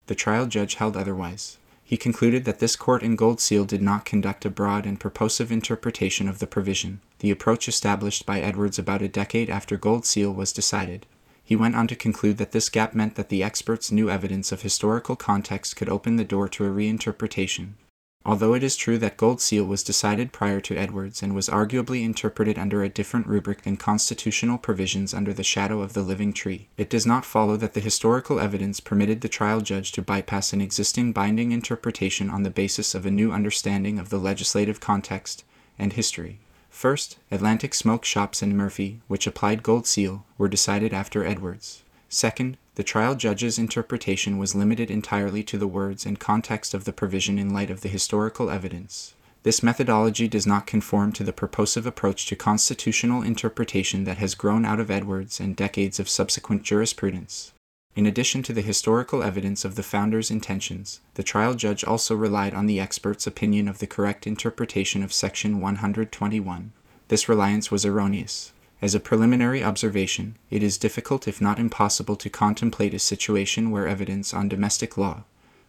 The 0.07 0.15
trial 0.15 0.45
judge 0.45 0.75
held 0.75 0.97
otherwise. 0.97 1.59
He 1.81 1.95
concluded 1.95 2.43
that 2.43 2.59
this 2.59 2.75
court 2.75 3.03
in 3.03 3.15
Gold 3.15 3.39
Seal 3.39 3.63
did 3.63 3.81
not 3.81 4.03
conduct 4.03 4.43
a 4.43 4.49
broad 4.49 4.85
and 4.85 4.99
purposive 4.99 5.49
interpretation 5.49 6.27
of 6.27 6.39
the 6.39 6.47
provision, 6.47 6.99
the 7.19 7.31
approach 7.31 7.69
established 7.69 8.25
by 8.25 8.41
Edwards 8.41 8.77
about 8.77 9.01
a 9.01 9.07
decade 9.07 9.49
after 9.49 9.77
Gold 9.77 10.05
Seal 10.05 10.33
was 10.33 10.51
decided. 10.51 11.05
He 11.43 11.55
went 11.55 11.75
on 11.75 11.87
to 11.87 11.95
conclude 11.95 12.37
that 12.37 12.51
this 12.51 12.69
gap 12.69 12.93
meant 12.93 13.15
that 13.15 13.29
the 13.29 13.43
experts' 13.43 13.91
new 13.91 14.09
evidence 14.09 14.51
of 14.51 14.61
historical 14.61 15.15
context 15.15 15.75
could 15.75 15.89
open 15.89 16.15
the 16.15 16.23
door 16.23 16.47
to 16.49 16.65
a 16.65 16.69
reinterpretation, 16.69 17.73
Although 18.25 18.53
it 18.53 18.63
is 18.63 18.77
true 18.77 18.97
that 18.99 19.17
Gold 19.17 19.41
Seal 19.41 19.65
was 19.65 19.83
decided 19.83 20.31
prior 20.31 20.61
to 20.61 20.77
Edwards 20.77 21.21
and 21.21 21.35
was 21.35 21.49
arguably 21.49 22.05
interpreted 22.05 22.57
under 22.57 22.81
a 22.81 22.87
different 22.87 23.27
rubric 23.27 23.63
than 23.63 23.75
constitutional 23.75 24.57
provisions 24.57 25.13
under 25.13 25.33
the 25.33 25.43
shadow 25.43 25.81
of 25.81 25.91
the 25.91 26.01
living 26.01 26.31
tree, 26.31 26.69
it 26.77 26.89
does 26.89 27.05
not 27.05 27.25
follow 27.25 27.57
that 27.57 27.73
the 27.73 27.81
historical 27.81 28.39
evidence 28.39 28.79
permitted 28.79 29.19
the 29.19 29.27
trial 29.27 29.59
judge 29.59 29.91
to 29.91 30.01
bypass 30.01 30.53
an 30.53 30.61
existing 30.61 31.11
binding 31.11 31.51
interpretation 31.51 32.29
on 32.29 32.43
the 32.43 32.49
basis 32.49 32.95
of 32.95 33.05
a 33.05 33.11
new 33.11 33.33
understanding 33.33 33.99
of 33.99 34.07
the 34.09 34.19
legislative 34.19 34.79
context 34.79 35.43
and 35.77 35.91
history. 35.93 36.39
First, 36.83 37.15
Atlantic 37.31 37.73
Smoke 37.73 38.03
Shops 38.03 38.41
and 38.41 38.57
Murphy, 38.57 38.99
which 39.07 39.25
applied 39.25 39.63
Gold 39.63 39.87
Seal, 39.87 40.25
were 40.37 40.49
decided 40.49 40.93
after 40.93 41.23
Edwards. 41.23 41.81
Second, 42.09 42.57
the 42.75 42.83
trial 42.83 43.15
judge's 43.15 43.57
interpretation 43.57 44.37
was 44.37 44.53
limited 44.53 44.91
entirely 44.91 45.43
to 45.43 45.57
the 45.57 45.65
words 45.65 46.05
and 46.05 46.19
context 46.19 46.73
of 46.73 46.83
the 46.83 46.91
provision 46.91 47.39
in 47.39 47.53
light 47.53 47.69
of 47.69 47.79
the 47.79 47.87
historical 47.87 48.49
evidence. 48.49 49.13
This 49.43 49.63
methodology 49.63 50.27
does 50.27 50.45
not 50.45 50.67
conform 50.67 51.13
to 51.13 51.23
the 51.23 51.31
purposive 51.31 51.85
approach 51.85 52.25
to 52.25 52.35
constitutional 52.35 53.21
interpretation 53.21 54.03
that 54.03 54.17
has 54.17 54.35
grown 54.35 54.65
out 54.65 54.81
of 54.81 54.91
Edwards 54.91 55.39
and 55.39 55.55
decades 55.55 56.01
of 56.01 56.09
subsequent 56.09 56.63
jurisprudence. 56.63 57.52
In 57.95 58.05
addition 58.07 58.41
to 58.43 58.53
the 58.53 58.61
historical 58.61 59.21
evidence 59.21 59.63
of 59.63 59.75
the 59.75 59.83
founder's 59.83 60.31
intentions, 60.31 60.99
the 61.13 61.23
trial 61.23 61.53
judge 61.53 61.83
also 61.83 62.15
relied 62.15 62.53
on 62.53 62.65
the 62.65 62.79
expert's 62.79 63.27
opinion 63.27 63.67
of 63.67 63.77
the 63.77 63.87
correct 63.87 64.25
interpretation 64.25 65.03
of 65.03 65.13
Section 65.13 65.59
121. 65.59 66.71
This 67.09 67.29
reliance 67.29 67.69
was 67.69 67.85
erroneous. 67.85 68.51
As 68.81 68.95
a 68.95 68.99
preliminary 68.99 69.63
observation, 69.63 70.35
it 70.49 70.63
is 70.63 70.77
difficult 70.77 71.27
if 71.27 71.39
not 71.39 71.59
impossible 71.59 72.15
to 72.15 72.29
contemplate 72.29 72.93
a 72.93 72.99
situation 72.99 73.69
where 73.69 73.87
evidence 73.87 74.33
on 74.33 74.49
domestic 74.49 74.97
law, 74.97 75.23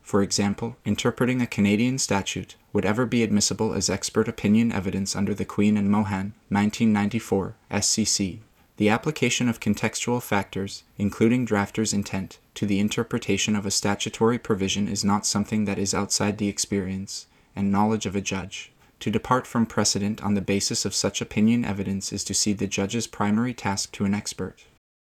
for 0.05 0.23
example, 0.23 0.77
interpreting 0.85 1.41
a 1.41 1.47
Canadian 1.47 1.99
statute, 1.99 2.57
would 2.75 2.85
ever 2.85 3.07
be 3.07 3.23
admissible 3.23 3.73
as 3.73 3.89
expert 3.89 4.29
opinion 4.29 4.71
evidence 4.71 5.17
under 5.17 5.33
the 5.33 5.47
Queen 5.47 5.79
and 5.79 5.91
Mohan, 5.91 6.35
1994, 6.51 7.55
SCC. 7.71 8.41
The 8.77 8.89
application 8.89 9.49
of 9.49 9.61
contextual 9.61 10.21
factors, 10.21 10.83
including 10.99 11.47
drafter's 11.47 11.93
intent, 11.93 12.39
to 12.55 12.67
the 12.67 12.81
interpretation 12.81 13.55
of 13.55 13.65
a 13.65 13.71
statutory 13.71 14.37
provision 14.37 14.89
is 14.89 15.05
not 15.05 15.27
something 15.27 15.65
that 15.65 15.79
is 15.79 15.95
outside 15.95 16.39
the 16.39 16.49
experience 16.49 17.27
and 17.55 17.71
knowledge 17.71 18.05
of 18.05 18.17
a 18.17 18.21
judge. 18.21 18.73
To 18.99 19.13
depart 19.13 19.47
from 19.47 19.67
precedent 19.67 20.25
on 20.25 20.35
the 20.35 20.41
basis 20.41 20.85
of 20.85 20.95
such 20.95 21.21
opinion 21.21 21.65
evidence 21.65 22.13
is 22.13 22.25
to 22.25 22.35
cede 22.35 22.59
the 22.59 22.67
judge's 22.67 23.07
primary 23.07 23.55
task 23.55 23.93
to 23.93 24.07
an 24.07 24.15
expert. 24.15 24.65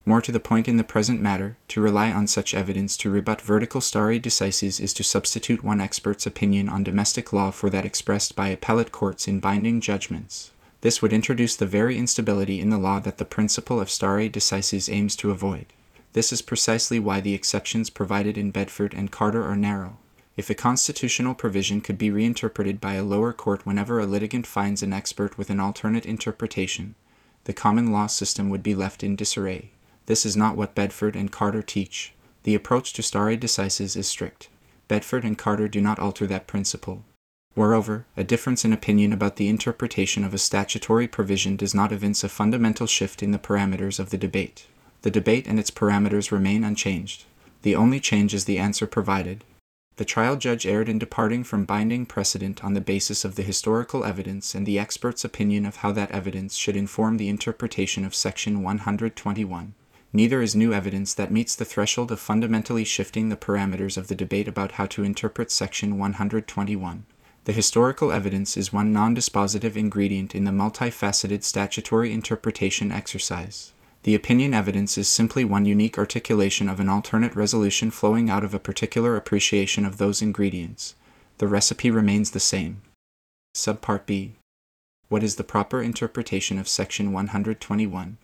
More 0.05 0.21
to 0.21 0.33
the 0.33 0.41
point 0.41 0.67
in 0.67 0.75
the 0.75 0.83
present 0.83 1.21
matter, 1.21 1.55
to 1.69 1.79
rely 1.79 2.11
on 2.11 2.27
such 2.27 2.53
evidence 2.53 2.97
to 2.97 3.09
rebut 3.09 3.39
vertical 3.39 3.79
stare 3.79 4.19
decisis 4.19 4.81
is 4.81 4.93
to 4.95 5.03
substitute 5.03 5.63
one 5.63 5.79
expert's 5.79 6.25
opinion 6.25 6.67
on 6.67 6.83
domestic 6.83 7.31
law 7.31 7.51
for 7.51 7.69
that 7.69 7.85
expressed 7.85 8.35
by 8.35 8.49
appellate 8.49 8.91
courts 8.91 9.25
in 9.25 9.39
binding 9.39 9.79
judgments. 9.79 10.51
This 10.83 11.01
would 11.01 11.13
introduce 11.13 11.55
the 11.55 11.65
very 11.65 11.97
instability 11.97 12.59
in 12.59 12.69
the 12.69 12.77
law 12.77 12.99
that 12.99 13.17
the 13.17 13.23
principle 13.23 13.79
of 13.79 13.89
stare 13.89 14.27
decisis 14.27 14.91
aims 14.91 15.15
to 15.15 15.31
avoid. 15.31 15.67
This 16.11 16.33
is 16.33 16.41
precisely 16.41 16.99
why 16.99 17.21
the 17.21 17.33
exceptions 17.33 17.89
provided 17.89 18.37
in 18.37 18.51
Bedford 18.51 18.93
and 18.93 19.09
Carter 19.09 19.45
are 19.45 19.55
narrow. 19.55 19.95
If 20.35 20.49
a 20.49 20.53
constitutional 20.53 21.35
provision 21.35 21.79
could 21.79 21.97
be 21.97 22.11
reinterpreted 22.11 22.81
by 22.81 22.95
a 22.95 23.03
lower 23.03 23.31
court 23.31 23.65
whenever 23.65 24.01
a 24.01 24.05
litigant 24.05 24.45
finds 24.45 24.83
an 24.83 24.91
expert 24.91 25.37
with 25.37 25.49
an 25.49 25.61
alternate 25.61 26.05
interpretation, 26.05 26.95
the 27.45 27.53
common 27.53 27.93
law 27.93 28.07
system 28.07 28.49
would 28.49 28.61
be 28.61 28.75
left 28.75 29.05
in 29.05 29.15
disarray. 29.15 29.71
This 30.07 30.25
is 30.25 30.35
not 30.35 30.57
what 30.57 30.75
Bedford 30.75 31.15
and 31.15 31.31
Carter 31.31 31.61
teach. 31.61 32.13
The 32.43 32.55
approach 32.55 32.91
to 32.91 33.01
stare 33.01 33.37
decisis 33.37 33.95
is 33.95 34.09
strict. 34.09 34.49
Bedford 34.89 35.23
and 35.23 35.37
Carter 35.37 35.69
do 35.69 35.79
not 35.79 35.97
alter 35.97 36.27
that 36.27 36.45
principle. 36.45 37.05
Moreover, 37.55 38.05
a 38.17 38.23
difference 38.23 38.65
in 38.65 38.73
opinion 38.73 39.13
about 39.13 39.35
the 39.35 39.47
interpretation 39.47 40.23
of 40.23 40.33
a 40.33 40.39
statutory 40.39 41.07
provision 41.07 41.55
does 41.55 41.75
not 41.75 41.91
evince 41.91 42.23
a 42.23 42.29
fundamental 42.29 42.87
shift 42.87 43.21
in 43.21 43.29
the 43.29 43.37
parameters 43.37 43.99
of 43.99 44.09
the 44.09 44.17
debate. 44.17 44.65
The 45.03 45.11
debate 45.11 45.45
and 45.47 45.59
its 45.59 45.69
parameters 45.69 46.31
remain 46.31 46.63
unchanged. 46.63 47.25
The 47.61 47.75
only 47.75 47.99
change 47.99 48.33
is 48.33 48.45
the 48.45 48.57
answer 48.57 48.87
provided. 48.87 49.43
The 49.97 50.05
trial 50.05 50.37
judge 50.37 50.65
erred 50.65 50.89
in 50.89 50.97
departing 50.97 51.43
from 51.43 51.65
binding 51.65 52.07
precedent 52.07 52.63
on 52.63 52.73
the 52.73 52.81
basis 52.81 53.23
of 53.23 53.35
the 53.35 53.43
historical 53.43 54.03
evidence 54.03 54.55
and 54.55 54.65
the 54.65 54.79
expert's 54.79 55.23
opinion 55.23 55.67
of 55.67 55.77
how 55.77 55.91
that 55.91 56.09
evidence 56.09 56.55
should 56.55 56.75
inform 56.75 57.17
the 57.17 57.29
interpretation 57.29 58.03
of 58.03 58.15
Section 58.15 58.63
121. 58.63 59.75
Neither 60.11 60.41
is 60.41 60.55
new 60.55 60.73
evidence 60.73 61.13
that 61.13 61.31
meets 61.31 61.55
the 61.55 61.65
threshold 61.65 62.11
of 62.11 62.19
fundamentally 62.19 62.83
shifting 62.83 63.29
the 63.29 63.37
parameters 63.37 63.95
of 63.95 64.07
the 64.07 64.15
debate 64.15 64.47
about 64.47 64.73
how 64.73 64.87
to 64.87 65.03
interpret 65.03 65.51
Section 65.51 65.99
121. 65.99 67.05
The 67.45 67.51
historical 67.51 68.11
evidence 68.11 68.55
is 68.55 68.71
one 68.71 68.93
non 68.93 69.15
dispositive 69.15 69.75
ingredient 69.75 70.33
in 70.33 70.45
the 70.45 70.51
multifaceted 70.51 71.43
statutory 71.43 72.13
interpretation 72.13 72.91
exercise. 72.91 73.73
The 74.03 74.15
opinion 74.15 74.53
evidence 74.53 74.97
is 74.97 75.09
simply 75.09 75.43
one 75.43 75.65
unique 75.65 75.97
articulation 75.97 76.69
of 76.69 76.79
an 76.79 76.87
alternate 76.87 77.35
resolution 77.35 77.91
flowing 77.91 78.29
out 78.29 78.45
of 78.45 78.53
a 78.53 78.59
particular 78.59 79.17
appreciation 79.17 79.85
of 79.85 79.97
those 79.97 80.21
ingredients. 80.21 80.95
The 81.39 81.47
recipe 81.47 81.91
remains 81.91 82.31
the 82.31 82.39
same. 82.39 82.81
Subpart 83.55 84.05
B. 84.05 84.35
What 85.09 85.23
is 85.23 85.35
the 85.35 85.43
proper 85.43 85.81
interpretation 85.81 86.57
of 86.57 86.67
Section 86.67 87.11
121? 87.11 88.17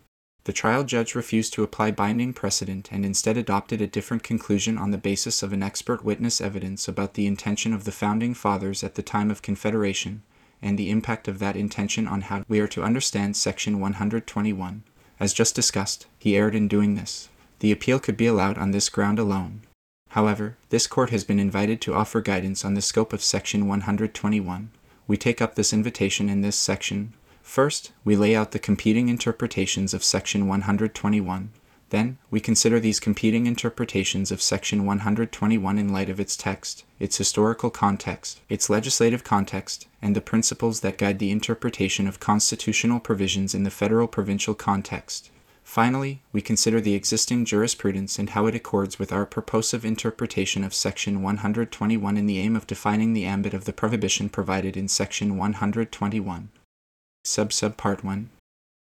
The 0.50 0.54
trial 0.54 0.84
judge 0.84 1.14
refused 1.14 1.54
to 1.54 1.62
apply 1.62 1.92
binding 1.92 2.34
precedent 2.34 2.90
and 2.92 3.06
instead 3.06 3.38
adopted 3.38 3.84
a 3.84 3.86
different 3.86 4.24
conclusion 4.24 4.80
on 4.80 4.90
the 4.90 4.98
basis 4.98 5.44
of 5.44 5.54
an 5.54 5.62
expert 5.62 6.04
witness 6.04 6.42
evidence 6.42 6.88
about 6.88 7.14
the 7.14 7.28
intention 7.28 7.72
of 7.72 7.84
the 7.84 7.92
Founding 7.92 8.34
Fathers 8.34 8.84
at 8.84 8.96
the 8.96 9.04
time 9.04 9.30
of 9.30 9.44
Confederation 9.44 10.24
and 10.60 10.76
the 10.76 10.90
impact 10.90 11.28
of 11.28 11.38
that 11.38 11.56
intention 11.56 12.08
on 12.08 12.22
how 12.22 12.44
we 12.48 12.60
are 12.60 12.68
to 12.70 12.82
understand 12.82 13.38
Section 13.38 13.80
121. 13.80 14.82
As 15.20 15.34
just 15.34 15.54
discussed, 15.54 16.08
he 16.18 16.36
erred 16.36 16.56
in 16.56 16.68
doing 16.68 16.96
this. 16.96 17.30
The 17.60 17.72
appeal 17.72 18.00
could 18.00 18.18
be 18.18 18.26
allowed 18.26 18.58
on 18.58 18.72
this 18.72 18.90
ground 18.90 19.20
alone. 19.20 19.62
However, 20.10 20.58
this 20.70 20.88
court 20.88 21.12
has 21.12 21.24
been 21.24 21.40
invited 21.40 21.80
to 21.82 21.94
offer 21.94 22.22
guidance 22.22 22.66
on 22.66 22.74
the 22.74 22.82
scope 22.82 23.14
of 23.14 23.22
Section 23.22 23.68
121. 23.68 24.72
We 25.06 25.16
take 25.16 25.44
up 25.44 25.54
this 25.54 25.74
invitation 25.74 26.28
in 26.28 26.42
this 26.42 26.56
section 26.56 27.14
First, 27.50 27.94
we 28.06 28.16
lay 28.16 28.36
out 28.36 28.52
the 28.52 28.60
competing 28.60 29.10
interpretations 29.10 29.96
of 29.96 30.04
Section 30.04 30.48
121. 30.48 31.50
Then, 31.90 32.20
we 32.30 32.40
consider 32.40 32.80
these 32.80 33.00
competing 33.00 33.48
interpretations 33.48 34.32
of 34.32 34.40
Section 34.40 34.86
121 34.86 35.80
in 35.80 35.92
light 35.92 36.12
of 36.12 36.20
its 36.20 36.38
text, 36.38 36.84
its 37.00 37.18
historical 37.18 37.72
context, 37.72 38.40
its 38.50 38.70
legislative 38.70 39.24
context, 39.24 39.88
and 40.00 40.16
the 40.16 40.22
principles 40.22 40.82
that 40.82 41.00
guide 41.00 41.18
the 41.18 41.32
interpretation 41.32 42.08
of 42.08 42.20
constitutional 42.20 43.00
provisions 43.00 43.56
in 43.56 43.64
the 43.64 43.72
federal 43.72 44.08
provincial 44.08 44.54
context. 44.54 45.32
Finally, 45.64 46.22
we 46.32 46.42
consider 46.42 46.80
the 46.80 46.94
existing 46.94 47.46
jurisprudence 47.46 48.20
and 48.20 48.30
how 48.30 48.46
it 48.46 48.54
accords 48.54 49.00
with 49.00 49.12
our 49.12 49.26
purposive 49.26 49.84
interpretation 49.84 50.64
of 50.64 50.76
Section 50.76 51.24
121 51.24 52.16
in 52.16 52.28
the 52.28 52.38
aim 52.38 52.56
of 52.56 52.68
defining 52.68 53.14
the 53.14 53.26
ambit 53.26 53.56
of 53.56 53.66
the 53.66 53.74
prohibition 53.74 54.30
provided 54.30 54.78
in 54.78 54.88
Section 54.88 55.36
121. 55.36 56.50
Sub 57.32 57.54
Sub 57.54 57.78
Part 57.78 58.04
1 58.04 58.32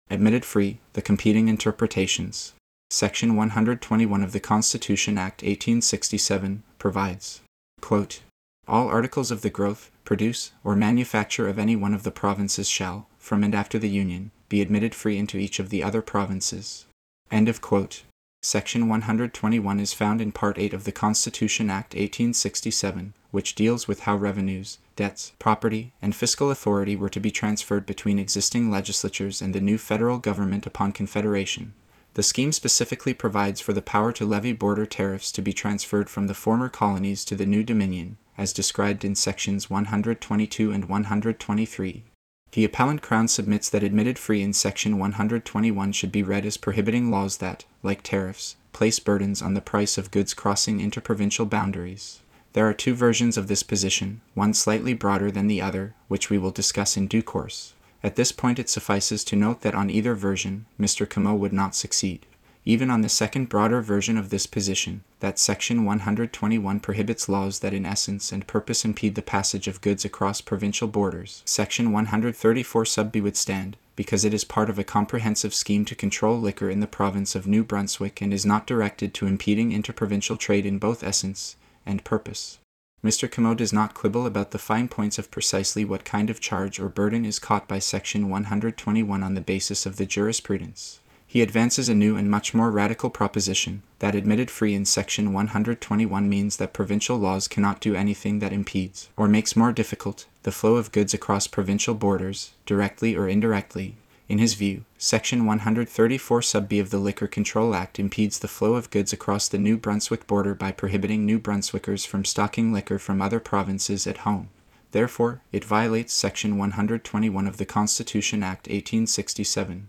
Admitted 0.09 0.43
free, 0.43 0.79
the 0.91 1.01
competing 1.01 1.47
interpretations. 1.47 2.51
Section 2.89 3.37
121 3.37 4.21
of 4.21 4.33
the 4.33 4.41
Constitution 4.41 5.17
Act 5.17 5.41
1867 5.41 6.61
provides 6.77 7.39
quote, 7.79 8.19
All 8.67 8.89
articles 8.89 9.31
of 9.31 9.39
the 9.39 9.49
growth, 9.49 9.89
produce, 10.03 10.51
or 10.65 10.75
manufacture 10.75 11.47
of 11.47 11.57
any 11.57 11.77
one 11.77 11.93
of 11.93 12.03
the 12.03 12.11
provinces 12.11 12.67
shall, 12.67 13.07
from 13.17 13.41
and 13.41 13.55
after 13.55 13.79
the 13.79 13.87
Union, 13.87 14.31
be 14.49 14.61
admitted 14.61 14.93
free 14.93 15.17
into 15.17 15.37
each 15.37 15.57
of 15.57 15.69
the 15.69 15.81
other 15.81 16.01
provinces. 16.01 16.87
End 17.31 17.47
of 17.47 17.61
quote. 17.61 18.03
Section 18.47 18.87
121 18.87 19.79
is 19.79 19.93
found 19.93 20.21
in 20.21 20.31
Part 20.31 20.59
8 20.59 20.71
of 20.71 20.83
the 20.83 20.91
Constitution 20.91 21.71
Act 21.71 21.95
1867, 21.95 23.15
which 23.31 23.55
deals 23.55 23.87
with 23.87 24.01
how 24.01 24.15
revenues, 24.15 24.77
debts, 24.95 25.31
property, 25.39 25.93
and 25.99 26.15
fiscal 26.15 26.51
authority 26.51 26.95
were 26.95 27.09
to 27.09 27.19
be 27.19 27.31
transferred 27.31 27.87
between 27.87 28.19
existing 28.19 28.69
legislatures 28.69 29.41
and 29.41 29.55
the 29.55 29.59
new 29.59 29.79
federal 29.79 30.19
government 30.19 30.67
upon 30.67 30.91
confederation. 30.91 31.73
The 32.13 32.21
scheme 32.21 32.51
specifically 32.51 33.15
provides 33.15 33.61
for 33.61 33.73
the 33.73 33.81
power 33.81 34.11
to 34.11 34.27
levy 34.27 34.53
border 34.53 34.85
tariffs 34.85 35.31
to 35.31 35.41
be 35.41 35.51
transferred 35.51 36.07
from 36.07 36.27
the 36.27 36.35
former 36.35 36.69
colonies 36.69 37.25
to 37.25 37.35
the 37.35 37.47
new 37.47 37.63
Dominion, 37.63 38.17
as 38.37 38.53
described 38.53 39.03
in 39.03 39.15
sections 39.15 39.71
122 39.71 40.71
and 40.71 40.85
123. 40.85 42.03
The 42.51 42.63
appellant 42.63 43.01
Crown 43.01 43.27
submits 43.27 43.69
that 43.69 43.83
admitted 43.83 44.17
free 44.17 44.41
in 44.41 44.53
section 44.53 44.97
121 44.97 45.91
should 45.91 46.11
be 46.11 46.23
read 46.23 46.45
as 46.45 46.55
prohibiting 46.55 47.11
laws 47.11 47.37
that, 47.37 47.65
like 47.83 48.01
tariffs, 48.01 48.55
place 48.71 48.97
burdens 48.97 49.41
on 49.41 49.55
the 49.55 49.61
price 49.61 49.97
of 49.97 50.09
goods 50.09 50.33
crossing 50.33 50.79
interprovincial 50.79 51.45
boundaries. 51.45 52.21
There 52.53 52.65
are 52.65 52.73
two 52.73 52.93
versions 52.95 53.35
of 53.35 53.47
this 53.47 53.61
position, 53.61 54.21
one 54.35 54.53
slightly 54.53 54.93
broader 54.93 55.31
than 55.31 55.47
the 55.47 55.61
other, 55.61 55.95
which 56.07 56.29
we 56.29 56.37
will 56.37 56.51
discuss 56.51 56.95
in 56.95 57.07
due 57.07 57.21
course. 57.21 57.73
At 58.01 58.15
this 58.15 58.31
point, 58.31 58.59
it 58.59 58.69
suffices 58.69 59.25
to 59.25 59.35
note 59.35 59.59
that 59.61 59.75
on 59.75 59.89
either 59.89 60.15
version, 60.15 60.65
Mr. 60.79 61.05
Comeau 61.05 61.35
would 61.35 61.51
not 61.51 61.75
succeed. 61.75 62.25
Even 62.67 62.89
on 62.89 63.01
the 63.01 63.09
second 63.09 63.47
broader 63.47 63.79
version 63.79 64.17
of 64.17 64.31
this 64.31 64.47
position, 64.47 65.03
that 65.19 65.37
Section 65.37 65.85
121 65.85 66.79
prohibits 66.79 67.29
laws 67.29 67.59
that 67.59 67.75
in 67.75 67.85
essence 67.85 68.31
and 68.31 68.47
purpose 68.47 68.83
impede 68.83 69.13
the 69.13 69.21
passage 69.21 69.67
of 69.67 69.81
goods 69.81 70.03
across 70.03 70.41
provincial 70.41 70.87
borders, 70.87 71.43
Section 71.45 71.91
134 71.91 72.85
sub 72.85 73.11
B 73.11 73.21
would 73.21 73.37
stand, 73.37 73.77
because 73.95 74.25
it 74.25 74.33
is 74.33 74.43
part 74.43 74.71
of 74.71 74.79
a 74.79 74.83
comprehensive 74.83 75.53
scheme 75.53 75.85
to 75.85 75.93
control 75.93 76.39
liquor 76.39 76.67
in 76.67 76.79
the 76.79 76.87
province 76.87 77.35
of 77.35 77.45
New 77.45 77.63
Brunswick 77.63 78.19
and 78.19 78.33
is 78.33 78.47
not 78.47 78.65
directed 78.65 79.13
to 79.13 79.27
impeding 79.27 79.71
interprovincial 79.71 80.35
trade 80.35 80.65
in 80.65 80.79
both 80.79 81.03
essence 81.03 81.57
and 81.85 82.03
purpose. 82.03 82.57
Mr. 83.03 83.29
Comeau 83.29 83.55
does 83.55 83.73
not 83.73 83.93
quibble 83.93 84.25
about 84.25 84.49
the 84.49 84.57
fine 84.57 84.87
points 84.87 85.19
of 85.19 85.29
precisely 85.29 85.85
what 85.85 86.03
kind 86.03 86.31
of 86.31 86.39
charge 86.39 86.79
or 86.79 86.89
burden 86.89 87.25
is 87.25 87.37
caught 87.37 87.67
by 87.67 87.77
Section 87.77 88.27
121 88.27 89.21
on 89.21 89.35
the 89.35 89.39
basis 89.41 89.85
of 89.85 89.97
the 89.97 90.07
jurisprudence. 90.07 90.99
He 91.27 91.41
advances 91.41 91.89
a 91.89 91.95
new 91.95 92.15
and 92.15 92.29
much 92.29 92.53
more 92.53 92.71
radical 92.71 93.09
proposition 93.09 93.83
that 93.99 94.15
admitted 94.15 94.49
free 94.49 94.73
in 94.73 94.85
Section 94.85 95.33
121 95.33 96.29
means 96.29 96.57
that 96.57 96.73
provincial 96.73 97.17
laws 97.17 97.47
cannot 97.47 97.81
do 97.81 97.95
anything 97.95 98.39
that 98.39 98.53
impedes, 98.53 99.09
or 99.17 99.27
makes 99.27 99.55
more 99.55 99.71
difficult, 99.71 100.25
the 100.43 100.51
flow 100.51 100.75
of 100.75 100.91
goods 100.91 101.13
across 101.13 101.47
provincial 101.47 101.95
borders, 101.95 102.53
directly 102.65 103.15
or 103.15 103.27
indirectly, 103.27 103.95
in 104.27 104.39
his 104.39 104.55
view, 104.55 104.85
Section 104.97 105.45
134 105.45 106.41
sub 106.41 106.67
B 106.67 106.79
of 106.79 106.89
the 106.89 106.97
Liquor 106.97 107.27
Control 107.27 107.75
Act 107.75 107.99
impedes 107.99 108.39
the 108.39 108.47
flow 108.47 108.73
of 108.73 108.89
goods 108.89 109.13
across 109.13 109.47
the 109.47 109.59
New 109.59 109.77
Brunswick 109.77 110.25
border 110.25 110.55
by 110.55 110.71
prohibiting 110.71 111.25
New 111.25 111.37
Brunswickers 111.37 112.07
from 112.07 112.25
stocking 112.25 112.73
liquor 112.73 112.97
from 112.97 113.21
other 113.21 113.39
provinces 113.39 114.07
at 114.07 114.19
home. 114.19 114.49
Therefore, 114.91 115.41
it 115.51 115.63
violates 115.63 116.13
Section 116.13 116.57
121 116.57 117.45
of 117.45 117.57
the 117.57 117.65
Constitution 117.65 118.41
Act 118.41 118.67
1867. 118.67 119.87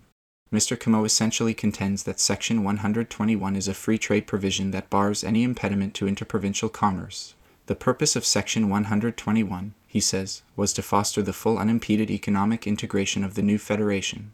Mr. 0.53 0.79
Comeau 0.79 1.05
essentially 1.05 1.55
contends 1.55 2.05
that 2.05 2.21
Section 2.21 2.63
121 2.63 3.57
is 3.57 3.67
a 3.67 3.75
free 3.75 3.99
trade 3.99 4.29
provision 4.29 4.71
that 4.71 4.89
bars 4.89 5.25
any 5.25 5.43
impediment 5.43 5.93
to 5.95 6.07
interprovincial 6.07 6.69
commerce. 6.69 7.35
The 7.67 7.75
purpose 7.75 8.15
of 8.15 8.25
Section 8.25 8.69
121, 8.69 9.75
he 9.89 9.99
says, 9.99 10.43
was 10.55 10.73
to 10.75 10.83
foster 10.83 11.21
the 11.21 11.33
full 11.33 11.59
unimpeded 11.59 12.13
economic 12.13 12.65
integration 12.65 13.25
of 13.25 13.35
the 13.35 13.43
new 13.43 13.59
federation. 13.59 14.31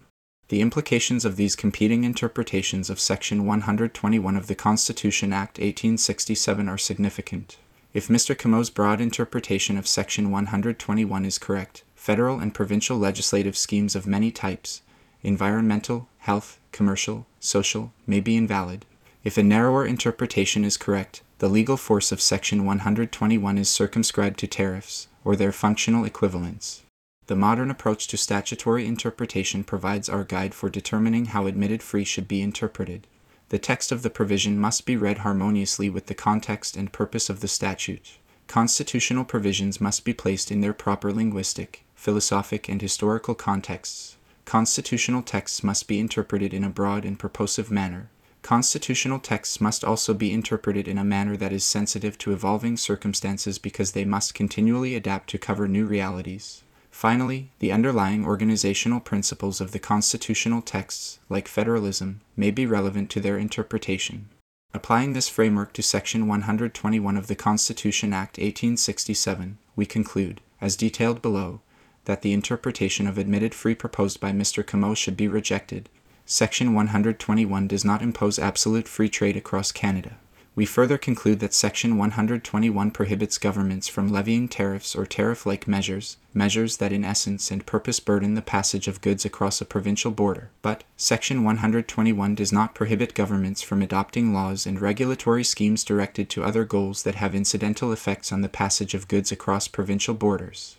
The 0.49 0.61
implications 0.61 1.25
of 1.25 1.37
these 1.37 1.57
competing 1.57 2.05
interpretations 2.05 2.91
of 2.91 3.01
Section 3.01 3.47
121 3.47 4.37
of 4.37 4.49
the 4.49 4.55
Constitution 4.55 5.33
Act 5.33 5.57
1867 5.59 6.69
are 6.69 6.77
significant. 6.77 7.57
If 7.95 8.09
Mr. 8.09 8.37
Comeau's 8.37 8.69
broad 8.69 9.01
interpretation 9.01 9.79
of 9.79 9.87
Section 9.87 10.31
121 10.31 11.25
is 11.25 11.39
correct, 11.39 11.85
federal 11.95 12.39
and 12.39 12.53
provincial 12.53 12.99
legislative 12.99 13.57
schemes 13.57 13.97
of 13.97 14.07
many 14.07 14.31
types 14.31 14.83
environmental, 15.23 16.09
health, 16.19 16.59
commercial, 16.73 17.27
social 17.41 17.93
may 18.07 18.21
be 18.21 18.37
invalid. 18.37 18.85
If 19.25 19.39
a 19.39 19.43
narrower 19.43 19.87
interpretation 19.87 20.65
is 20.65 20.77
correct, 20.77 21.23
the 21.39 21.49
legal 21.49 21.77
force 21.77 22.13
of 22.13 22.21
Section 22.21 22.65
121 22.65 23.59
is 23.59 23.69
circumscribed 23.69 24.39
to 24.41 24.47
tariffs, 24.47 25.09
or 25.25 25.37
their 25.37 25.53
functional 25.53 26.05
equivalents. 26.05 26.83
The 27.27 27.37
modern 27.37 27.71
approach 27.71 28.09
to 28.09 28.17
statutory 28.17 28.87
interpretation 28.87 29.65
provides 29.65 30.09
our 30.09 30.25
guide 30.25 30.55
for 30.55 30.69
determining 30.69 31.27
how 31.27 31.47
admitted 31.47 31.83
free 31.83 32.05
should 32.05 32.27
be 32.27 32.43
interpreted. 32.43 33.07
The 33.51 33.59
text 33.59 33.93
of 33.93 34.03
the 34.03 34.11
provision 34.11 34.59
must 34.59 34.87
be 34.87 34.97
read 34.97 35.19
harmoniously 35.19 35.89
with 35.89 36.07
the 36.07 36.15
context 36.15 36.77
and 36.77 36.93
purpose 36.93 37.31
of 37.31 37.41
the 37.41 37.49
statute. 37.49 38.19
Constitutional 38.49 39.25
provisions 39.25 39.81
must 39.81 40.05
be 40.05 40.13
placed 40.13 40.51
in 40.51 40.61
their 40.61 40.73
proper 40.73 41.13
linguistic, 41.13 41.85
philosophic, 41.95 42.69
and 42.69 42.83
historical 42.83 43.35
contexts. 43.35 44.17
Constitutional 44.45 45.23
texts 45.23 45.63
must 45.63 45.89
be 45.89 45.99
interpreted 45.99 46.53
in 46.53 46.65
a 46.65 46.71
broad 46.71 47.05
and 47.05 47.19
purposive 47.19 47.71
manner. 47.71 48.11
Constitutional 48.43 49.21
texts 49.21 49.61
must 49.61 49.85
also 49.85 50.13
be 50.15 50.33
interpreted 50.33 50.89
in 50.89 50.99
a 50.99 51.05
manner 51.05 51.37
that 51.37 51.53
is 51.53 51.65
sensitive 51.65 52.19
to 52.19 52.33
evolving 52.33 52.77
circumstances 52.77 53.59
because 53.59 53.93
they 53.93 54.05
must 54.05 54.35
continually 54.35 54.97
adapt 54.97 55.31
to 55.31 55.39
cover 55.39 55.69
new 55.69 55.87
realities. 55.87 56.65
Finally, 56.91 57.51
the 57.61 57.73
underlying 57.73 58.25
organizational 58.25 59.01
principles 59.01 59.61
of 59.61 59.71
the 59.71 59.79
constitutional 59.79 60.61
texts, 60.61 61.21
like 61.29 61.49
federalism, 61.49 62.21
may 62.37 62.51
be 62.51 62.67
relevant 62.67 63.11
to 63.11 63.21
their 63.21 63.39
interpretation. 63.39 64.29
Applying 64.75 65.13
this 65.13 65.29
framework 65.29 65.73
to 65.75 65.83
Section 65.83 66.27
121 66.27 67.17
of 67.17 67.29
the 67.29 67.35
Constitution 67.35 68.13
Act 68.13 68.39
1867, 68.39 69.59
we 69.77 69.87
conclude, 69.87 70.41
as 70.61 70.77
detailed 70.77 71.23
below, 71.23 71.61
that 72.05 72.23
the 72.23 72.33
interpretation 72.33 73.07
of 73.07 73.19
admitted 73.19 73.55
free 73.55 73.75
proposed 73.75 74.21
by 74.21 74.33
Mr. 74.33 74.65
Comeau 74.65 74.97
should 74.97 75.17
be 75.17 75.29
rejected. 75.29 75.89
Section 76.25 76.75
121 76.75 77.67
does 77.69 77.85
not 77.85 78.03
impose 78.03 78.39
absolute 78.39 78.89
free 78.89 79.09
trade 79.09 79.37
across 79.37 79.73
Canada. 79.73 80.17
We 80.55 80.67
further 80.67 80.99
conclude 80.99 81.41
that 81.41 81.55
Section 81.55 81.97
121 81.97 82.91
prohibits 82.91 83.39
governments 83.39 83.89
from 83.89 84.13
levying 84.13 84.49
tariffs 84.49 84.95
or 84.95 85.07
tariff 85.07 85.47
like 85.47 85.67
measures, 85.67 86.19
measures 86.35 86.77
that 86.77 86.93
in 86.93 87.05
essence 87.05 87.51
and 87.51 87.65
purpose 87.65 88.01
burden 88.01 88.35
the 88.35 88.43
passage 88.43 88.87
of 88.87 89.01
goods 89.01 89.25
across 89.25 89.63
a 89.63 89.65
provincial 89.65 90.11
border. 90.11 90.51
But, 90.61 90.85
Section 90.99 91.43
121 91.43 92.35
does 92.35 92.53
not 92.53 92.75
prohibit 92.75 93.15
governments 93.15 93.63
from 93.63 93.81
adopting 93.81 94.35
laws 94.35 94.67
and 94.67 94.79
regulatory 94.79 95.43
schemes 95.43 95.85
directed 95.85 96.29
to 96.31 96.45
other 96.45 96.65
goals 96.65 97.03
that 97.05 97.15
have 97.15 97.35
incidental 97.35 97.91
effects 97.91 98.31
on 98.31 98.43
the 98.43 98.51
passage 98.51 98.93
of 98.93 99.09
goods 99.09 99.33
across 99.33 99.69
provincial 99.69 100.13
borders. 100.13 100.77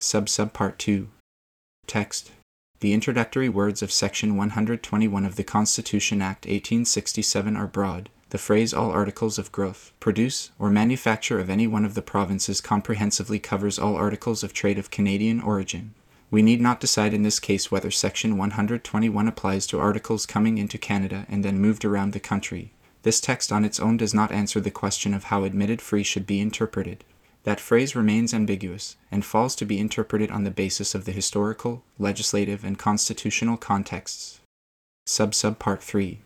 Sub 0.00 0.26
Subpart 0.26 0.78
2 0.78 1.08
Text 1.88 2.30
The 2.78 2.92
introductory 2.92 3.48
words 3.48 3.82
of 3.82 3.90
Section 3.90 4.36
121 4.36 5.24
of 5.24 5.34
the 5.34 5.42
Constitution 5.42 6.22
Act 6.22 6.46
1867 6.46 7.56
are 7.56 7.66
broad 7.66 8.08
the 8.30 8.38
phrase 8.38 8.72
all 8.72 8.92
articles 8.92 9.38
of 9.38 9.50
growth, 9.50 9.90
produce, 9.98 10.52
or 10.56 10.70
manufacture 10.70 11.40
of 11.40 11.50
any 11.50 11.66
one 11.66 11.84
of 11.84 11.94
the 11.94 12.02
provinces 12.02 12.60
comprehensively 12.60 13.40
covers 13.40 13.76
all 13.76 13.96
articles 13.96 14.44
of 14.44 14.52
trade 14.52 14.78
of 14.78 14.92
Canadian 14.92 15.40
origin. 15.40 15.94
We 16.30 16.42
need 16.42 16.60
not 16.60 16.78
decide 16.78 17.12
in 17.12 17.24
this 17.24 17.40
case 17.40 17.72
whether 17.72 17.90
Section 17.90 18.36
121 18.36 19.26
applies 19.26 19.66
to 19.66 19.80
articles 19.80 20.26
coming 20.26 20.58
into 20.58 20.78
Canada 20.78 21.26
and 21.28 21.44
then 21.44 21.58
moved 21.58 21.84
around 21.84 22.12
the 22.12 22.20
country. 22.20 22.72
This 23.02 23.20
text 23.20 23.50
on 23.50 23.64
its 23.64 23.80
own 23.80 23.96
does 23.96 24.14
not 24.14 24.30
answer 24.30 24.60
the 24.60 24.70
question 24.70 25.12
of 25.12 25.24
how 25.24 25.42
admitted 25.42 25.82
free 25.82 26.04
should 26.04 26.26
be 26.26 26.38
interpreted. 26.38 27.02
That 27.48 27.60
phrase 27.60 27.96
remains 27.96 28.34
ambiguous 28.34 28.96
and 29.10 29.24
falls 29.24 29.56
to 29.56 29.64
be 29.64 29.78
interpreted 29.78 30.30
on 30.30 30.44
the 30.44 30.50
basis 30.50 30.94
of 30.94 31.06
the 31.06 31.12
historical, 31.12 31.82
legislative, 31.98 32.62
and 32.62 32.78
constitutional 32.78 33.56
contexts. 33.56 34.40
Sub 35.06 35.34
Sub 35.34 35.58
Part 35.58 35.82
3 35.82 36.20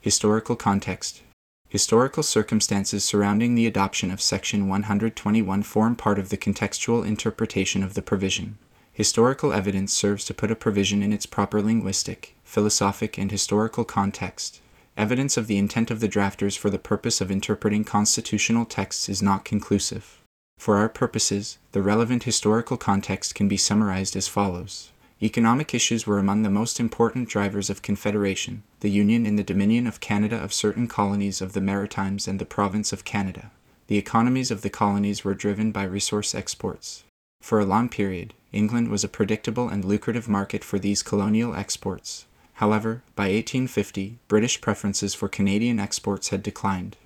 Historical 0.00 0.56
Context 0.56 1.20
Historical 1.68 2.22
circumstances 2.22 3.04
surrounding 3.04 3.54
the 3.54 3.66
adoption 3.66 4.10
of 4.10 4.22
Section 4.22 4.66
121 4.66 5.62
form 5.62 5.94
part 5.94 6.18
of 6.18 6.30
the 6.30 6.38
contextual 6.38 7.06
interpretation 7.06 7.82
of 7.82 7.92
the 7.92 8.00
provision. 8.00 8.56
Historical 8.94 9.52
evidence 9.52 9.92
serves 9.92 10.24
to 10.24 10.32
put 10.32 10.50
a 10.50 10.56
provision 10.56 11.02
in 11.02 11.12
its 11.12 11.26
proper 11.26 11.60
linguistic, 11.60 12.34
philosophic, 12.44 13.18
and 13.18 13.30
historical 13.30 13.84
context. 13.84 14.62
Evidence 14.96 15.36
of 15.36 15.48
the 15.48 15.58
intent 15.58 15.90
of 15.90 16.00
the 16.00 16.08
drafters 16.08 16.56
for 16.56 16.70
the 16.70 16.78
purpose 16.78 17.20
of 17.20 17.30
interpreting 17.30 17.84
constitutional 17.84 18.64
texts 18.64 19.10
is 19.10 19.22
not 19.22 19.44
conclusive. 19.44 20.22
For 20.66 20.78
our 20.78 20.88
purposes, 20.88 21.58
the 21.72 21.80
relevant 21.80 22.24
historical 22.24 22.76
context 22.76 23.34
can 23.34 23.46
be 23.46 23.56
summarized 23.56 24.16
as 24.16 24.26
follows. 24.26 24.90
Economic 25.22 25.72
issues 25.72 26.06
were 26.06 26.18
among 26.18 26.42
the 26.42 26.50
most 26.50 26.80
important 26.80 27.28
drivers 27.28 27.70
of 27.70 27.82
Confederation, 27.82 28.64
the 28.80 28.90
union 28.90 29.24
in 29.24 29.36
the 29.36 29.44
Dominion 29.44 29.86
of 29.86 30.00
Canada 30.00 30.36
of 30.36 30.52
certain 30.52 30.88
colonies 30.88 31.40
of 31.40 31.52
the 31.52 31.60
Maritimes 31.60 32.26
and 32.26 32.38
the 32.38 32.44
Province 32.44 32.92
of 32.92 33.04
Canada. 33.04 33.50
The 33.86 33.96
economies 33.96 34.50
of 34.50 34.62
the 34.62 34.68
colonies 34.68 35.24
were 35.24 35.34
driven 35.34 35.70
by 35.70 35.84
resource 35.84 36.34
exports. 36.34 37.04
For 37.40 37.60
a 37.60 37.64
long 37.64 37.88
period, 37.88 38.34
England 38.50 38.88
was 38.88 39.04
a 39.04 39.08
predictable 39.08 39.68
and 39.68 39.84
lucrative 39.84 40.28
market 40.28 40.64
for 40.64 40.78
these 40.78 41.02
colonial 41.02 41.54
exports. 41.54 42.26
However, 42.54 43.02
by 43.14 43.24
1850, 43.24 44.18
British 44.26 44.60
preferences 44.60 45.14
for 45.14 45.28
Canadian 45.28 45.78
exports 45.78 46.30
had 46.30 46.42
declined. 46.42 46.96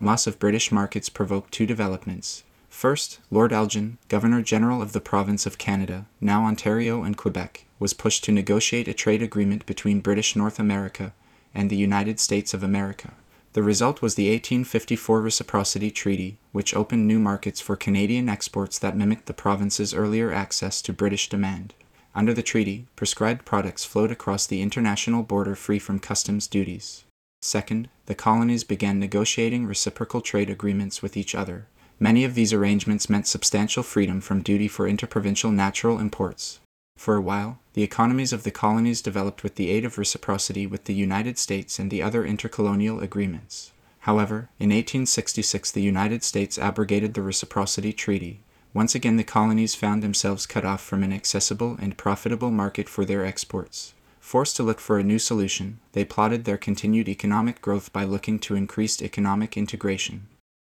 Loss 0.00 0.26
of 0.26 0.38
British 0.38 0.70
markets 0.70 1.08
provoked 1.08 1.52
two 1.52 1.66
developments 1.66 2.44
First, 2.78 3.18
Lord 3.28 3.52
Elgin, 3.52 3.98
Governor 4.06 4.40
General 4.40 4.80
of 4.80 4.92
the 4.92 5.00
Province 5.00 5.46
of 5.46 5.58
Canada, 5.58 6.06
now 6.20 6.44
Ontario 6.44 7.02
and 7.02 7.16
Quebec, 7.16 7.64
was 7.80 7.92
pushed 7.92 8.22
to 8.22 8.30
negotiate 8.30 8.86
a 8.86 8.94
trade 8.94 9.20
agreement 9.20 9.66
between 9.66 9.98
British 9.98 10.36
North 10.36 10.60
America 10.60 11.12
and 11.52 11.70
the 11.70 11.76
United 11.76 12.20
States 12.20 12.54
of 12.54 12.62
America. 12.62 13.14
The 13.54 13.64
result 13.64 14.00
was 14.00 14.14
the 14.14 14.30
1854 14.30 15.20
Reciprocity 15.20 15.90
Treaty, 15.90 16.38
which 16.52 16.72
opened 16.72 17.08
new 17.08 17.18
markets 17.18 17.60
for 17.60 17.74
Canadian 17.74 18.28
exports 18.28 18.78
that 18.78 18.96
mimicked 18.96 19.26
the 19.26 19.34
province's 19.34 19.92
earlier 19.92 20.32
access 20.32 20.80
to 20.82 20.92
British 20.92 21.28
demand. 21.28 21.74
Under 22.14 22.32
the 22.32 22.44
treaty, 22.44 22.86
prescribed 22.94 23.44
products 23.44 23.84
flowed 23.84 24.12
across 24.12 24.46
the 24.46 24.62
international 24.62 25.24
border 25.24 25.56
free 25.56 25.80
from 25.80 25.98
customs 25.98 26.46
duties. 26.46 27.02
Second, 27.42 27.88
the 28.06 28.14
colonies 28.14 28.62
began 28.62 29.00
negotiating 29.00 29.66
reciprocal 29.66 30.20
trade 30.20 30.48
agreements 30.48 31.02
with 31.02 31.16
each 31.16 31.34
other, 31.34 31.66
Many 32.00 32.24
of 32.24 32.34
these 32.34 32.52
arrangements 32.52 33.10
meant 33.10 33.26
substantial 33.26 33.82
freedom 33.82 34.20
from 34.20 34.42
duty 34.42 34.68
for 34.68 34.86
interprovincial 34.86 35.50
natural 35.50 35.98
imports. 35.98 36.60
For 36.96 37.16
a 37.16 37.20
while, 37.20 37.58
the 37.74 37.82
economies 37.82 38.32
of 38.32 38.44
the 38.44 38.50
colonies 38.50 39.02
developed 39.02 39.42
with 39.42 39.56
the 39.56 39.70
aid 39.70 39.84
of 39.84 39.98
reciprocity 39.98 40.66
with 40.66 40.84
the 40.84 40.94
United 40.94 41.38
States 41.38 41.78
and 41.78 41.90
the 41.90 42.02
other 42.02 42.24
intercolonial 42.24 43.02
agreements. 43.02 43.72
However, 44.00 44.48
in 44.58 44.70
1866 44.70 45.72
the 45.72 45.82
United 45.82 46.22
States 46.22 46.56
abrogated 46.56 47.14
the 47.14 47.22
Reciprocity 47.22 47.92
Treaty. 47.92 48.40
Once 48.72 48.94
again, 48.94 49.16
the 49.16 49.24
colonies 49.24 49.74
found 49.74 50.02
themselves 50.02 50.46
cut 50.46 50.64
off 50.64 50.82
from 50.82 51.02
an 51.02 51.12
accessible 51.12 51.76
and 51.80 51.96
profitable 51.96 52.50
market 52.50 52.88
for 52.88 53.04
their 53.04 53.24
exports. 53.24 53.94
Forced 54.20 54.56
to 54.56 54.62
look 54.62 54.78
for 54.78 54.98
a 54.98 55.04
new 55.04 55.18
solution, 55.18 55.78
they 55.92 56.04
plotted 56.04 56.44
their 56.44 56.58
continued 56.58 57.08
economic 57.08 57.60
growth 57.60 57.92
by 57.92 58.04
looking 58.04 58.38
to 58.40 58.54
increased 58.54 59.02
economic 59.02 59.56
integration. 59.56 60.26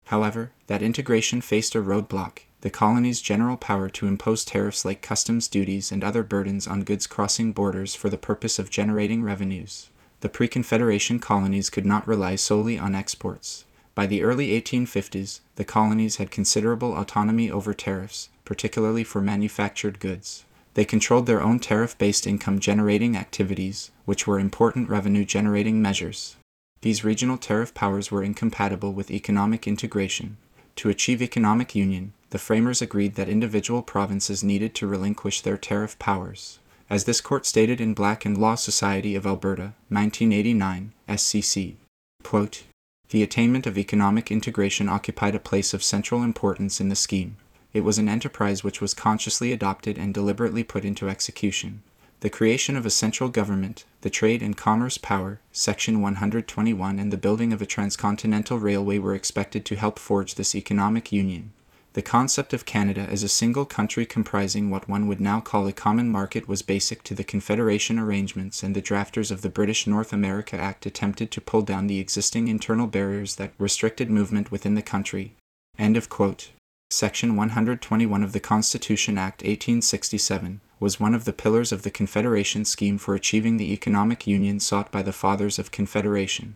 However, 0.07 0.51
that 0.67 0.81
integration 0.81 1.41
faced 1.41 1.75
a 1.75 1.81
roadblock 1.81 2.39
the 2.61 2.69
colony's 2.71 3.21
general 3.21 3.55
power 3.55 3.87
to 3.87 4.07
impose 4.07 4.43
tariffs 4.43 4.83
like 4.83 5.01
customs 5.01 5.47
duties 5.47 5.91
and 5.91 6.03
other 6.03 6.23
burdens 6.23 6.65
on 6.65 6.83
goods 6.83 7.05
crossing 7.05 7.51
borders 7.51 7.93
for 7.93 8.09
the 8.09 8.17
purpose 8.17 8.57
of 8.57 8.71
generating 8.71 9.21
revenues. 9.21 9.89
The 10.21 10.29
pre 10.29 10.47
Confederation 10.47 11.19
colonies 11.19 11.69
could 11.69 11.85
not 11.85 12.07
rely 12.07 12.35
solely 12.35 12.79
on 12.79 12.95
exports. 12.95 13.65
By 13.93 14.07
the 14.07 14.23
early 14.23 14.59
1850s, 14.59 15.41
the 15.55 15.65
colonies 15.65 16.15
had 16.15 16.31
considerable 16.31 16.97
autonomy 16.97 17.51
over 17.51 17.73
tariffs, 17.73 18.29
particularly 18.43 19.03
for 19.03 19.21
manufactured 19.21 19.99
goods. 19.99 20.43
They 20.73 20.85
controlled 20.85 21.27
their 21.27 21.41
own 21.41 21.59
tariff 21.59 21.97
based 21.97 22.25
income 22.25 22.59
generating 22.59 23.15
activities, 23.15 23.91
which 24.05 24.25
were 24.25 24.39
important 24.39 24.89
revenue 24.89 25.25
generating 25.25 25.81
measures. 25.81 26.37
These 26.81 27.03
regional 27.03 27.37
tariff 27.37 27.73
powers 27.73 28.11
were 28.11 28.23
incompatible 28.23 28.93
with 28.93 29.11
economic 29.11 29.67
integration. 29.67 30.37
To 30.77 30.89
achieve 30.89 31.21
economic 31.21 31.73
union, 31.73 32.13
the 32.29 32.37
framers 32.37 32.81
agreed 32.81 33.15
that 33.15 33.29
individual 33.29 33.81
provinces 33.81 34.43
needed 34.43 34.75
to 34.75 34.87
relinquish 34.87 35.41
their 35.41 35.57
tariff 35.57 35.97
powers. 35.97 36.59
As 36.89 37.05
this 37.05 37.19
court 37.19 37.45
stated 37.45 37.81
in 37.81 37.93
Black 37.93 38.25
and 38.25 38.37
Law 38.37 38.55
Society 38.55 39.15
of 39.15 39.25
Alberta, 39.25 39.73
1989, 39.89 40.93
SCC, 41.09 41.75
quote, 42.23 42.63
the 43.09 43.23
attainment 43.23 43.65
of 43.65 43.77
economic 43.77 44.31
integration 44.31 44.89
occupied 44.89 45.33
a 45.33 45.39
place 45.39 45.73
of 45.73 45.83
central 45.83 46.23
importance 46.23 46.81
in 46.81 46.89
the 46.89 46.95
scheme. 46.95 47.37
It 47.73 47.81
was 47.81 47.97
an 47.97 48.09
enterprise 48.09 48.63
which 48.63 48.81
was 48.81 48.93
consciously 48.93 49.51
adopted 49.51 49.97
and 49.97 50.13
deliberately 50.13 50.63
put 50.63 50.83
into 50.83 51.09
execution. 51.09 51.83
The 52.21 52.31
creation 52.31 52.75
of 52.75 52.83
a 52.83 52.89
central 52.89 53.29
government, 53.29 53.85
the 54.01 54.09
trade 54.09 54.41
and 54.41 54.57
commerce 54.57 54.97
power, 54.97 55.39
Section 55.51 56.01
121, 56.01 56.97
and 56.97 57.13
the 57.13 57.17
building 57.17 57.53
of 57.53 57.61
a 57.61 57.65
transcontinental 57.67 58.57
railway 58.57 58.97
were 58.97 59.13
expected 59.13 59.65
to 59.65 59.75
help 59.75 59.99
forge 59.99 60.33
this 60.33 60.55
economic 60.55 61.11
union. 61.11 61.53
The 61.93 62.01
concept 62.01 62.53
of 62.53 62.65
Canada 62.65 63.01
as 63.01 63.21
a 63.21 63.29
single 63.29 63.65
country 63.65 64.03
comprising 64.03 64.71
what 64.71 64.89
one 64.89 65.07
would 65.07 65.21
now 65.21 65.39
call 65.41 65.67
a 65.67 65.71
common 65.71 66.09
market 66.09 66.47
was 66.47 66.63
basic 66.63 67.03
to 67.03 67.13
the 67.13 67.23
Confederation 67.23 67.99
arrangements, 67.99 68.63
and 68.63 68.75
the 68.75 68.81
drafters 68.81 69.29
of 69.29 69.43
the 69.43 69.49
British 69.49 69.85
North 69.85 70.11
America 70.11 70.57
Act 70.57 70.87
attempted 70.87 71.29
to 71.29 71.41
pull 71.41 71.61
down 71.61 71.85
the 71.85 71.99
existing 71.99 72.47
internal 72.47 72.87
barriers 72.87 73.35
that 73.35 73.53
restricted 73.59 74.09
movement 74.09 74.51
within 74.51 74.73
the 74.73 74.81
country. 74.81 75.35
End 75.77 75.95
of 75.95 76.09
quote. 76.09 76.49
Section 76.89 77.35
121 77.35 78.23
of 78.23 78.31
the 78.31 78.39
Constitution 78.39 79.19
Act 79.19 79.41
1867 79.41 80.61
was 80.79 80.99
one 80.99 81.13
of 81.13 81.25
the 81.25 81.33
pillars 81.33 81.71
of 81.71 81.83
the 81.83 81.89
Confederation 81.89 82.65
scheme 82.65 82.97
for 82.97 83.15
achieving 83.15 83.57
the 83.57 83.73
economic 83.73 84.27
union 84.27 84.59
sought 84.59 84.91
by 84.91 85.01
the 85.01 85.13
Fathers 85.13 85.57
of 85.57 85.71
Confederation. 85.71 86.55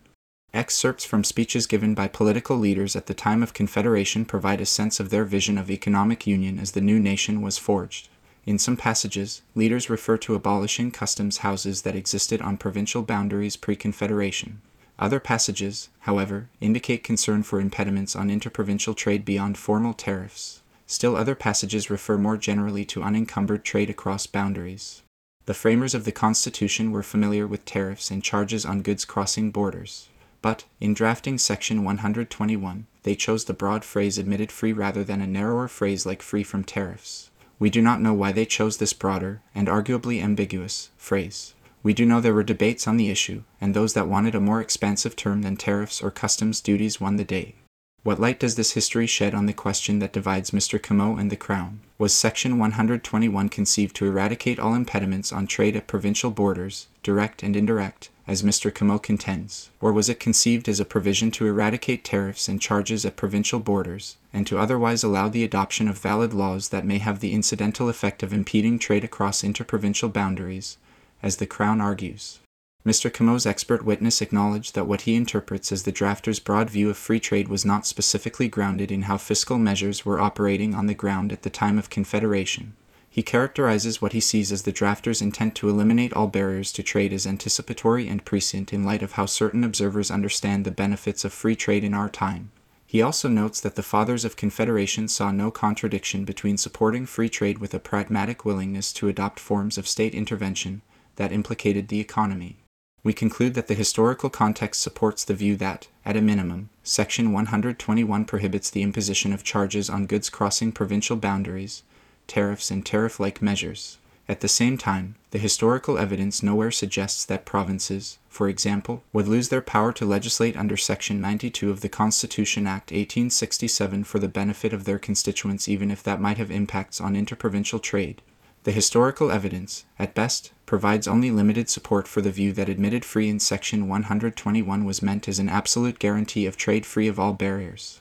Excerpts 0.54 1.06
from 1.06 1.24
speeches 1.24 1.66
given 1.66 1.94
by 1.94 2.08
political 2.08 2.58
leaders 2.58 2.96
at 2.96 3.06
the 3.06 3.14
time 3.14 3.42
of 3.42 3.54
Confederation 3.54 4.26
provide 4.26 4.60
a 4.60 4.66
sense 4.66 5.00
of 5.00 5.10
their 5.10 5.24
vision 5.24 5.58
of 5.58 5.72
economic 5.72 6.28
union 6.28 6.60
as 6.60 6.72
the 6.72 6.82
new 6.82 7.00
nation 7.00 7.42
was 7.42 7.58
forged. 7.58 8.10
In 8.46 8.60
some 8.60 8.76
passages, 8.76 9.44
leaders 9.56 9.90
refer 9.90 10.18
to 10.18 10.36
abolishing 10.36 10.92
customs 10.92 11.38
houses 11.38 11.84
that 11.84 11.96
existed 11.96 12.42
on 12.42 12.58
provincial 12.58 13.02
boundaries 13.02 13.56
pre 13.56 13.76
Confederation. 13.76 14.62
Other 15.00 15.20
passages, 15.20 15.90
however, 16.02 16.50
indicate 16.60 17.04
concern 17.04 17.44
for 17.44 17.60
impediments 17.60 18.16
on 18.16 18.30
interprovincial 18.30 18.94
trade 18.94 19.24
beyond 19.24 19.58
formal 19.58 19.94
tariffs. 19.94 20.61
Still, 20.91 21.15
other 21.15 21.36
passages 21.36 21.89
refer 21.89 22.17
more 22.17 22.36
generally 22.36 22.84
to 22.84 23.01
unencumbered 23.01 23.63
trade 23.63 23.89
across 23.89 24.27
boundaries. 24.27 25.04
The 25.45 25.54
framers 25.54 25.95
of 25.95 26.04
the 26.04 26.12
Constitution 26.12 26.91
were 26.91 27.01
familiar 27.01 27.47
with 27.47 27.63
tariffs 27.63 28.12
and 28.12 28.21
charges 28.21 28.65
on 28.65 28.82
goods 28.82 29.06
crossing 29.06 29.51
borders. 29.51 30.10
But, 30.41 30.65
in 30.82 30.93
drafting 30.93 31.38
Section 31.38 31.86
121, 31.86 32.88
they 33.04 33.15
chose 33.15 33.45
the 33.45 33.54
broad 33.54 33.86
phrase 33.86 34.17
admitted 34.17 34.51
free 34.51 34.73
rather 34.73 35.01
than 35.01 35.21
a 35.21 35.27
narrower 35.27 35.69
phrase 35.69 36.06
like 36.06 36.21
free 36.21 36.43
from 36.43 36.65
tariffs. 36.65 37.32
We 37.58 37.69
do 37.69 37.82
not 37.82 38.01
know 38.01 38.13
why 38.13 38.34
they 38.34 38.45
chose 38.45 38.75
this 38.75 38.91
broader, 38.91 39.41
and 39.56 39.69
arguably 39.69 40.21
ambiguous, 40.21 40.89
phrase. 40.97 41.54
We 41.84 41.93
do 41.93 42.06
know 42.06 42.19
there 42.19 42.34
were 42.34 42.43
debates 42.43 42.86
on 42.86 42.97
the 42.97 43.10
issue, 43.10 43.43
and 43.62 43.73
those 43.73 43.93
that 43.93 44.10
wanted 44.10 44.36
a 44.36 44.41
more 44.41 44.60
expansive 44.60 45.15
term 45.15 45.43
than 45.43 45.56
tariffs 45.56 46.01
or 46.01 46.12
customs 46.12 46.60
duties 46.60 46.99
won 46.99 47.15
the 47.15 47.23
day. 47.23 47.56
What 48.04 48.20
light 48.20 48.40
does 48.40 48.56
this 48.56 48.72
history 48.72 49.06
shed 49.06 49.36
on 49.36 49.46
the 49.46 49.54
question 49.54 50.00
that 50.00 50.12
divides 50.12 50.50
Mr. 50.50 50.82
Comeau 50.82 51.18
and 51.18 51.30
the 51.30 51.36
Crown? 51.36 51.82
Was 52.00 52.16
Section 52.16 52.58
121 52.58 53.48
conceived 53.50 53.96
to 53.98 54.08
eradicate 54.08 54.58
all 54.58 54.74
impediments 54.74 55.32
on 55.32 55.46
trade 55.46 55.76
at 55.76 55.86
provincial 55.86 56.32
borders, 56.32 56.88
direct 57.04 57.44
and 57.44 57.56
indirect, 57.56 58.10
as 58.26 58.42
Mr. 58.42 58.74
Comeau 58.74 58.98
contends, 58.98 59.70
or 59.80 59.94
was 59.94 60.10
it 60.10 60.20
conceived 60.20 60.68
as 60.68 60.80
a 60.80 60.86
provision 60.86 61.30
to 61.30 61.46
eradicate 61.46 62.04
tariffs 62.04 62.48
and 62.48 62.60
charges 62.60 63.06
at 63.06 63.18
provincial 63.18 63.60
borders, 63.60 64.18
and 64.34 64.48
to 64.48 64.58
otherwise 64.58 65.04
allow 65.04 65.30
the 65.30 65.44
adoption 65.44 65.88
of 65.88 66.00
valid 66.00 66.34
laws 66.34 66.70
that 66.70 66.86
may 66.86 66.98
have 66.98 67.20
the 67.20 67.34
incidental 67.34 67.88
effect 67.88 68.24
of 68.24 68.34
impeding 68.34 68.80
trade 68.80 69.04
across 69.04 69.44
interprovincial 69.44 70.10
boundaries, 70.10 70.78
as 71.22 71.38
the 71.38 71.46
Crown 71.46 71.80
argues. 71.80 72.40
Mr. 72.84 73.13
Comeau's 73.13 73.46
expert 73.46 73.86
witness 73.86 74.24
acknowledged 74.24 74.74
that 74.74 74.88
what 74.88 75.02
he 75.02 75.13
interprets 75.13 75.72
as 75.72 75.84
the 75.84 75.91
drafter's 75.91 76.39
broad 76.39 76.67
view 76.67 76.89
of 76.89 76.98
free 76.98 77.20
trade 77.20 77.48
was 77.48 77.63
not 77.63 77.86
specifically 77.86 78.48
grounded 78.48 78.91
in 78.91 79.04
how 79.04 79.17
fiscal 79.17 79.60
measures 79.60 80.04
were 80.04 80.20
operating 80.20 80.74
on 80.74 80.88
the 80.88 80.96
ground 80.96 81.32
at 81.32 81.44
the 81.44 81.50
time 81.52 81.78
of 81.78 81.91
Confederation. 81.91 82.76
He 83.08 83.22
characterizes 83.22 84.02
what 84.02 84.13
he 84.13 84.20
sees 84.20 84.52
as 84.52 84.63
the 84.63 84.74
drafter's 84.74 85.22
intent 85.22 85.54
to 85.56 85.70
eliminate 85.70 86.13
all 86.13 86.26
barriers 86.26 86.72
to 86.72 86.82
trade 86.82 87.13
as 87.13 87.28
anticipatory 87.28 88.08
and 88.08 88.26
prescient 88.26 88.74
in 88.74 88.84
light 88.84 89.04
of 89.04 89.12
how 89.12 89.28
certain 89.28 89.63
observers 89.63 90.10
understand 90.10 90.65
the 90.65 90.72
benefits 90.72 91.24
of 91.24 91.34
free 91.34 91.56
trade 91.56 91.84
in 91.84 91.94
our 91.94 92.10
time. 92.10 92.52
He 92.88 93.02
also 93.02 93.30
notes 93.30 93.62
that 93.62 93.76
the 93.76 93.84
Fathers 93.84 94.26
of 94.26 94.36
Confederation 94.36 95.08
saw 95.08 95.30
no 95.30 95.52
contradiction 95.52 96.26
between 96.26 96.58
supporting 96.58 97.06
free 97.06 97.30
trade 97.30 97.60
with 97.60 97.76
a 97.76 97.80
pragmatic 97.80 98.44
willingness 98.44 98.91
to 98.94 99.08
adopt 99.08 99.39
forms 99.39 99.78
of 99.78 99.88
state 99.88 100.15
intervention 100.15 100.82
that 101.17 101.32
implicated 101.32 101.89
the 101.89 102.00
economy. 102.00 102.58
We 103.04 103.14
conclude 103.14 103.56
that 103.56 103.68
the 103.68 103.74
historical 103.74 104.30
context 104.30 104.82
supports 104.82 105.24
the 105.24 105.34
view 105.34 105.56
that, 105.58 105.88
at 106.06 106.16
a 106.16 106.22
minimum, 106.22 106.70
Section 106.84 107.32
121 107.32 108.26
prohibits 108.26 108.70
the 108.70 108.84
imposition 108.84 109.34
of 109.34 109.44
charges 109.44 109.90
on 109.90 110.06
goods 110.06 110.30
crossing 110.30 110.72
provincial 110.72 111.16
boundaries, 111.16 111.82
tariffs, 112.28 112.70
and 112.70 112.86
tariff 112.86 113.20
like 113.20 113.42
measures. 113.42 113.98
At 114.30 114.42
the 114.42 114.48
same 114.48 114.78
time, 114.78 115.16
the 115.32 115.40
historical 115.40 115.98
evidence 115.98 116.44
nowhere 116.44 116.70
suggests 116.70 117.26
that 117.26 117.44
provinces, 117.44 118.20
for 118.30 118.48
example, 118.48 119.04
would 119.12 119.28
lose 119.28 119.50
their 119.50 119.62
power 119.62 119.92
to 119.94 120.06
legislate 120.06 120.56
under 120.56 120.78
Section 120.78 121.20
92 121.20 121.72
of 121.72 121.82
the 121.82 121.90
Constitution 121.90 122.68
Act 122.68 122.92
1867 122.92 124.04
for 124.04 124.20
the 124.20 124.28
benefit 124.28 124.74
of 124.74 124.86
their 124.86 125.00
constituents, 125.00 125.68
even 125.68 125.90
if 125.90 126.04
that 126.04 126.22
might 126.22 126.38
have 126.38 126.52
impacts 126.52 127.02
on 127.02 127.16
interprovincial 127.16 127.80
trade. 127.80 128.22
The 128.64 128.72
historical 128.72 129.32
evidence, 129.32 129.86
at 129.98 130.14
best, 130.14 130.52
provides 130.72 131.06
only 131.06 131.30
limited 131.30 131.70
support 131.70 132.08
for 132.08 132.22
the 132.22 132.32
view 132.32 132.54
that 132.54 132.70
admitted 132.70 133.04
free 133.04 133.28
in 133.28 133.42
Section 133.42 133.90
121 133.90 134.86
was 134.86 135.02
meant 135.02 135.28
as 135.28 135.38
an 135.38 135.50
absolute 135.50 136.00
guarantee 136.00 136.46
of 136.46 136.56
trade 136.56 136.86
free 136.86 137.10
of 137.10 137.20
all 137.20 137.34
barriers. 137.34 138.00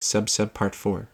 Sub 0.00 0.28
Sub 0.28 0.54
Part 0.54 0.76
4 0.76 1.08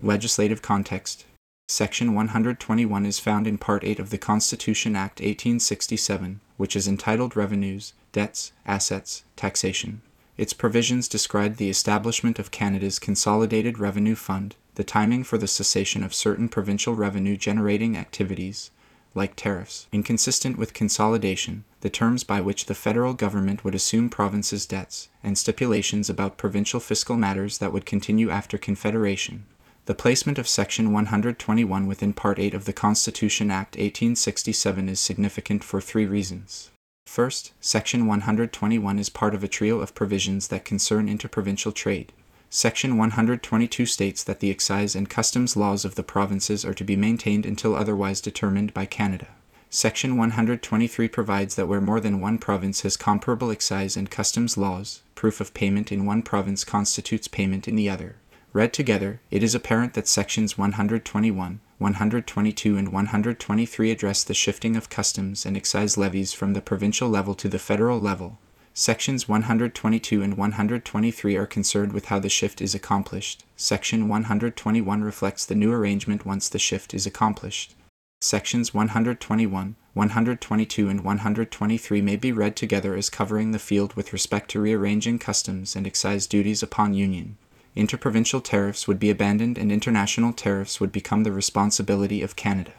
Legislative 0.00 0.62
Context 0.62 1.26
Section 1.68 2.14
121 2.14 3.04
is 3.04 3.18
found 3.18 3.46
in 3.46 3.58
Part 3.58 3.84
8 3.84 3.98
of 3.98 4.08
the 4.08 4.16
Constitution 4.16 4.96
Act 4.96 5.20
1867, 5.20 6.40
which 6.56 6.74
is 6.74 6.88
entitled 6.88 7.36
Revenues, 7.36 7.92
Debts, 8.12 8.52
Assets, 8.64 9.24
Taxation. 9.36 10.00
Its 10.38 10.54
provisions 10.54 11.06
describe 11.06 11.56
the 11.56 11.68
establishment 11.68 12.38
of 12.38 12.50
Canada's 12.50 12.98
Consolidated 12.98 13.78
Revenue 13.78 14.14
Fund, 14.14 14.56
the 14.76 14.84
timing 14.84 15.22
for 15.22 15.36
the 15.36 15.46
cessation 15.46 16.02
of 16.02 16.14
certain 16.14 16.48
provincial 16.48 16.94
revenue 16.94 17.36
generating 17.36 17.94
activities, 17.94 18.70
like 19.14 19.36
tariffs, 19.36 19.86
inconsistent 19.92 20.58
with 20.58 20.74
consolidation, 20.74 21.64
the 21.80 21.90
terms 21.90 22.24
by 22.24 22.40
which 22.40 22.66
the 22.66 22.74
federal 22.74 23.14
government 23.14 23.64
would 23.64 23.74
assume 23.74 24.08
provinces' 24.08 24.66
debts, 24.66 25.08
and 25.22 25.38
stipulations 25.38 26.10
about 26.10 26.36
provincial 26.36 26.80
fiscal 26.80 27.16
matters 27.16 27.58
that 27.58 27.72
would 27.72 27.86
continue 27.86 28.30
after 28.30 28.58
Confederation. 28.58 29.46
The 29.86 29.94
placement 29.94 30.38
of 30.38 30.48
Section 30.48 30.92
121 30.92 31.86
within 31.86 32.14
Part 32.14 32.38
8 32.38 32.54
of 32.54 32.64
the 32.64 32.72
Constitution 32.72 33.50
Act 33.50 33.76
1867 33.76 34.88
is 34.88 34.98
significant 34.98 35.62
for 35.62 35.80
three 35.80 36.06
reasons. 36.06 36.70
First, 37.06 37.52
Section 37.60 38.06
121 38.06 38.98
is 38.98 39.10
part 39.10 39.34
of 39.34 39.44
a 39.44 39.48
trio 39.48 39.80
of 39.80 39.94
provisions 39.94 40.48
that 40.48 40.64
concern 40.64 41.08
interprovincial 41.08 41.70
trade. 41.70 42.12
Section 42.56 42.96
122 42.96 43.84
states 43.84 44.22
that 44.22 44.38
the 44.38 44.48
excise 44.48 44.94
and 44.94 45.10
customs 45.10 45.56
laws 45.56 45.84
of 45.84 45.96
the 45.96 46.04
provinces 46.04 46.64
are 46.64 46.72
to 46.72 46.84
be 46.84 46.94
maintained 46.94 47.44
until 47.44 47.74
otherwise 47.74 48.20
determined 48.20 48.72
by 48.72 48.86
Canada. 48.86 49.26
Section 49.70 50.16
123 50.16 51.08
provides 51.08 51.56
that 51.56 51.66
where 51.66 51.80
more 51.80 51.98
than 51.98 52.20
one 52.20 52.38
province 52.38 52.82
has 52.82 52.96
comparable 52.96 53.50
excise 53.50 53.96
and 53.96 54.08
customs 54.08 54.56
laws, 54.56 55.02
proof 55.16 55.40
of 55.40 55.52
payment 55.52 55.90
in 55.90 56.06
one 56.06 56.22
province 56.22 56.62
constitutes 56.62 57.26
payment 57.26 57.66
in 57.66 57.74
the 57.74 57.90
other. 57.90 58.14
Read 58.52 58.72
together, 58.72 59.20
it 59.32 59.42
is 59.42 59.56
apparent 59.56 59.94
that 59.94 60.06
sections 60.06 60.56
121, 60.56 61.58
122, 61.78 62.76
and 62.76 62.92
123 62.92 63.90
address 63.90 64.22
the 64.22 64.32
shifting 64.32 64.76
of 64.76 64.88
customs 64.88 65.44
and 65.44 65.56
excise 65.56 65.98
levies 65.98 66.32
from 66.32 66.52
the 66.52 66.62
provincial 66.62 67.08
level 67.08 67.34
to 67.34 67.48
the 67.48 67.58
federal 67.58 67.98
level, 67.98 68.38
Sections 68.76 69.28
122 69.28 70.20
and 70.20 70.36
123 70.36 71.36
are 71.36 71.46
concerned 71.46 71.92
with 71.92 72.06
how 72.06 72.18
the 72.18 72.28
shift 72.28 72.60
is 72.60 72.74
accomplished. 72.74 73.44
Section 73.54 74.08
121 74.08 75.04
reflects 75.04 75.46
the 75.46 75.54
new 75.54 75.72
arrangement 75.72 76.26
once 76.26 76.48
the 76.48 76.58
shift 76.58 76.92
is 76.92 77.06
accomplished. 77.06 77.76
Sections 78.20 78.74
121, 78.74 79.76
122, 79.92 80.88
and 80.88 81.04
123 81.04 82.02
may 82.02 82.16
be 82.16 82.32
read 82.32 82.56
together 82.56 82.96
as 82.96 83.08
covering 83.08 83.52
the 83.52 83.60
field 83.60 83.94
with 83.94 84.12
respect 84.12 84.50
to 84.50 84.60
rearranging 84.60 85.20
customs 85.20 85.76
and 85.76 85.86
excise 85.86 86.26
duties 86.26 86.60
upon 86.60 86.94
union. 86.94 87.36
Interprovincial 87.76 88.40
tariffs 88.40 88.88
would 88.88 88.98
be 88.98 89.08
abandoned 89.08 89.56
and 89.56 89.70
international 89.70 90.32
tariffs 90.32 90.80
would 90.80 90.90
become 90.90 91.22
the 91.22 91.30
responsibility 91.30 92.22
of 92.22 92.34
Canada. 92.34 92.72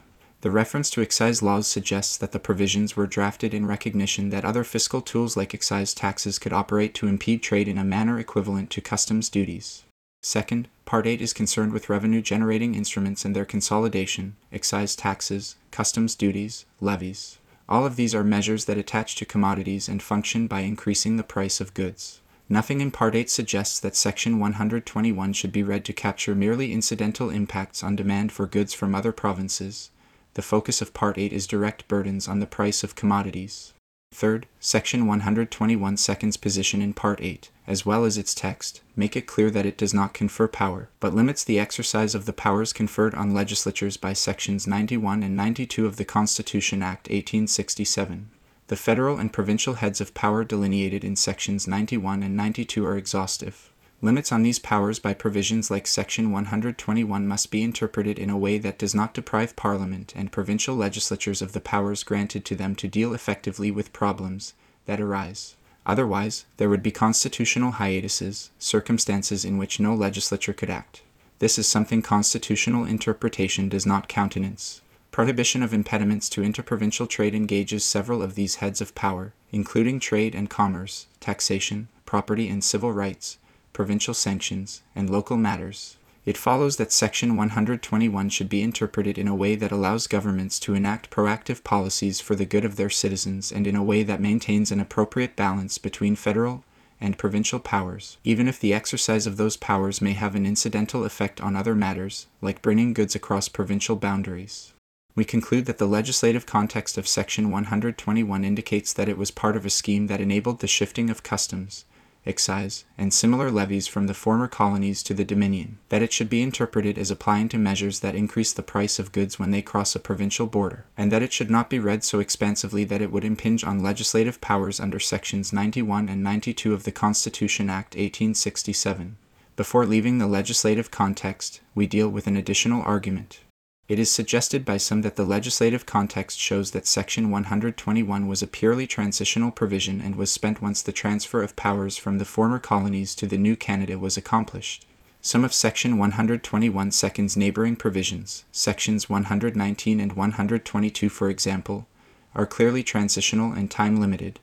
The 0.45 0.51
reference 0.51 0.91
to 0.91 1.01
excise 1.01 1.41
laws 1.41 1.65
suggests 1.65 2.17
that 2.17 2.31
the 2.31 2.37
provisions 2.37 2.95
were 2.95 3.07
drafted 3.07 3.51
in 3.51 3.65
recognition 3.65 4.29
that 4.29 4.45
other 4.45 4.63
fiscal 4.63 5.01
tools 5.01 5.35
like 5.35 5.55
excise 5.55 5.91
taxes 5.91 6.37
could 6.37 6.53
operate 6.53 6.93
to 6.93 7.07
impede 7.07 7.41
trade 7.41 7.67
in 7.67 7.79
a 7.79 7.83
manner 7.83 8.19
equivalent 8.19 8.69
to 8.69 8.79
customs 8.79 9.27
duties. 9.27 9.85
Second, 10.21 10.67
Part 10.85 11.07
8 11.07 11.19
is 11.19 11.33
concerned 11.33 11.73
with 11.73 11.89
revenue 11.89 12.21
generating 12.21 12.75
instruments 12.75 13.25
and 13.25 13.35
their 13.35 13.43
consolidation, 13.43 14.35
excise 14.51 14.95
taxes, 14.95 15.55
customs 15.71 16.13
duties, 16.13 16.65
levies. 16.79 17.39
All 17.67 17.83
of 17.83 17.95
these 17.95 18.13
are 18.13 18.23
measures 18.23 18.65
that 18.65 18.77
attach 18.77 19.15
to 19.15 19.25
commodities 19.25 19.89
and 19.89 20.03
function 20.03 20.45
by 20.45 20.59
increasing 20.59 21.17
the 21.17 21.23
price 21.23 21.59
of 21.59 21.73
goods. 21.73 22.21
Nothing 22.47 22.81
in 22.81 22.91
Part 22.91 23.15
8 23.15 23.31
suggests 23.31 23.79
that 23.79 23.95
Section 23.95 24.37
121 24.37 25.33
should 25.33 25.51
be 25.51 25.63
read 25.63 25.83
to 25.85 25.91
capture 25.91 26.35
merely 26.35 26.71
incidental 26.71 27.31
impacts 27.31 27.81
on 27.81 27.95
demand 27.95 28.31
for 28.31 28.45
goods 28.45 28.75
from 28.75 28.93
other 28.93 29.11
provinces, 29.11 29.89
the 30.35 30.41
focus 30.41 30.81
of 30.81 30.93
Part 30.93 31.17
8 31.17 31.31
is 31.33 31.47
direct 31.47 31.87
burdens 31.87 32.27
on 32.27 32.39
the 32.39 32.45
price 32.45 32.83
of 32.83 32.95
commodities. 32.95 33.73
Third, 34.13 34.47
Section 34.59 35.07
121 35.07 35.97
seconds 35.97 36.37
position 36.37 36.81
in 36.81 36.93
Part 36.93 37.21
8, 37.21 37.49
as 37.67 37.85
well 37.85 38.03
as 38.03 38.17
its 38.17 38.35
text, 38.35 38.81
make 38.97 39.15
it 39.15 39.27
clear 39.27 39.49
that 39.49 39.65
it 39.65 39.77
does 39.77 39.93
not 39.93 40.13
confer 40.13 40.47
power, 40.47 40.89
but 40.99 41.15
limits 41.15 41.43
the 41.43 41.59
exercise 41.59 42.13
of 42.13 42.25
the 42.25 42.33
powers 42.33 42.73
conferred 42.73 43.15
on 43.15 43.33
legislatures 43.33 43.95
by 43.95 44.11
Sections 44.11 44.67
91 44.67 45.23
and 45.23 45.37
92 45.37 45.85
of 45.85 45.95
the 45.95 46.05
Constitution 46.05 46.83
Act 46.83 47.07
1867. 47.07 48.29
The 48.67 48.75
federal 48.75 49.17
and 49.17 49.31
provincial 49.31 49.75
heads 49.75 50.01
of 50.01 50.13
power 50.13 50.43
delineated 50.43 51.03
in 51.03 51.15
Sections 51.15 51.65
91 51.65 52.23
and 52.23 52.35
92 52.35 52.85
are 52.85 52.97
exhaustive. 52.97 53.71
Limits 54.01 54.31
on 54.31 54.43
these 54.43 54.59
powers 54.59 54.99
by 54.99 55.13
provisions 55.13 55.71
like 55.71 55.87
Section 55.87 56.31
121 56.31 57.27
must 57.27 57.49
be 57.49 57.63
interpreted 57.63 58.19
in 58.19 58.29
a 58.29 58.37
way 58.37 58.57
that 58.57 58.77
does 58.77 58.93
not 58.93 59.13
deprive 59.13 59.55
Parliament 59.55 60.13
and 60.15 60.31
provincial 60.31 60.75
legislatures 60.75 61.41
of 61.41 61.53
the 61.53 61.61
powers 61.61 62.03
granted 62.03 62.43
to 62.45 62.55
them 62.55 62.75
to 62.75 62.89
deal 62.89 63.13
effectively 63.13 63.71
with 63.71 63.93
problems 63.93 64.53
that 64.85 64.99
arise. 64.99 65.55
Otherwise, 65.85 66.45
there 66.57 66.69
would 66.69 66.83
be 66.83 66.91
constitutional 66.91 67.71
hiatuses, 67.71 68.49
circumstances 68.59 69.45
in 69.45 69.57
which 69.57 69.79
no 69.79 69.95
legislature 69.95 70.53
could 70.53 70.69
act. 70.69 71.01
This 71.39 71.57
is 71.57 71.67
something 71.67 72.01
constitutional 72.01 72.85
interpretation 72.85 73.69
does 73.69 73.85
not 73.85 74.09
countenance. 74.09 74.81
Prohibition 75.11 75.63
of 75.63 75.73
impediments 75.73 76.27
to 76.29 76.43
interprovincial 76.43 77.07
trade 77.07 77.33
engages 77.33 77.85
several 77.85 78.21
of 78.21 78.35
these 78.35 78.55
heads 78.55 78.81
of 78.81 78.93
power, 78.95 79.33
including 79.51 79.99
trade 79.99 80.35
and 80.35 80.49
commerce, 80.49 81.07
taxation, 81.21 81.87
property 82.05 82.49
and 82.49 82.63
civil 82.63 82.91
rights, 82.91 83.37
provincial 83.75 84.15
sanctions, 84.15 84.81
and 84.95 85.07
local 85.07 85.37
matters. 85.37 85.97
It 86.25 86.35
follows 86.37 86.77
that 86.77 86.91
Section 86.91 87.35
121 87.35 88.29
should 88.29 88.49
be 88.49 88.63
interpreted 88.63 89.19
in 89.19 89.27
a 89.27 89.35
way 89.35 89.53
that 89.53 89.71
allows 89.71 90.07
governments 90.07 90.57
to 90.61 90.73
enact 90.73 91.11
proactive 91.11 91.63
policies 91.63 92.19
for 92.19 92.35
the 92.35 92.45
good 92.45 92.65
of 92.65 92.77
their 92.77 92.89
citizens 92.89 93.51
and 93.51 93.67
in 93.67 93.75
a 93.75 93.83
way 93.83 94.01
that 94.01 94.19
maintains 94.19 94.71
an 94.71 94.79
appropriate 94.79 95.35
balance 95.35 95.77
between 95.77 96.15
federal 96.15 96.63
and 96.99 97.19
provincial 97.19 97.59
powers, 97.59 98.17
even 98.23 98.47
if 98.47 98.59
the 98.59 98.73
exercise 98.73 99.27
of 99.27 99.37
those 99.37 99.57
powers 99.57 100.01
may 100.01 100.13
have 100.13 100.33
an 100.33 100.47
incidental 100.47 101.05
effect 101.05 101.39
on 101.39 101.55
other 101.55 101.75
matters, 101.75 102.25
like 102.41 102.63
bringing 102.63 102.93
goods 102.93 103.13
across 103.13 103.47
provincial 103.47 103.95
boundaries 103.95 104.73
we 105.15 105.23
conclude 105.23 105.65
that 105.65 105.77
the 105.77 105.87
legislative 105.87 106.45
context 106.45 106.97
of 106.97 107.07
Section 107.07 107.49
121 107.49 108.43
indicates 108.43 108.91
that 108.91 109.07
it 109.07 109.17
was 109.17 109.31
part 109.31 109.55
of 109.55 109.65
a 109.65 109.69
scheme 109.69 110.07
that 110.07 110.19
enabled 110.19 110.59
the 110.59 110.67
shifting 110.67 111.09
of 111.09 111.23
customs, 111.23 111.85
excise, 112.25 112.85
and 112.97 113.13
similar 113.13 113.51
levies 113.51 113.87
from 113.87 114.07
the 114.07 114.13
former 114.13 114.47
colonies 114.47 115.03
to 115.03 115.13
the 115.13 115.23
Dominion, 115.23 115.77
that 115.89 116.01
it 116.01 116.11
should 116.11 116.29
be 116.29 116.41
interpreted 116.41 116.97
as 116.97 117.11
applying 117.11 117.49
to 117.49 117.57
measures 117.57 117.99
that 117.99 118.15
increase 118.15 118.53
the 118.53 118.63
price 118.63 118.99
of 118.99 119.11
goods 119.11 119.37
when 119.37 119.51
they 119.51 119.61
cross 119.61 119.95
a 119.95 119.99
provincial 119.99 120.47
border, 120.47 120.85
and 120.97 121.11
that 121.11 121.21
it 121.21 121.31
should 121.31 121.49
not 121.49 121.69
be 121.69 121.79
read 121.79 122.03
so 122.03 122.19
expansively 122.19 122.83
that 122.83 123.01
it 123.01 123.11
would 123.11 123.23
impinge 123.23 123.63
on 123.63 123.83
legislative 123.83 124.41
powers 124.41 124.79
under 124.79 124.99
Sections 124.99 125.53
91 125.53 126.09
and 126.09 126.23
92 126.23 126.73
of 126.73 126.83
the 126.83 126.91
Constitution 126.91 127.69
Act 127.69 127.95
1867. 127.95 129.17
Before 129.55 129.85
leaving 129.85 130.17
the 130.17 130.27
legislative 130.27 130.91
context, 130.91 131.61
we 131.73 131.87
deal 131.87 132.09
with 132.09 132.27
an 132.27 132.35
additional 132.35 132.81
argument, 132.81 133.39
it 133.87 133.99
is 133.99 134.09
suggested 134.09 134.65
by 134.65 134.77
some 134.77 135.03
that 135.03 135.15
the 135.15 135.23
legislative 135.23 135.85
context 135.85 136.39
shows 136.39 136.71
that 136.71 136.87
Section 136.87 137.29
121 137.29 138.27
was 138.27 138.41
a 138.41 138.47
purely 138.47 138.87
transitional 138.87 139.51
provision 139.51 140.01
and 140.01 140.15
was 140.15 140.31
spent 140.31 140.61
once 140.61 140.81
the 140.81 140.91
transfer 140.91 141.43
of 141.43 141.55
powers 141.55 141.95
from 141.95 142.17
the 142.17 142.25
former 142.25 142.57
colonies 142.57 143.13
to 143.13 143.27
the 143.27 143.37
new 143.37 143.55
Canada 143.55 143.99
was 143.99 144.17
accomplished. 144.17 144.87
Some 145.21 145.43
of 145.43 145.53
Section 145.53 145.99
121 145.99 146.91
second's 146.91 147.37
neighboring 147.37 147.75
provisions, 147.75 148.43
Sections 148.51 149.07
119 149.07 149.99
and 149.99 150.13
122 150.13 151.09
for 151.09 151.29
example, 151.29 151.87
are 152.33 152.47
clearly 152.47 152.81
transitional 152.81 153.51
and 153.51 153.69
time 153.69 153.99
limited. 153.99 154.39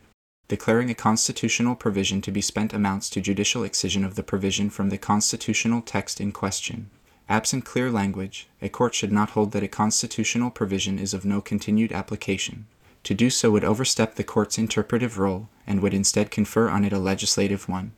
Declaring 0.46 0.88
a 0.90 0.94
constitutional 0.94 1.74
provision 1.74 2.20
to 2.22 2.30
be 2.30 2.40
spent 2.40 2.72
amounts 2.72 3.10
to 3.10 3.20
judicial 3.20 3.64
excision 3.64 4.04
of 4.04 4.14
the 4.14 4.22
provision 4.22 4.70
from 4.70 4.90
the 4.90 4.98
constitutional 4.98 5.82
text 5.82 6.20
in 6.20 6.30
question. 6.30 6.90
Absent 7.32 7.64
clear 7.64 7.90
language, 7.90 8.46
a 8.60 8.68
court 8.68 8.94
should 8.94 9.10
not 9.10 9.30
hold 9.30 9.52
that 9.52 9.62
a 9.62 9.66
constitutional 9.66 10.50
provision 10.50 10.98
is 10.98 11.14
of 11.14 11.24
no 11.24 11.40
continued 11.40 11.90
application. 11.90 12.66
To 13.04 13.14
do 13.14 13.30
so 13.30 13.50
would 13.50 13.64
overstep 13.64 14.16
the 14.16 14.22
court's 14.22 14.58
interpretive 14.58 15.18
role 15.18 15.48
and 15.66 15.80
would 15.80 15.94
instead 15.94 16.30
confer 16.30 16.68
on 16.68 16.84
it 16.84 16.92
a 16.92 16.98
legislative 16.98 17.70
one. 17.70 17.92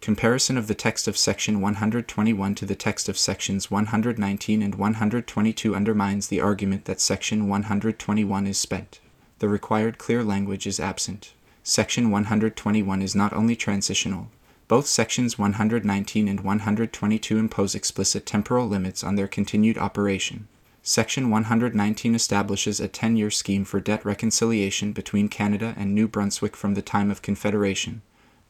Comparison 0.00 0.58
of 0.58 0.66
the 0.66 0.74
text 0.74 1.06
of 1.06 1.16
section 1.16 1.60
121 1.60 2.56
to 2.56 2.66
the 2.66 2.74
text 2.74 3.08
of 3.08 3.16
sections 3.16 3.70
119 3.70 4.60
and 4.60 4.74
122 4.74 5.76
undermines 5.76 6.26
the 6.26 6.40
argument 6.40 6.86
that 6.86 7.00
section 7.00 7.46
121 7.46 8.46
is 8.48 8.58
spent. 8.58 8.98
The 9.38 9.48
required 9.48 9.98
clear 9.98 10.24
language 10.24 10.66
is 10.66 10.80
absent. 10.80 11.32
Section 11.62 12.10
121 12.10 13.02
is 13.02 13.14
not 13.14 13.32
only 13.34 13.54
transitional, 13.54 14.32
both 14.70 14.86
sections 14.86 15.36
119 15.36 16.28
and 16.28 16.40
122 16.42 17.38
impose 17.38 17.74
explicit 17.74 18.24
temporal 18.24 18.68
limits 18.68 19.02
on 19.02 19.16
their 19.16 19.26
continued 19.26 19.76
operation. 19.76 20.46
Section 20.80 21.28
119 21.28 22.14
establishes 22.14 22.78
a 22.78 22.86
10 22.86 23.16
year 23.16 23.32
scheme 23.32 23.64
for 23.64 23.80
debt 23.80 24.04
reconciliation 24.04 24.92
between 24.92 25.28
Canada 25.28 25.74
and 25.76 25.92
New 25.92 26.06
Brunswick 26.06 26.54
from 26.54 26.74
the 26.74 26.82
time 26.82 27.10
of 27.10 27.20
Confederation. 27.20 28.00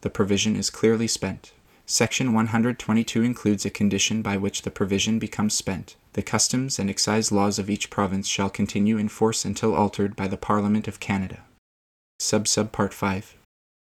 The 0.01 0.11
provision 0.11 0.55
is 0.55 0.69
clearly 0.69 1.07
spent. 1.07 1.53
Section 1.87 2.33
122 2.33 3.23
includes 3.23 3.65
a 3.65 3.71
condition 3.71 4.21
by 4.21 4.37
which 4.37 4.61
the 4.61 4.69
provision 4.69 5.17
becomes 5.17 5.55
spent. 5.55 5.95
The 6.13 6.21
customs 6.21 6.77
and 6.77 6.87
excise 6.87 7.31
laws 7.31 7.57
of 7.57 7.67
each 7.67 7.89
province 7.89 8.27
shall 8.27 8.51
continue 8.51 8.99
in 8.99 9.09
force 9.09 9.43
until 9.43 9.73
altered 9.73 10.15
by 10.15 10.27
the 10.27 10.37
Parliament 10.37 10.87
of 10.87 10.99
Canada. 10.99 11.39
Sub 12.19 12.47
Sub 12.47 12.71
Part 12.71 12.93
5 12.93 13.35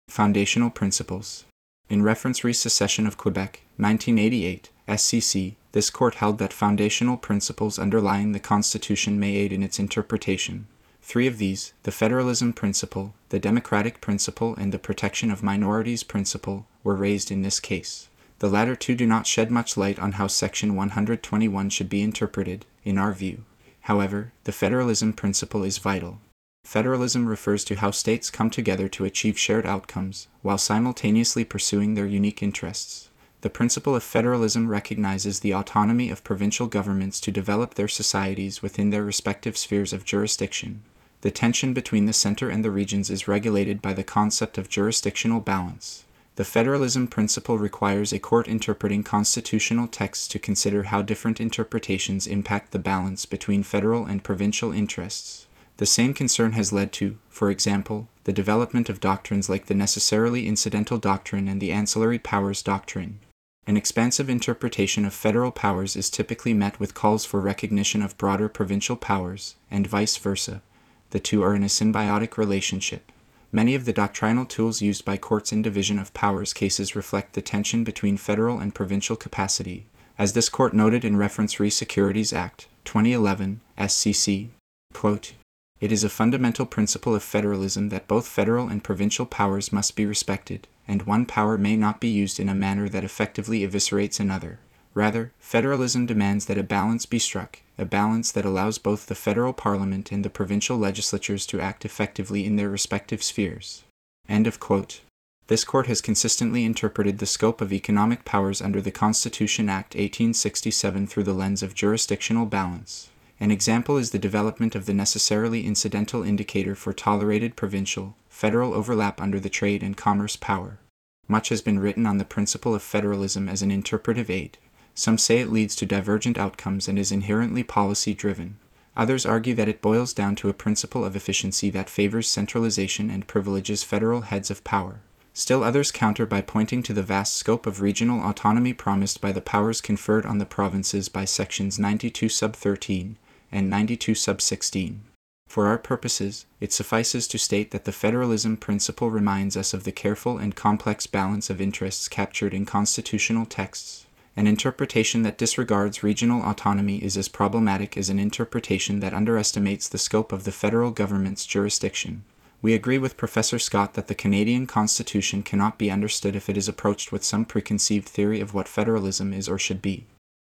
Foundational 0.09 0.71
Principles 0.71 1.45
in 1.89 2.01
reference 2.01 2.43
re 2.43 2.53
secession 2.53 3.05
of 3.05 3.17
Quebec, 3.17 3.61
1988, 3.77 4.69
SCC, 4.87 5.55
this 5.71 5.89
court 5.89 6.15
held 6.15 6.37
that 6.37 6.53
foundational 6.53 7.17
principles 7.17 7.77
underlying 7.77 8.31
the 8.31 8.39
Constitution 8.39 9.19
may 9.19 9.35
aid 9.35 9.51
in 9.51 9.61
its 9.61 9.77
interpretation. 9.79 10.67
Three 11.01 11.27
of 11.27 11.37
these, 11.37 11.73
the 11.83 11.91
federalism 11.91 12.53
principle, 12.53 13.13
the 13.29 13.39
democratic 13.39 14.01
principle, 14.01 14.55
and 14.55 14.71
the 14.71 14.79
protection 14.79 15.29
of 15.29 15.43
minorities 15.43 16.01
principle, 16.01 16.65
were 16.83 16.95
raised 16.95 17.29
in 17.29 17.43
this 17.43 17.59
case. 17.59 18.07
The 18.39 18.49
latter 18.49 18.75
two 18.75 18.95
do 18.95 19.05
not 19.05 19.27
shed 19.27 19.51
much 19.51 19.77
light 19.77 19.99
on 19.99 20.13
how 20.13 20.27
Section 20.27 20.75
121 20.75 21.69
should 21.69 21.89
be 21.89 22.01
interpreted, 22.01 22.65
in 22.83 22.97
our 22.97 23.13
view. 23.13 23.43
However, 23.81 24.31
the 24.45 24.51
federalism 24.51 25.13
principle 25.13 25.63
is 25.63 25.77
vital, 25.77 26.19
Federalism 26.65 27.27
refers 27.27 27.63
to 27.63 27.75
how 27.75 27.91
states 27.91 28.31
come 28.31 28.49
together 28.49 28.87
to 28.89 29.05
achieve 29.05 29.37
shared 29.37 29.67
outcomes 29.67 30.27
while 30.41 30.57
simultaneously 30.57 31.45
pursuing 31.45 31.93
their 31.93 32.07
unique 32.07 32.41
interests. 32.41 33.09
The 33.41 33.51
principle 33.51 33.95
of 33.95 34.01
federalism 34.01 34.67
recognizes 34.67 35.39
the 35.39 35.53
autonomy 35.53 36.09
of 36.09 36.23
provincial 36.23 36.65
governments 36.65 37.19
to 37.21 37.31
develop 37.31 37.75
their 37.75 37.87
societies 37.87 38.63
within 38.63 38.89
their 38.89 39.03
respective 39.03 39.57
spheres 39.57 39.93
of 39.93 40.05
jurisdiction. 40.05 40.81
The 41.21 41.29
tension 41.29 41.71
between 41.71 42.07
the 42.07 42.13
center 42.13 42.49
and 42.49 42.65
the 42.65 42.71
regions 42.71 43.11
is 43.11 43.27
regulated 43.27 43.79
by 43.79 43.93
the 43.93 44.03
concept 44.03 44.57
of 44.57 44.67
jurisdictional 44.67 45.41
balance. 45.41 46.03
The 46.35 46.43
federalism 46.43 47.07
principle 47.07 47.59
requires 47.59 48.11
a 48.11 48.19
court 48.19 48.47
interpreting 48.47 49.03
constitutional 49.03 49.87
texts 49.87 50.27
to 50.29 50.39
consider 50.39 50.83
how 50.83 51.03
different 51.03 51.39
interpretations 51.39 52.25
impact 52.25 52.71
the 52.71 52.79
balance 52.79 53.27
between 53.27 53.61
federal 53.61 54.05
and 54.05 54.23
provincial 54.23 54.71
interests. 54.71 55.44
The 55.77 55.85
same 55.85 56.13
concern 56.13 56.53
has 56.53 56.71
led 56.71 56.93
to, 56.93 57.17
for 57.29 57.51
example, 57.51 58.07
the 58.23 58.31
development 58.31 58.89
of 58.89 59.01
doctrines 59.01 59.49
like 59.49 59.65
the 59.65 59.73
necessarily 59.73 60.47
incidental 60.47 60.97
doctrine 60.97 61.47
and 61.47 61.59
the 61.59 61.71
ancillary 61.71 62.19
powers 62.19 62.61
doctrine. 62.61 63.19
An 63.67 63.75
expansive 63.75 64.29
interpretation 64.29 65.05
of 65.05 65.13
federal 65.13 65.51
powers 65.51 65.95
is 65.95 66.09
typically 66.09 66.53
met 66.53 66.79
with 66.79 66.93
calls 66.93 67.25
for 67.25 67.41
recognition 67.41 68.01
of 68.01 68.17
broader 68.17 68.47
provincial 68.47 68.95
powers, 68.95 69.55
and 69.69 69.87
vice 69.87 70.15
versa. 70.17 70.61
The 71.09 71.19
two 71.19 71.43
are 71.43 71.55
in 71.55 71.63
a 71.63 71.67
symbiotic 71.67 72.37
relationship. 72.37 73.11
Many 73.51 73.75
of 73.75 73.85
the 73.85 73.93
doctrinal 73.93 74.45
tools 74.45 74.81
used 74.81 75.03
by 75.03 75.17
courts 75.17 75.51
in 75.51 75.61
division 75.61 75.97
of 75.97 76.13
powers 76.13 76.53
cases 76.53 76.95
reflect 76.95 77.33
the 77.33 77.41
tension 77.41 77.83
between 77.83 78.17
federal 78.17 78.59
and 78.59 78.75
provincial 78.75 79.15
capacity, 79.15 79.87
as 80.17 80.33
this 80.33 80.49
court 80.49 80.73
noted 80.73 81.03
in 81.03 81.17
reference 81.17 81.59
Re 81.59 81.69
Securities 81.69 82.33
Act 82.33 82.67
2011 82.85 83.61
SCC. 83.77 84.49
Quote, 84.93 85.33
it 85.79 85.91
is 85.91 86.03
a 86.03 86.09
fundamental 86.09 86.65
principle 86.65 87.13
of 87.13 87.23
federalism 87.23 87.89
that 87.89 88.07
both 88.07 88.27
federal 88.27 88.69
and 88.69 88.83
provincial 88.83 89.25
powers 89.25 89.73
must 89.73 89.95
be 89.95 90.05
respected, 90.05 90.67
and 90.87 91.03
one 91.03 91.25
power 91.25 91.57
may 91.57 91.75
not 91.75 91.99
be 91.99 92.07
used 92.07 92.39
in 92.39 92.47
a 92.47 92.55
manner 92.55 92.87
that 92.87 93.03
effectively 93.03 93.59
eviscerates 93.61 94.19
another. 94.19 94.59
Rather, 94.93 95.33
federalism 95.37 96.05
demands 96.05 96.45
that 96.45 96.57
a 96.57 96.63
balance 96.63 97.05
be 97.05 97.19
struck, 97.19 97.59
a 97.77 97.83
balance 97.83 98.31
that 98.31 98.45
allows 98.45 98.77
both 98.77 99.07
the 99.07 99.15
federal 99.15 99.51
parliament 99.51 100.11
and 100.11 100.23
the 100.23 100.29
provincial 100.29 100.77
legislatures 100.77 101.45
to 101.45 101.59
act 101.59 101.83
effectively 101.83 102.45
in 102.45 102.55
their 102.55 102.69
respective 102.69 103.21
spheres. 103.21 103.83
End 104.29 104.47
of 104.47 104.61
quote. 104.61 105.01
This 105.47 105.65
court 105.65 105.87
has 105.87 106.01
consistently 106.01 106.63
interpreted 106.63 107.19
the 107.19 107.25
scope 107.25 107.61
of 107.61 107.73
economic 107.73 108.25
powers 108.25 108.61
under 108.61 108.81
the 108.81 108.89
Constitution 108.89 109.69
Act 109.69 109.93
1867 109.93 111.05
through 111.05 111.23
the 111.23 111.33
lens 111.33 111.61
of 111.61 111.75
jurisdictional 111.75 112.45
balance. 112.45 113.09
An 113.37 113.51
example 113.51 113.97
is 113.97 114.11
the 114.11 114.19
development 114.19 114.75
of 114.75 114.85
the 114.85 114.93
necessarily 114.93 115.65
incidental 115.65 116.23
indicator 116.23 116.73
for 116.73 116.93
tolerated 116.93 117.57
provincial, 117.57 118.15
federal 118.29 118.73
overlap 118.73 119.19
under 119.19 119.41
the 119.41 119.49
trade 119.49 119.83
and 119.83 119.97
commerce 119.97 120.37
power. 120.37 120.79
Much 121.27 121.49
has 121.49 121.61
been 121.61 121.79
written 121.79 122.05
on 122.05 122.17
the 122.17 122.23
principle 122.23 122.73
of 122.73 122.81
federalism 122.81 123.49
as 123.49 123.61
an 123.61 123.71
interpretive 123.71 124.29
aid. 124.29 124.57
Some 124.93 125.17
say 125.17 125.39
it 125.39 125.51
leads 125.51 125.75
to 125.75 125.85
divergent 125.85 126.37
outcomes 126.37 126.87
and 126.87 126.97
is 126.97 127.11
inherently 127.11 127.61
policy 127.61 128.13
driven. 128.13 128.57
Others 128.95 129.25
argue 129.25 129.53
that 129.55 129.67
it 129.67 129.81
boils 129.81 130.13
down 130.13 130.37
to 130.37 130.47
a 130.47 130.53
principle 130.53 131.03
of 131.03 131.17
efficiency 131.17 131.69
that 131.71 131.89
favors 131.89 132.29
centralization 132.29 133.09
and 133.09 133.27
privileges 133.27 133.83
federal 133.83 134.21
heads 134.21 134.49
of 134.49 134.63
power. 134.63 135.01
Still 135.33 135.61
others 135.61 135.91
counter 135.91 136.25
by 136.25 136.39
pointing 136.39 136.81
to 136.83 136.93
the 136.93 137.03
vast 137.03 137.33
scope 137.33 137.67
of 137.67 137.81
regional 137.81 138.25
autonomy 138.25 138.71
promised 138.71 139.19
by 139.19 139.33
the 139.33 139.41
powers 139.41 139.81
conferred 139.81 140.25
on 140.25 140.37
the 140.37 140.45
provinces 140.45 141.09
by 141.09 141.25
sections 141.25 141.77
92 141.77 142.29
sub 142.29 142.55
13 142.55 143.17
and 143.51 143.69
92 143.69 144.15
sub 144.15 144.41
16. 144.41 145.01
For 145.47 145.67
our 145.67 145.77
purposes, 145.77 146.45
it 146.59 146.73
suffices 146.73 147.27
to 147.27 147.37
state 147.37 147.71
that 147.71 147.85
the 147.85 147.91
federalism 147.91 148.57
principle 148.57 149.09
reminds 149.09 149.55
us 149.55 149.73
of 149.73 149.83
the 149.83 149.91
careful 149.91 150.37
and 150.37 150.55
complex 150.55 151.07
balance 151.07 151.49
of 151.49 151.61
interests 151.61 152.07
captured 152.07 152.53
in 152.53 152.65
constitutional 152.65 153.45
texts, 153.45 154.05
An 154.35 154.47
interpretation 154.47 155.21
that 155.21 155.37
disregards 155.37 156.03
regional 156.03 156.43
autonomy 156.43 156.97
is 156.97 157.15
as 157.15 157.29
problematic 157.29 157.95
as 157.95 158.09
an 158.09 158.19
interpretation 158.19 158.99
that 158.99 159.13
underestimates 159.13 159.87
the 159.87 159.97
scope 159.97 160.33
of 160.33 160.43
the 160.43 160.51
federal 160.51 160.91
government's 160.91 161.45
jurisdiction. 161.45 162.25
We 162.61 162.73
agree 162.73 162.97
with 162.97 163.15
Professor 163.15 163.59
Scott 163.59 163.93
that 163.93 164.07
the 164.07 164.15
Canadian 164.15 164.67
Constitution 164.67 165.41
cannot 165.41 165.77
be 165.77 165.91
understood 165.91 166.35
if 166.35 166.49
it 166.49 166.57
is 166.57 166.67
approached 166.67 167.11
with 167.13 167.23
some 167.23 167.45
preconceived 167.45 168.09
theory 168.09 168.41
of 168.41 168.53
what 168.53 168.67
federalism 168.67 169.31
is 169.31 169.47
or 169.47 169.57
should 169.57 169.81
be. 169.81 170.05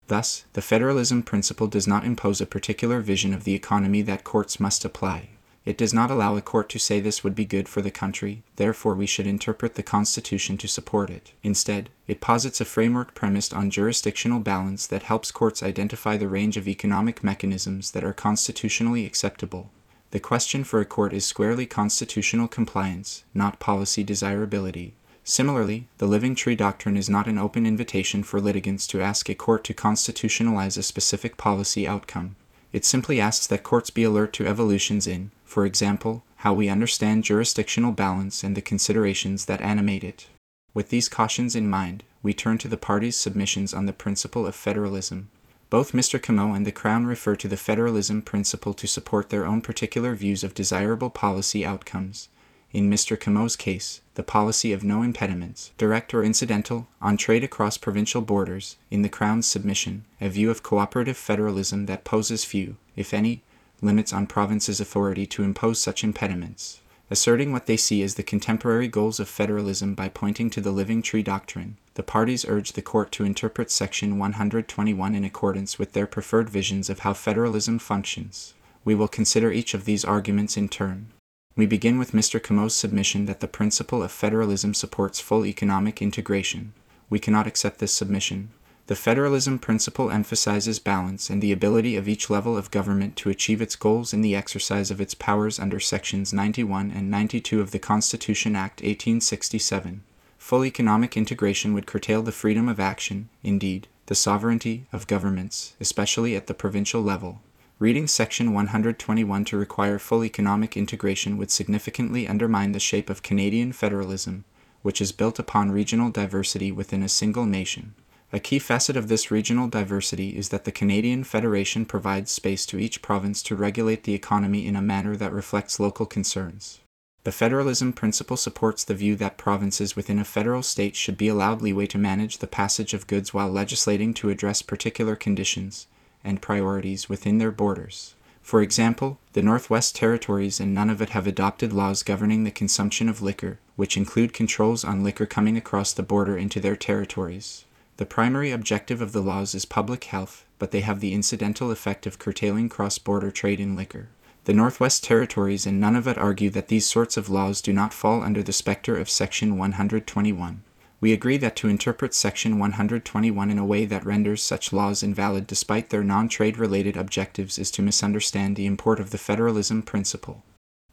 Thus, 0.08 0.44
the 0.52 0.62
federalism 0.62 1.22
principle 1.22 1.66
does 1.66 1.86
not 1.86 2.04
impose 2.04 2.40
a 2.40 2.46
particular 2.46 3.00
vision 3.00 3.32
of 3.32 3.44
the 3.44 3.54
economy 3.54 4.02
that 4.02 4.24
courts 4.24 4.60
must 4.60 4.84
apply. 4.84 5.30
It 5.64 5.78
does 5.78 5.94
not 5.94 6.10
allow 6.10 6.36
a 6.36 6.42
court 6.42 6.68
to 6.70 6.78
say 6.78 7.00
this 7.00 7.24
would 7.24 7.34
be 7.34 7.46
good 7.46 7.70
for 7.70 7.80
the 7.80 7.90
country, 7.90 8.42
therefore 8.56 8.94
we 8.94 9.06
should 9.06 9.26
interpret 9.26 9.76
the 9.76 9.82
Constitution 9.82 10.58
to 10.58 10.68
support 10.68 11.08
it. 11.08 11.32
Instead, 11.42 11.88
it 12.06 12.20
posits 12.20 12.60
a 12.60 12.66
framework 12.66 13.14
premised 13.14 13.54
on 13.54 13.70
jurisdictional 13.70 14.40
balance 14.40 14.86
that 14.86 15.04
helps 15.04 15.30
courts 15.30 15.62
identify 15.62 16.18
the 16.18 16.28
range 16.28 16.58
of 16.58 16.68
economic 16.68 17.24
mechanisms 17.24 17.92
that 17.92 18.04
are 18.04 18.12
constitutionally 18.12 19.06
acceptable. 19.06 19.70
The 20.10 20.20
question 20.20 20.64
for 20.64 20.80
a 20.80 20.84
court 20.84 21.14
is 21.14 21.24
squarely 21.24 21.64
constitutional 21.64 22.46
compliance, 22.46 23.24
not 23.32 23.58
policy 23.58 24.04
desirability. 24.04 24.94
Similarly, 25.26 25.88
the 25.96 26.06
Living 26.06 26.34
Tree 26.34 26.54
Doctrine 26.54 26.98
is 26.98 27.08
not 27.08 27.26
an 27.26 27.38
open 27.38 27.64
invitation 27.64 28.22
for 28.22 28.42
litigants 28.42 28.86
to 28.88 29.00
ask 29.00 29.30
a 29.30 29.34
court 29.34 29.64
to 29.64 29.72
constitutionalize 29.72 30.76
a 30.76 30.82
specific 30.82 31.38
policy 31.38 31.88
outcome. 31.88 32.36
It 32.74 32.84
simply 32.84 33.22
asks 33.22 33.46
that 33.46 33.62
courts 33.62 33.88
be 33.88 34.04
alert 34.04 34.34
to 34.34 34.46
evolutions 34.46 35.06
in, 35.06 35.30
for 35.46 35.64
example, 35.64 36.24
how 36.36 36.52
we 36.52 36.68
understand 36.68 37.24
jurisdictional 37.24 37.92
balance 37.92 38.44
and 38.44 38.54
the 38.54 38.60
considerations 38.60 39.46
that 39.46 39.62
animate 39.62 40.04
it. 40.04 40.26
With 40.74 40.90
these 40.90 41.08
cautions 41.08 41.56
in 41.56 41.70
mind, 41.70 42.04
we 42.22 42.34
turn 42.34 42.58
to 42.58 42.68
the 42.68 42.76
parties' 42.76 43.16
submissions 43.16 43.72
on 43.72 43.86
the 43.86 43.94
principle 43.94 44.46
of 44.46 44.54
federalism. 44.54 45.30
Both 45.70 45.92
Mr. 45.92 46.20
Comeau 46.20 46.54
and 46.54 46.66
the 46.66 46.72
Crown 46.72 47.06
refer 47.06 47.34
to 47.36 47.48
the 47.48 47.56
federalism 47.56 48.20
principle 48.20 48.74
to 48.74 48.86
support 48.86 49.30
their 49.30 49.46
own 49.46 49.62
particular 49.62 50.14
views 50.14 50.44
of 50.44 50.52
desirable 50.52 51.08
policy 51.08 51.64
outcomes 51.64 52.28
in 52.74 52.90
Mr. 52.90 53.16
Comeau's 53.18 53.54
case, 53.54 54.00
the 54.16 54.24
policy 54.24 54.72
of 54.72 54.82
no 54.82 55.00
impediments, 55.02 55.70
direct 55.78 56.12
or 56.12 56.24
incidental, 56.24 56.88
on 57.00 57.16
trade 57.16 57.44
across 57.44 57.78
provincial 57.78 58.20
borders, 58.20 58.76
in 58.90 59.02
the 59.02 59.08
Crown's 59.08 59.46
submission, 59.46 60.04
a 60.20 60.28
view 60.28 60.50
of 60.50 60.64
cooperative 60.64 61.16
federalism 61.16 61.86
that 61.86 62.02
poses 62.02 62.44
few, 62.44 62.76
if 62.96 63.14
any, 63.14 63.42
limits 63.80 64.12
on 64.12 64.26
provinces' 64.26 64.80
authority 64.80 65.24
to 65.24 65.44
impose 65.44 65.80
such 65.80 66.02
impediments, 66.02 66.80
asserting 67.10 67.52
what 67.52 67.66
they 67.66 67.76
see 67.76 68.02
as 68.02 68.16
the 68.16 68.24
contemporary 68.24 68.88
goals 68.88 69.20
of 69.20 69.28
federalism 69.28 69.94
by 69.94 70.08
pointing 70.08 70.50
to 70.50 70.60
the 70.60 70.72
living 70.72 71.00
tree 71.00 71.22
doctrine. 71.22 71.76
The 71.94 72.02
parties 72.02 72.44
urge 72.48 72.72
the 72.72 72.82
court 72.82 73.12
to 73.12 73.24
interpret 73.24 73.70
section 73.70 74.18
121 74.18 75.14
in 75.14 75.24
accordance 75.24 75.78
with 75.78 75.92
their 75.92 76.08
preferred 76.08 76.50
visions 76.50 76.90
of 76.90 77.00
how 77.00 77.12
federalism 77.12 77.78
functions. 77.78 78.54
We 78.84 78.96
will 78.96 79.06
consider 79.06 79.52
each 79.52 79.74
of 79.74 79.84
these 79.84 80.04
arguments 80.04 80.56
in 80.56 80.68
turn. 80.68 81.12
We 81.56 81.66
begin 81.66 81.98
with 81.98 82.10
Mr. 82.10 82.42
Comeau's 82.42 82.74
submission 82.74 83.26
that 83.26 83.38
the 83.38 83.46
principle 83.46 84.02
of 84.02 84.10
federalism 84.10 84.74
supports 84.74 85.20
full 85.20 85.46
economic 85.46 86.02
integration. 86.02 86.72
We 87.08 87.20
cannot 87.20 87.46
accept 87.46 87.78
this 87.78 87.92
submission. 87.92 88.50
The 88.88 88.96
federalism 88.96 89.60
principle 89.60 90.10
emphasizes 90.10 90.80
balance 90.80 91.30
and 91.30 91.40
the 91.40 91.52
ability 91.52 91.94
of 91.94 92.08
each 92.08 92.28
level 92.28 92.56
of 92.56 92.72
government 92.72 93.14
to 93.16 93.30
achieve 93.30 93.62
its 93.62 93.76
goals 93.76 94.12
in 94.12 94.20
the 94.20 94.34
exercise 94.34 94.90
of 94.90 95.00
its 95.00 95.14
powers 95.14 95.60
under 95.60 95.78
sections 95.78 96.32
91 96.32 96.90
and 96.90 97.08
92 97.08 97.60
of 97.60 97.70
the 97.70 97.78
Constitution 97.78 98.56
Act 98.56 98.80
1867. 98.80 100.02
Full 100.38 100.64
economic 100.64 101.16
integration 101.16 101.72
would 101.72 101.86
curtail 101.86 102.22
the 102.22 102.32
freedom 102.32 102.68
of 102.68 102.80
action, 102.80 103.28
indeed, 103.44 103.86
the 104.06 104.16
sovereignty 104.16 104.86
of 104.92 105.06
governments, 105.06 105.74
especially 105.80 106.34
at 106.34 106.48
the 106.48 106.52
provincial 106.52 107.00
level, 107.00 107.40
Reading 107.84 108.06
Section 108.06 108.54
121 108.54 109.44
to 109.44 109.58
require 109.58 109.98
full 109.98 110.24
economic 110.24 110.74
integration 110.74 111.36
would 111.36 111.50
significantly 111.50 112.26
undermine 112.26 112.72
the 112.72 112.80
shape 112.80 113.10
of 113.10 113.22
Canadian 113.22 113.72
federalism, 113.72 114.46
which 114.80 115.02
is 115.02 115.12
built 115.12 115.38
upon 115.38 115.70
regional 115.70 116.08
diversity 116.08 116.72
within 116.72 117.02
a 117.02 117.10
single 117.10 117.44
nation. 117.44 117.94
A 118.32 118.40
key 118.40 118.58
facet 118.58 118.96
of 118.96 119.08
this 119.08 119.30
regional 119.30 119.68
diversity 119.68 120.30
is 120.30 120.48
that 120.48 120.64
the 120.64 120.72
Canadian 120.72 121.24
Federation 121.24 121.84
provides 121.84 122.30
space 122.30 122.64
to 122.64 122.78
each 122.78 123.02
province 123.02 123.42
to 123.42 123.54
regulate 123.54 124.04
the 124.04 124.14
economy 124.14 124.66
in 124.66 124.76
a 124.76 124.80
manner 124.80 125.14
that 125.16 125.34
reflects 125.34 125.78
local 125.78 126.06
concerns. 126.06 126.80
The 127.24 127.32
federalism 127.32 127.92
principle 127.92 128.38
supports 128.38 128.82
the 128.82 128.94
view 128.94 129.14
that 129.16 129.36
provinces 129.36 129.94
within 129.94 130.18
a 130.18 130.24
federal 130.24 130.62
state 130.62 130.96
should 130.96 131.18
be 131.18 131.28
allowed 131.28 131.60
leeway 131.60 131.84
to 131.88 131.98
manage 131.98 132.38
the 132.38 132.46
passage 132.46 132.94
of 132.94 133.06
goods 133.06 133.34
while 133.34 133.50
legislating 133.50 134.14
to 134.14 134.30
address 134.30 134.62
particular 134.62 135.16
conditions, 135.16 135.86
and 136.24 136.42
priorities 136.42 137.08
within 137.08 137.38
their 137.38 137.52
borders. 137.52 138.14
For 138.42 138.60
example, 138.60 139.18
the 139.34 139.42
Northwest 139.42 139.94
Territories 139.94 140.60
and 140.60 140.76
Nunavut 140.76 141.10
have 141.10 141.26
adopted 141.26 141.72
laws 141.72 142.02
governing 142.02 142.44
the 142.44 142.50
consumption 142.50 143.08
of 143.08 143.22
liquor, 143.22 143.58
which 143.76 143.96
include 143.96 144.32
controls 144.32 144.84
on 144.84 145.04
liquor 145.04 145.26
coming 145.26 145.56
across 145.56 145.92
the 145.92 146.02
border 146.02 146.36
into 146.36 146.60
their 146.60 146.76
territories. 146.76 147.64
The 147.96 148.04
primary 148.04 148.50
objective 148.50 149.00
of 149.00 149.12
the 149.12 149.22
laws 149.22 149.54
is 149.54 149.64
public 149.64 150.04
health, 150.04 150.44
but 150.58 150.72
they 150.72 150.80
have 150.80 150.98
the 150.98 151.14
incidental 151.14 151.70
effect 151.70 152.06
of 152.06 152.18
curtailing 152.18 152.68
cross 152.68 152.98
border 152.98 153.30
trade 153.30 153.60
in 153.60 153.76
liquor. 153.76 154.08
The 154.46 154.52
Northwest 154.52 155.04
Territories 155.04 155.64
and 155.64 155.80
Nunavut 155.80 156.18
argue 156.18 156.50
that 156.50 156.68
these 156.68 156.86
sorts 156.86 157.16
of 157.16 157.30
laws 157.30 157.62
do 157.62 157.72
not 157.72 157.94
fall 157.94 158.22
under 158.22 158.42
the 158.42 158.52
specter 158.52 158.98
of 158.98 159.08
Section 159.08 159.56
121. 159.56 160.62
We 161.04 161.12
agree 161.12 161.36
that 161.36 161.54
to 161.56 161.68
interpret 161.68 162.14
Section 162.14 162.58
121 162.58 163.50
in 163.50 163.58
a 163.58 163.64
way 163.66 163.84
that 163.84 164.06
renders 164.06 164.42
such 164.42 164.72
laws 164.72 165.02
invalid 165.02 165.46
despite 165.46 165.90
their 165.90 166.02
non 166.02 166.30
trade 166.30 166.56
related 166.56 166.96
objectives 166.96 167.58
is 167.58 167.70
to 167.72 167.82
misunderstand 167.82 168.56
the 168.56 168.64
import 168.64 168.98
of 168.98 169.10
the 169.10 169.18
federalism 169.18 169.82
principle. 169.82 170.44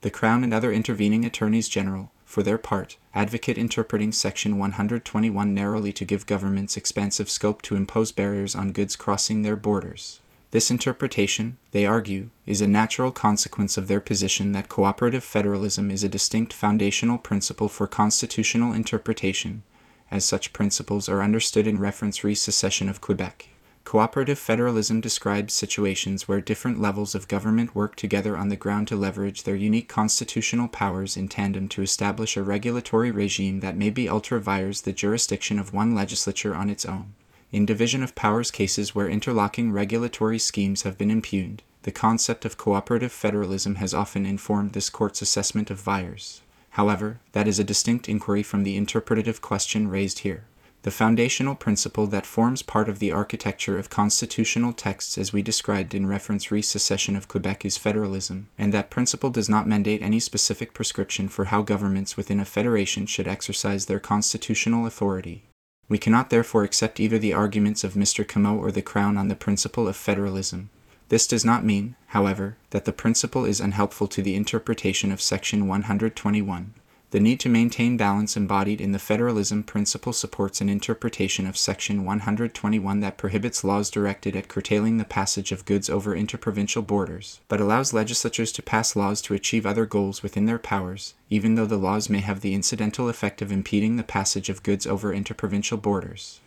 The 0.01 0.09
Crown 0.09 0.43
and 0.43 0.53
other 0.53 0.73
intervening 0.73 1.23
attorneys 1.23 1.69
general, 1.69 2.11
for 2.25 2.43
their 2.43 2.57
part, 2.57 2.97
advocate 3.15 3.57
interpreting 3.57 4.11
Section 4.11 4.57
121 4.57 5.53
narrowly 5.53 5.93
to 5.93 6.03
give 6.03 6.25
governments 6.25 6.75
expansive 6.75 7.29
scope 7.29 7.61
to 7.61 7.77
impose 7.77 8.11
barriers 8.11 8.53
on 8.53 8.73
goods 8.73 8.97
crossing 8.97 9.43
their 9.43 9.55
borders. 9.55 10.19
This 10.51 10.69
interpretation, 10.69 11.55
they 11.71 11.85
argue, 11.85 12.31
is 12.45 12.59
a 12.59 12.67
natural 12.67 13.13
consequence 13.13 13.77
of 13.77 13.87
their 13.87 14.01
position 14.01 14.51
that 14.51 14.67
cooperative 14.67 15.23
federalism 15.23 15.89
is 15.89 16.03
a 16.03 16.09
distinct 16.09 16.51
foundational 16.51 17.17
principle 17.17 17.69
for 17.69 17.87
constitutional 17.87 18.73
interpretation 18.73 19.63
as 20.11 20.25
such 20.25 20.53
principles 20.53 21.09
are 21.09 21.23
understood 21.23 21.65
in 21.65 21.79
reference 21.79 22.23
re 22.23 22.35
secession 22.35 22.89
of 22.89 23.01
Quebec. 23.01 23.47
Cooperative 23.83 24.37
federalism 24.37 25.01
describes 25.01 25.53
situations 25.53 26.27
where 26.27 26.39
different 26.39 26.79
levels 26.79 27.15
of 27.15 27.27
government 27.27 27.73
work 27.73 27.95
together 27.95 28.37
on 28.37 28.49
the 28.49 28.55
ground 28.55 28.87
to 28.87 28.95
leverage 28.95 29.43
their 29.43 29.55
unique 29.55 29.89
constitutional 29.89 30.67
powers 30.67 31.17
in 31.17 31.27
tandem 31.27 31.67
to 31.67 31.81
establish 31.81 32.37
a 32.37 32.43
regulatory 32.43 33.09
regime 33.09 33.59
that 33.61 33.75
may 33.75 33.89
be 33.89 34.07
ultra 34.07 34.39
vires 34.39 34.81
the 34.81 34.93
jurisdiction 34.93 35.57
of 35.57 35.73
one 35.73 35.95
legislature 35.95 36.53
on 36.53 36.69
its 36.69 36.85
own. 36.85 37.13
In 37.51 37.65
division 37.65 38.03
of 38.03 38.15
powers 38.15 38.51
cases 38.51 38.93
where 38.93 39.09
interlocking 39.09 39.71
regulatory 39.71 40.39
schemes 40.39 40.83
have 40.83 40.97
been 40.97 41.11
impugned, 41.11 41.63
the 41.83 41.91
concept 41.91 42.45
of 42.45 42.57
cooperative 42.57 43.11
federalism 43.11 43.75
has 43.75 43.93
often 43.93 44.25
informed 44.25 44.73
this 44.73 44.89
court's 44.89 45.21
assessment 45.21 45.71
of 45.71 45.81
vires. 45.81 46.41
However, 46.71 47.19
that 47.33 47.47
is 47.47 47.59
a 47.59 47.63
distinct 47.63 48.07
inquiry 48.07 48.43
from 48.43 48.63
the 48.63 48.77
interpretative 48.77 49.41
question 49.41 49.89
raised 49.89 50.19
here. 50.19 50.45
The 50.83 50.89
foundational 50.89 51.53
principle 51.53 52.07
that 52.07 52.25
forms 52.25 52.63
part 52.63 52.89
of 52.89 52.97
the 52.97 53.11
architecture 53.11 53.77
of 53.77 53.91
constitutional 53.91 54.73
texts 54.73 55.15
as 55.15 55.31
we 55.31 55.43
described 55.43 55.93
in 55.93 56.07
reference 56.07 56.49
re 56.49 56.63
secession 56.63 57.15
of 57.15 57.27
Quebec 57.27 57.65
is 57.65 57.77
federalism, 57.77 58.47
and 58.57 58.73
that 58.73 58.89
principle 58.89 59.29
does 59.29 59.47
not 59.47 59.67
mandate 59.67 60.01
any 60.01 60.19
specific 60.19 60.73
prescription 60.73 61.27
for 61.27 61.45
how 61.45 61.61
governments 61.61 62.17
within 62.17 62.39
a 62.39 62.45
federation 62.45 63.05
should 63.05 63.27
exercise 63.27 63.85
their 63.85 63.99
constitutional 63.99 64.87
authority. 64.87 65.43
We 65.87 65.99
cannot 65.99 66.31
therefore 66.31 66.63
accept 66.63 66.99
either 66.99 67.19
the 67.19 67.33
arguments 67.33 67.83
of 67.83 67.93
Mr. 67.93 68.25
Comeau 68.25 68.57
or 68.57 68.71
the 68.71 68.81
Crown 68.81 69.17
on 69.17 69.27
the 69.27 69.35
principle 69.35 69.87
of 69.87 69.95
federalism. 69.95 70.69
This 71.11 71.27
does 71.27 71.43
not 71.43 71.65
mean, 71.65 71.97
however, 72.15 72.55
that 72.69 72.85
the 72.85 72.93
principle 72.93 73.43
is 73.43 73.59
unhelpful 73.59 74.07
to 74.07 74.21
the 74.21 74.33
interpretation 74.33 75.11
of 75.11 75.21
Section 75.21 75.67
121. 75.67 76.73
The 77.09 77.19
need 77.19 77.37
to 77.41 77.49
maintain 77.49 77.97
balance 77.97 78.37
embodied 78.37 78.79
in 78.79 78.93
the 78.93 78.97
federalism 78.97 79.63
principle 79.63 80.13
supports 80.13 80.61
an 80.61 80.69
interpretation 80.69 81.45
of 81.45 81.57
Section 81.57 82.05
121 82.05 83.01
that 83.01 83.17
prohibits 83.17 83.65
laws 83.65 83.89
directed 83.89 84.37
at 84.37 84.47
curtailing 84.47 84.99
the 84.99 85.03
passage 85.03 85.51
of 85.51 85.65
goods 85.65 85.89
over 85.89 86.15
interprovincial 86.15 86.81
borders, 86.81 87.41
but 87.49 87.59
allows 87.59 87.91
legislatures 87.91 88.53
to 88.53 88.61
pass 88.61 88.95
laws 88.95 89.21
to 89.23 89.33
achieve 89.33 89.65
other 89.65 89.85
goals 89.85 90.23
within 90.23 90.45
their 90.45 90.59
powers, 90.59 91.15
even 91.29 91.55
though 91.55 91.65
the 91.65 91.75
laws 91.75 92.09
may 92.09 92.21
have 92.21 92.39
the 92.39 92.53
incidental 92.53 93.09
effect 93.09 93.41
of 93.41 93.51
impeding 93.51 93.97
the 93.97 94.03
passage 94.03 94.47
of 94.47 94.63
goods 94.63 94.87
over 94.87 95.11
interprovincial 95.11 95.77
borders. 95.77 96.39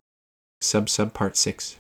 Sub 0.63 0.87
Subpart 0.87 1.37
6 1.37 1.77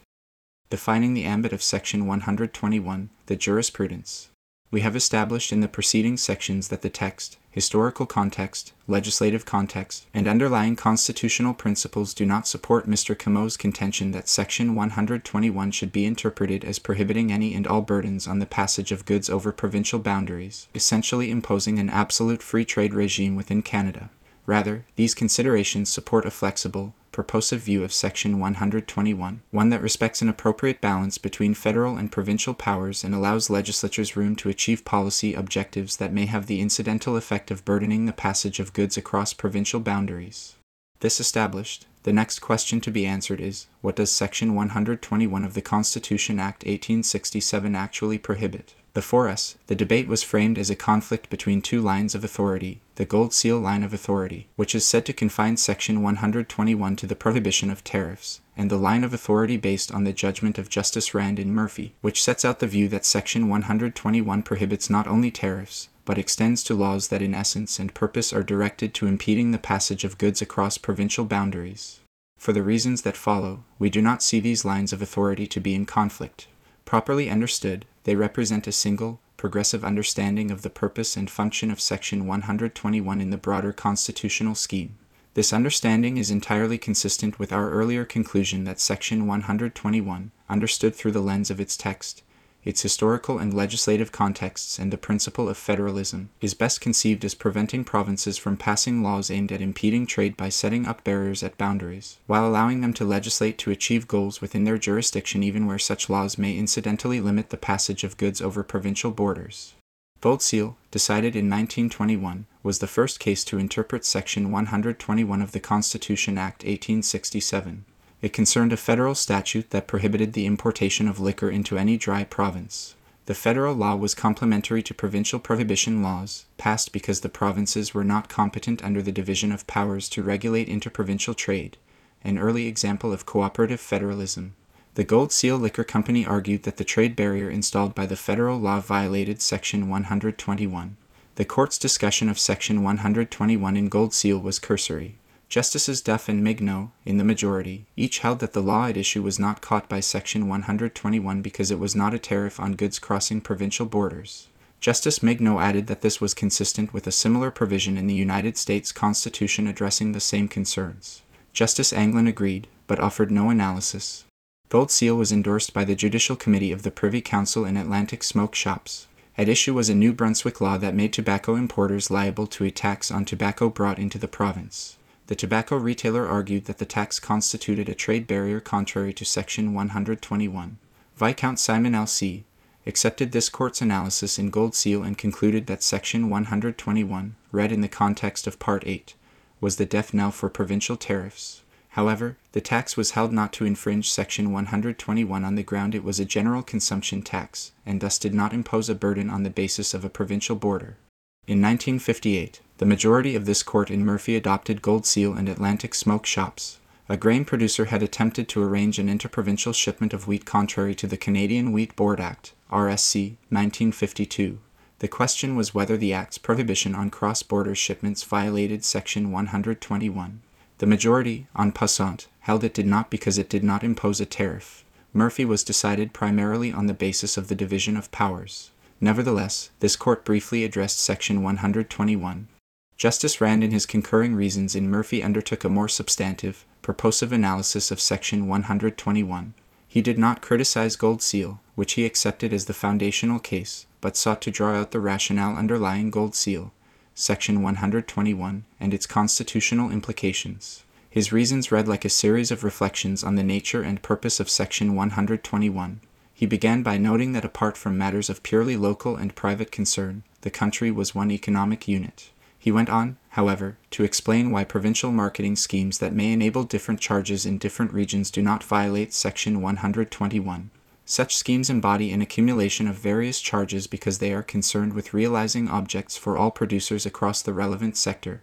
defining 0.70 1.14
the 1.14 1.24
ambit 1.24 1.52
of 1.52 1.62
Section 1.62 2.06
121, 2.06 3.10
the 3.26 3.36
jurisprudence. 3.36 4.28
We 4.70 4.80
have 4.80 4.96
established 4.96 5.52
in 5.52 5.60
the 5.60 5.68
preceding 5.68 6.16
sections 6.16 6.66
that 6.66 6.82
the 6.82 6.90
text, 6.90 7.38
historical 7.52 8.06
context, 8.06 8.72
legislative 8.88 9.44
context, 9.44 10.06
and 10.12 10.26
underlying 10.26 10.74
constitutional 10.74 11.54
principles 11.54 12.12
do 12.12 12.26
not 12.26 12.48
support 12.48 12.88
Mr. 12.88 13.16
Comeau's 13.16 13.56
contention 13.56 14.10
that 14.10 14.28
Section 14.28 14.74
121 14.74 15.70
should 15.70 15.92
be 15.92 16.04
interpreted 16.04 16.64
as 16.64 16.80
prohibiting 16.80 17.30
any 17.30 17.54
and 17.54 17.68
all 17.68 17.82
burdens 17.82 18.26
on 18.26 18.40
the 18.40 18.46
passage 18.46 18.90
of 18.90 19.04
goods 19.04 19.30
over 19.30 19.52
provincial 19.52 20.00
boundaries, 20.00 20.66
essentially 20.74 21.30
imposing 21.30 21.78
an 21.78 21.88
absolute 21.88 22.42
free 22.42 22.64
trade 22.64 22.92
regime 22.92 23.36
within 23.36 23.62
Canada. 23.62 24.10
Rather, 24.46 24.84
these 24.96 25.14
considerations 25.14 25.90
support 25.90 26.26
a 26.26 26.30
flexible, 26.30 26.94
purposive 27.12 27.60
view 27.60 27.84
of 27.84 27.92
Section 27.92 28.38
121, 28.38 29.40
one 29.50 29.68
that 29.70 29.80
respects 29.80 30.20
an 30.20 30.28
appropriate 30.28 30.80
balance 30.80 31.16
between 31.16 31.54
federal 31.54 31.96
and 31.96 32.12
provincial 32.12 32.52
powers 32.52 33.04
and 33.04 33.14
allows 33.14 33.48
legislatures 33.48 34.16
room 34.16 34.34
to 34.36 34.48
achieve 34.48 34.84
policy 34.84 35.32
objectives 35.32 35.96
that 35.96 36.12
may 36.12 36.26
have 36.26 36.46
the 36.46 36.60
incidental 36.60 37.16
effect 37.16 37.50
of 37.50 37.64
burdening 37.64 38.04
the 38.04 38.12
passage 38.12 38.60
of 38.60 38.72
goods 38.72 38.96
across 38.96 39.32
provincial 39.32 39.80
boundaries. 39.80 40.56
This 41.00 41.20
established, 41.20 41.86
the 42.02 42.12
next 42.12 42.40
question 42.40 42.80
to 42.82 42.90
be 42.90 43.06
answered 43.06 43.40
is 43.40 43.66
what 43.80 43.96
does 43.96 44.10
Section 44.10 44.54
121 44.54 45.44
of 45.44 45.54
the 45.54 45.62
Constitution 45.62 46.38
Act 46.38 46.64
1867 46.64 47.74
actually 47.74 48.18
prohibit? 48.18 48.74
Before 48.92 49.28
us, 49.28 49.56
the 49.68 49.74
debate 49.74 50.06
was 50.06 50.22
framed 50.22 50.58
as 50.58 50.68
a 50.68 50.76
conflict 50.76 51.30
between 51.30 51.62
two 51.62 51.80
lines 51.80 52.14
of 52.14 52.24
authority 52.24 52.80
the 52.96 53.04
Gold 53.04 53.32
Seal 53.32 53.58
line 53.58 53.82
of 53.82 53.92
authority, 53.92 54.48
which 54.56 54.74
is 54.74 54.86
said 54.86 55.04
to 55.06 55.12
confine 55.12 55.56
Section 55.56 56.02
121 56.02 56.96
to 56.96 57.06
the 57.06 57.16
prohibition 57.16 57.70
of 57.70 57.82
tariffs, 57.82 58.40
and 58.56 58.70
the 58.70 58.76
line 58.76 59.02
of 59.02 59.12
authority 59.12 59.56
based 59.56 59.92
on 59.92 60.04
the 60.04 60.12
judgment 60.12 60.58
of 60.58 60.68
Justice 60.68 61.12
Rand 61.12 61.38
in 61.38 61.52
Murphy, 61.52 61.94
which 62.02 62.22
sets 62.22 62.44
out 62.44 62.60
the 62.60 62.66
view 62.66 62.88
that 62.88 63.04
Section 63.04 63.48
121 63.48 64.42
prohibits 64.42 64.88
not 64.88 65.08
only 65.08 65.30
tariffs, 65.30 65.88
but 66.04 66.18
extends 66.18 66.62
to 66.62 66.74
laws 66.74 67.08
that 67.08 67.22
in 67.22 67.34
essence 67.34 67.78
and 67.78 67.94
purpose 67.94 68.32
are 68.32 68.42
directed 68.42 68.94
to 68.94 69.06
impeding 69.06 69.50
the 69.50 69.58
passage 69.58 70.04
of 70.04 70.18
goods 70.18 70.40
across 70.40 70.78
provincial 70.78 71.24
boundaries. 71.24 72.00
For 72.38 72.52
the 72.52 72.62
reasons 72.62 73.02
that 73.02 73.16
follow, 73.16 73.64
we 73.78 73.90
do 73.90 74.02
not 74.02 74.22
see 74.22 74.38
these 74.38 74.64
lines 74.64 74.92
of 74.92 75.00
authority 75.00 75.46
to 75.46 75.60
be 75.60 75.74
in 75.74 75.86
conflict. 75.86 76.46
Properly 76.84 77.30
understood, 77.30 77.86
they 78.04 78.16
represent 78.16 78.66
a 78.66 78.72
single, 78.72 79.20
progressive 79.44 79.84
understanding 79.84 80.50
of 80.50 80.62
the 80.62 80.70
purpose 80.70 81.18
and 81.18 81.28
function 81.28 81.70
of 81.70 81.78
Section 81.78 82.26
121 82.26 83.20
in 83.20 83.28
the 83.28 83.36
broader 83.36 83.74
constitutional 83.74 84.54
scheme. 84.54 84.96
This 85.34 85.52
understanding 85.52 86.16
is 86.16 86.30
entirely 86.30 86.78
consistent 86.78 87.38
with 87.38 87.52
our 87.52 87.68
earlier 87.70 88.06
conclusion 88.06 88.64
that 88.64 88.80
Section 88.80 89.26
121, 89.26 90.30
understood 90.48 90.94
through 90.94 91.12
the 91.12 91.20
lens 91.20 91.50
of 91.50 91.60
its 91.60 91.76
text, 91.76 92.22
its 92.64 92.82
historical 92.82 93.38
and 93.38 93.52
legislative 93.52 94.10
contexts, 94.10 94.78
and 94.78 94.92
the 94.92 94.98
principle 94.98 95.48
of 95.48 95.56
federalism, 95.56 96.30
is 96.40 96.54
best 96.54 96.80
conceived 96.80 97.24
as 97.24 97.34
preventing 97.34 97.84
provinces 97.84 98.38
from 98.38 98.56
passing 98.56 99.02
laws 99.02 99.30
aimed 99.30 99.52
at 99.52 99.60
impeding 99.60 100.06
trade 100.06 100.36
by 100.36 100.48
setting 100.48 100.86
up 100.86 101.04
barriers 101.04 101.42
at 101.42 101.58
boundaries, 101.58 102.18
while 102.26 102.46
allowing 102.46 102.80
them 102.80 102.92
to 102.92 103.04
legislate 103.04 103.58
to 103.58 103.70
achieve 103.70 104.08
goals 104.08 104.40
within 104.40 104.64
their 104.64 104.78
jurisdiction 104.78 105.42
even 105.42 105.66
where 105.66 105.78
such 105.78 106.08
laws 106.08 106.38
may 106.38 106.56
incidentally 106.56 107.20
limit 107.20 107.50
the 107.50 107.56
passage 107.56 108.04
of 108.04 108.16
goods 108.16 108.40
over 108.40 108.62
provincial 108.62 109.10
borders. 109.10 109.74
Gold 110.20 110.40
Seal, 110.40 110.78
decided 110.90 111.36
in 111.36 111.50
1921, 111.50 112.46
was 112.62 112.78
the 112.78 112.86
first 112.86 113.20
case 113.20 113.44
to 113.44 113.58
interpret 113.58 114.06
Section 114.06 114.50
121 114.50 115.42
of 115.42 115.52
the 115.52 115.60
Constitution 115.60 116.38
Act 116.38 116.62
1867. 116.62 117.84
It 118.24 118.32
concerned 118.32 118.72
a 118.72 118.78
federal 118.78 119.14
statute 119.14 119.68
that 119.68 119.86
prohibited 119.86 120.32
the 120.32 120.46
importation 120.46 121.08
of 121.08 121.20
liquor 121.20 121.50
into 121.50 121.76
any 121.76 121.98
dry 121.98 122.24
province. 122.24 122.94
The 123.26 123.34
federal 123.34 123.74
law 123.74 123.96
was 123.96 124.14
complementary 124.14 124.82
to 124.84 124.94
provincial 124.94 125.38
prohibition 125.38 126.02
laws, 126.02 126.46
passed 126.56 126.90
because 126.90 127.20
the 127.20 127.28
provinces 127.28 127.92
were 127.92 128.02
not 128.02 128.30
competent 128.30 128.82
under 128.82 129.02
the 129.02 129.12
division 129.12 129.52
of 129.52 129.66
powers 129.66 130.08
to 130.08 130.22
regulate 130.22 130.70
interprovincial 130.70 131.34
trade, 131.34 131.76
an 132.22 132.38
early 132.38 132.66
example 132.66 133.12
of 133.12 133.26
cooperative 133.26 133.78
federalism. 133.78 134.54
The 134.94 135.04
Gold 135.04 135.30
Seal 135.30 135.58
Liquor 135.58 135.84
Company 135.84 136.24
argued 136.24 136.62
that 136.62 136.78
the 136.78 136.82
trade 136.82 137.14
barrier 137.14 137.50
installed 137.50 137.94
by 137.94 138.06
the 138.06 138.16
federal 138.16 138.58
law 138.58 138.80
violated 138.80 139.42
Section 139.42 139.90
121. 139.90 140.96
The 141.34 141.44
court's 141.44 141.76
discussion 141.76 142.30
of 142.30 142.38
Section 142.38 142.82
121 142.82 143.76
in 143.76 143.90
Gold 143.90 144.14
Seal 144.14 144.38
was 144.38 144.58
cursory. 144.58 145.18
Justices 145.48 146.00
Duff 146.00 146.28
and 146.28 146.42
Mignault, 146.42 146.90
in 147.04 147.16
the 147.16 147.24
majority, 147.24 147.86
each 147.96 148.18
held 148.20 148.40
that 148.40 148.54
the 148.54 148.62
law 148.62 148.86
at 148.86 148.96
issue 148.96 149.22
was 149.22 149.38
not 149.38 149.60
caught 149.60 149.88
by 149.88 150.00
Section 150.00 150.48
121 150.48 151.42
because 151.42 151.70
it 151.70 151.78
was 151.78 151.94
not 151.94 152.14
a 152.14 152.18
tariff 152.18 152.58
on 152.58 152.74
goods 152.74 152.98
crossing 152.98 153.40
provincial 153.40 153.86
borders. 153.86 154.48
Justice 154.80 155.20
Mignault 155.20 155.62
added 155.62 155.86
that 155.86 156.02
this 156.02 156.20
was 156.20 156.34
consistent 156.34 156.92
with 156.92 157.06
a 157.06 157.12
similar 157.12 157.50
provision 157.50 157.96
in 157.96 158.06
the 158.06 158.14
United 158.14 158.56
States 158.58 158.92
Constitution 158.92 159.66
addressing 159.66 160.12
the 160.12 160.20
same 160.20 160.48
concerns. 160.48 161.22
Justice 161.52 161.92
Anglin 161.92 162.26
agreed, 162.26 162.66
but 162.86 163.00
offered 163.00 163.30
no 163.30 163.48
analysis. 163.48 164.24
Gold 164.68 164.90
Seal 164.90 165.14
was 165.14 165.30
endorsed 165.30 165.72
by 165.72 165.84
the 165.84 165.94
Judicial 165.94 166.36
Committee 166.36 166.72
of 166.72 166.82
the 166.82 166.90
Privy 166.90 167.20
Council 167.20 167.64
in 167.64 167.76
Atlantic 167.76 168.24
Smoke 168.24 168.54
Shops. 168.54 169.06
At 169.38 169.48
issue 169.48 169.72
was 169.72 169.88
a 169.88 169.94
New 169.94 170.12
Brunswick 170.12 170.60
law 170.60 170.78
that 170.78 170.94
made 170.94 171.12
tobacco 171.12 171.54
importers 171.54 172.10
liable 172.10 172.46
to 172.48 172.64
a 172.64 172.70
tax 172.70 173.10
on 173.10 173.24
tobacco 173.24 173.68
brought 173.68 173.98
into 173.98 174.18
the 174.18 174.28
province. 174.28 174.96
The 175.26 175.34
tobacco 175.34 175.76
retailer 175.78 176.28
argued 176.28 176.66
that 176.66 176.76
the 176.76 176.84
tax 176.84 177.18
constituted 177.18 177.88
a 177.88 177.94
trade 177.94 178.26
barrier 178.26 178.60
contrary 178.60 179.14
to 179.14 179.24
Section 179.24 179.72
121. 179.72 180.76
Viscount 181.16 181.58
Simon 181.58 181.94
L.C. 181.94 182.44
accepted 182.86 183.32
this 183.32 183.48
court's 183.48 183.80
analysis 183.80 184.38
in 184.38 184.50
Gold 184.50 184.74
Seal 184.74 185.02
and 185.02 185.16
concluded 185.16 185.66
that 185.66 185.82
Section 185.82 186.28
121, 186.28 187.36
read 187.52 187.72
in 187.72 187.80
the 187.80 187.88
context 187.88 188.46
of 188.46 188.58
Part 188.58 188.86
8, 188.86 189.14
was 189.62 189.76
the 189.76 189.86
death 189.86 190.12
knell 190.12 190.30
for 190.30 190.50
provincial 190.50 190.98
tariffs. 190.98 191.62
However, 191.90 192.36
the 192.52 192.60
tax 192.60 192.96
was 192.98 193.12
held 193.12 193.32
not 193.32 193.50
to 193.54 193.64
infringe 193.64 194.10
Section 194.10 194.52
121 194.52 195.42
on 195.42 195.54
the 195.54 195.62
ground 195.62 195.94
it 195.94 196.04
was 196.04 196.20
a 196.20 196.26
general 196.26 196.62
consumption 196.62 197.22
tax, 197.22 197.72
and 197.86 198.02
thus 198.02 198.18
did 198.18 198.34
not 198.34 198.52
impose 198.52 198.90
a 198.90 198.94
burden 198.94 199.30
on 199.30 199.42
the 199.42 199.48
basis 199.48 199.94
of 199.94 200.04
a 200.04 200.10
provincial 200.10 200.56
border. 200.56 200.98
In 201.46 201.62
1958, 201.62 202.60
the 202.78 202.86
majority 202.86 203.36
of 203.36 203.46
this 203.46 203.62
court 203.62 203.88
in 203.88 204.04
Murphy 204.04 204.34
adopted 204.34 204.82
Gold 204.82 205.06
Seal 205.06 205.32
and 205.32 205.48
Atlantic 205.48 205.94
Smoke 205.94 206.26
Shops. 206.26 206.80
A 207.08 207.16
grain 207.16 207.44
producer 207.44 207.84
had 207.84 208.02
attempted 208.02 208.48
to 208.48 208.62
arrange 208.62 208.98
an 208.98 209.08
interprovincial 209.08 209.72
shipment 209.72 210.12
of 210.12 210.26
wheat 210.26 210.44
contrary 210.44 210.94
to 210.96 211.06
the 211.06 211.16
Canadian 211.16 211.70
Wheat 211.70 211.94
Board 211.94 212.18
Act, 212.18 212.52
RSC, 212.72 213.36
1952. 213.50 214.58
The 214.98 215.06
question 215.06 215.54
was 215.54 215.72
whether 215.72 215.96
the 215.96 216.12
Act's 216.12 216.38
prohibition 216.38 216.96
on 216.96 217.10
cross 217.10 217.44
border 217.44 217.76
shipments 217.76 218.24
violated 218.24 218.82
Section 218.82 219.30
121. 219.30 220.40
The 220.78 220.86
majority, 220.86 221.46
en 221.56 221.70
passant, 221.70 222.26
held 222.40 222.64
it 222.64 222.74
did 222.74 222.86
not 222.86 223.08
because 223.08 223.38
it 223.38 223.48
did 223.48 223.62
not 223.62 223.84
impose 223.84 224.20
a 224.20 224.26
tariff. 224.26 224.84
Murphy 225.12 225.44
was 225.44 225.62
decided 225.62 226.12
primarily 226.12 226.72
on 226.72 226.86
the 226.86 226.94
basis 226.94 227.36
of 227.36 227.46
the 227.46 227.54
division 227.54 227.96
of 227.96 228.10
powers. 228.10 228.72
Nevertheless, 229.00 229.70
this 229.78 229.94
court 229.94 230.24
briefly 230.24 230.64
addressed 230.64 230.98
Section 230.98 231.42
121. 231.42 232.48
Justice 232.96 233.40
Rand 233.40 233.64
in 233.64 233.72
his 233.72 233.86
concurring 233.86 234.34
reasons 234.34 234.76
in 234.76 234.88
Murphy 234.88 235.22
undertook 235.22 235.64
a 235.64 235.68
more 235.68 235.88
substantive, 235.88 236.64
purposive 236.80 237.32
analysis 237.32 237.90
of 237.90 238.00
Section 238.00 238.46
121. 238.46 239.54
He 239.88 240.00
did 240.00 240.18
not 240.18 240.42
criticize 240.42 240.96
Gold 240.96 241.20
Seal, 241.20 241.60
which 241.74 241.94
he 241.94 242.04
accepted 242.04 242.52
as 242.52 242.66
the 242.66 242.72
foundational 242.72 243.40
case, 243.40 243.86
but 244.00 244.16
sought 244.16 244.40
to 244.42 244.50
draw 244.50 244.74
out 244.74 244.92
the 244.92 245.00
rationale 245.00 245.56
underlying 245.56 246.10
Gold 246.10 246.34
Seal, 246.34 246.72
Section 247.14 247.62
121, 247.62 248.64
and 248.78 248.94
its 248.94 249.06
constitutional 249.06 249.90
implications. 249.90 250.84
His 251.10 251.32
reasons 251.32 251.70
read 251.72 251.88
like 251.88 252.04
a 252.04 252.08
series 252.08 252.50
of 252.50 252.64
reflections 252.64 253.22
on 253.22 253.34
the 253.34 253.44
nature 253.44 253.82
and 253.82 254.02
purpose 254.02 254.40
of 254.40 254.50
Section 254.50 254.94
121. 254.94 256.00
He 256.32 256.46
began 256.46 256.82
by 256.82 256.98
noting 256.98 257.32
that 257.32 257.44
apart 257.44 257.76
from 257.76 257.96
matters 257.96 258.28
of 258.28 258.42
purely 258.42 258.76
local 258.76 259.14
and 259.14 259.36
private 259.36 259.70
concern, 259.70 260.24
the 260.40 260.50
country 260.50 260.90
was 260.90 261.14
one 261.14 261.30
economic 261.30 261.86
unit. 261.86 262.30
He 262.64 262.72
went 262.72 262.88
on, 262.88 263.18
however, 263.28 263.76
to 263.90 264.04
explain 264.04 264.50
why 264.50 264.64
provincial 264.64 265.12
marketing 265.12 265.56
schemes 265.56 265.98
that 265.98 266.14
may 266.14 266.32
enable 266.32 266.64
different 266.64 266.98
charges 266.98 267.44
in 267.44 267.58
different 267.58 267.92
regions 267.92 268.30
do 268.30 268.40
not 268.40 268.64
violate 268.64 269.12
Section 269.12 269.60
121. 269.60 270.70
Such 271.04 271.36
schemes 271.36 271.68
embody 271.68 272.10
an 272.10 272.22
accumulation 272.22 272.88
of 272.88 272.96
various 272.96 273.42
charges 273.42 273.86
because 273.86 274.16
they 274.16 274.32
are 274.32 274.42
concerned 274.42 274.94
with 274.94 275.12
realizing 275.12 275.68
objects 275.68 276.16
for 276.16 276.38
all 276.38 276.50
producers 276.50 277.04
across 277.04 277.42
the 277.42 277.52
relevant 277.52 277.98
sector, 277.98 278.40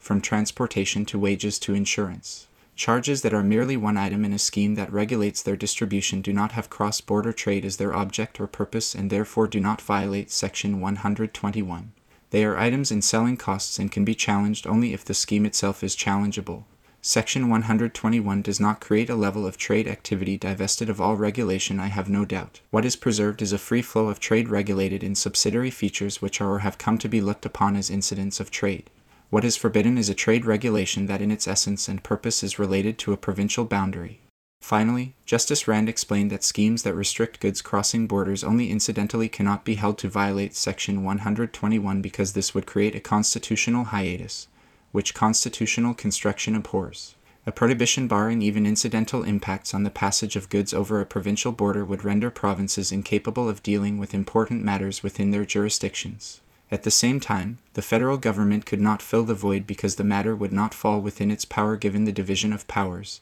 from 0.00 0.20
transportation 0.20 1.04
to 1.04 1.16
wages 1.16 1.56
to 1.60 1.72
insurance. 1.72 2.48
Charges 2.74 3.22
that 3.22 3.32
are 3.32 3.44
merely 3.44 3.76
one 3.76 3.96
item 3.96 4.24
in 4.24 4.32
a 4.32 4.38
scheme 4.40 4.74
that 4.74 4.92
regulates 4.92 5.44
their 5.44 5.54
distribution 5.54 6.22
do 6.22 6.32
not 6.32 6.50
have 6.50 6.70
cross 6.70 7.00
border 7.00 7.32
trade 7.32 7.64
as 7.64 7.76
their 7.76 7.94
object 7.94 8.40
or 8.40 8.48
purpose 8.48 8.96
and 8.96 9.10
therefore 9.10 9.46
do 9.46 9.60
not 9.60 9.80
violate 9.80 10.32
Section 10.32 10.80
121. 10.80 11.92
They 12.30 12.44
are 12.44 12.56
items 12.56 12.90
in 12.90 13.02
selling 13.02 13.36
costs 13.36 13.78
and 13.78 13.90
can 13.90 14.04
be 14.04 14.14
challenged 14.14 14.66
only 14.66 14.94
if 14.94 15.04
the 15.04 15.14
scheme 15.14 15.44
itself 15.44 15.82
is 15.82 15.96
challengeable. 15.96 16.64
Section 17.02 17.48
121 17.48 18.42
does 18.42 18.60
not 18.60 18.80
create 18.80 19.08
a 19.08 19.14
level 19.14 19.46
of 19.46 19.56
trade 19.56 19.88
activity 19.88 20.36
divested 20.36 20.90
of 20.90 21.00
all 21.00 21.16
regulation, 21.16 21.80
I 21.80 21.86
have 21.86 22.10
no 22.10 22.26
doubt. 22.26 22.60
What 22.70 22.84
is 22.84 22.94
preserved 22.94 23.40
is 23.40 23.54
a 23.54 23.58
free 23.58 23.80
flow 23.80 24.08
of 24.08 24.20
trade 24.20 24.50
regulated 24.50 25.02
in 25.02 25.14
subsidiary 25.14 25.70
features 25.70 26.20
which 26.20 26.40
are 26.42 26.52
or 26.52 26.58
have 26.58 26.76
come 26.76 26.98
to 26.98 27.08
be 27.08 27.22
looked 27.22 27.46
upon 27.46 27.74
as 27.74 27.88
incidents 27.88 28.38
of 28.38 28.50
trade. 28.50 28.90
What 29.30 29.44
is 29.44 29.56
forbidden 29.56 29.96
is 29.96 30.10
a 30.10 30.14
trade 30.14 30.44
regulation 30.44 31.06
that 31.06 31.22
in 31.22 31.30
its 31.30 31.48
essence 31.48 31.88
and 31.88 32.02
purpose 32.02 32.42
is 32.42 32.58
related 32.58 32.98
to 32.98 33.12
a 33.12 33.16
provincial 33.16 33.64
boundary. 33.64 34.20
Finally, 34.60 35.14
Justice 35.26 35.66
Rand 35.66 35.88
explained 35.88 36.30
that 36.30 36.44
schemes 36.44 36.82
that 36.82 36.94
restrict 36.94 37.40
goods 37.40 37.60
crossing 37.60 38.06
borders 38.06 38.44
only 38.44 38.70
incidentally 38.70 39.28
cannot 39.28 39.64
be 39.64 39.74
held 39.74 39.98
to 39.98 40.08
violate 40.08 40.54
Section 40.54 41.02
121 41.02 42.00
because 42.00 42.34
this 42.34 42.54
would 42.54 42.66
create 42.66 42.94
a 42.94 43.00
constitutional 43.00 43.84
hiatus 43.84 44.46
which 44.92 45.14
constitutional 45.14 45.94
construction 45.94 46.54
abhors. 46.54 47.14
A 47.46 47.52
prohibition 47.52 48.06
barring 48.06 48.42
even 48.42 48.66
incidental 48.66 49.22
impacts 49.22 49.72
on 49.72 49.82
the 49.82 49.90
passage 49.90 50.36
of 50.36 50.50
goods 50.50 50.74
over 50.74 51.00
a 51.00 51.06
provincial 51.06 51.52
border 51.52 51.84
would 51.84 52.04
render 52.04 52.30
provinces 52.30 52.92
incapable 52.92 53.48
of 53.48 53.62
dealing 53.62 53.98
with 53.98 54.14
important 54.14 54.62
matters 54.62 55.02
within 55.02 55.30
their 55.30 55.44
jurisdictions. 55.44 56.40
At 56.70 56.82
the 56.82 56.90
same 56.90 57.18
time, 57.18 57.58
the 57.74 57.82
federal 57.82 58.18
government 58.18 58.66
could 58.66 58.80
not 58.80 59.02
fill 59.02 59.24
the 59.24 59.34
void 59.34 59.66
because 59.66 59.96
the 59.96 60.04
matter 60.04 60.36
would 60.36 60.52
not 60.52 60.74
fall 60.74 61.00
within 61.00 61.30
its 61.30 61.44
power 61.44 61.76
given 61.76 62.04
the 62.04 62.12
division 62.12 62.52
of 62.52 62.68
powers. 62.68 63.20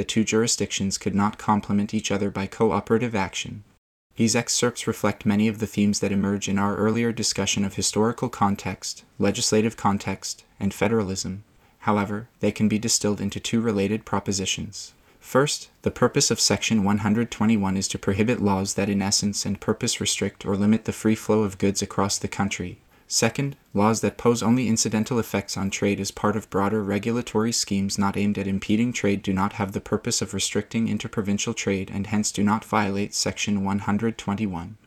The 0.00 0.04
two 0.04 0.24
jurisdictions 0.24 0.96
could 0.96 1.14
not 1.14 1.36
complement 1.36 1.92
each 1.92 2.10
other 2.10 2.30
by 2.30 2.46
cooperative 2.46 3.14
action. 3.14 3.64
These 4.16 4.34
excerpts 4.34 4.86
reflect 4.86 5.26
many 5.26 5.46
of 5.46 5.58
the 5.58 5.66
themes 5.66 6.00
that 6.00 6.10
emerge 6.10 6.48
in 6.48 6.58
our 6.58 6.74
earlier 6.74 7.12
discussion 7.12 7.66
of 7.66 7.74
historical 7.74 8.30
context, 8.30 9.04
legislative 9.18 9.76
context, 9.76 10.42
and 10.58 10.72
federalism. 10.72 11.44
However, 11.80 12.30
they 12.40 12.50
can 12.50 12.66
be 12.66 12.78
distilled 12.78 13.20
into 13.20 13.40
two 13.40 13.60
related 13.60 14.06
propositions. 14.06 14.94
First, 15.20 15.68
the 15.82 15.90
purpose 15.90 16.30
of 16.30 16.40
Section 16.40 16.82
121 16.82 17.76
is 17.76 17.86
to 17.88 17.98
prohibit 17.98 18.40
laws 18.40 18.72
that 18.76 18.88
in 18.88 19.02
essence 19.02 19.44
and 19.44 19.60
purpose 19.60 20.00
restrict 20.00 20.46
or 20.46 20.56
limit 20.56 20.86
the 20.86 20.94
free 20.94 21.14
flow 21.14 21.42
of 21.42 21.58
goods 21.58 21.82
across 21.82 22.16
the 22.16 22.26
country. 22.26 22.78
Second, 23.12 23.56
laws 23.74 24.02
that 24.02 24.16
pose 24.16 24.40
only 24.40 24.68
incidental 24.68 25.18
effects 25.18 25.56
on 25.56 25.68
trade 25.68 25.98
as 25.98 26.12
part 26.12 26.36
of 26.36 26.48
broader 26.48 26.80
regulatory 26.80 27.50
schemes 27.50 27.98
not 27.98 28.16
aimed 28.16 28.38
at 28.38 28.46
impeding 28.46 28.92
trade 28.92 29.20
do 29.20 29.32
not 29.32 29.54
have 29.54 29.72
the 29.72 29.80
purpose 29.80 30.22
of 30.22 30.32
restricting 30.32 30.86
interprovincial 30.86 31.52
trade 31.52 31.90
and 31.92 32.06
hence 32.06 32.30
do 32.30 32.44
not 32.44 32.64
violate 32.64 33.12
Section 33.12 33.64
121. 33.64 34.78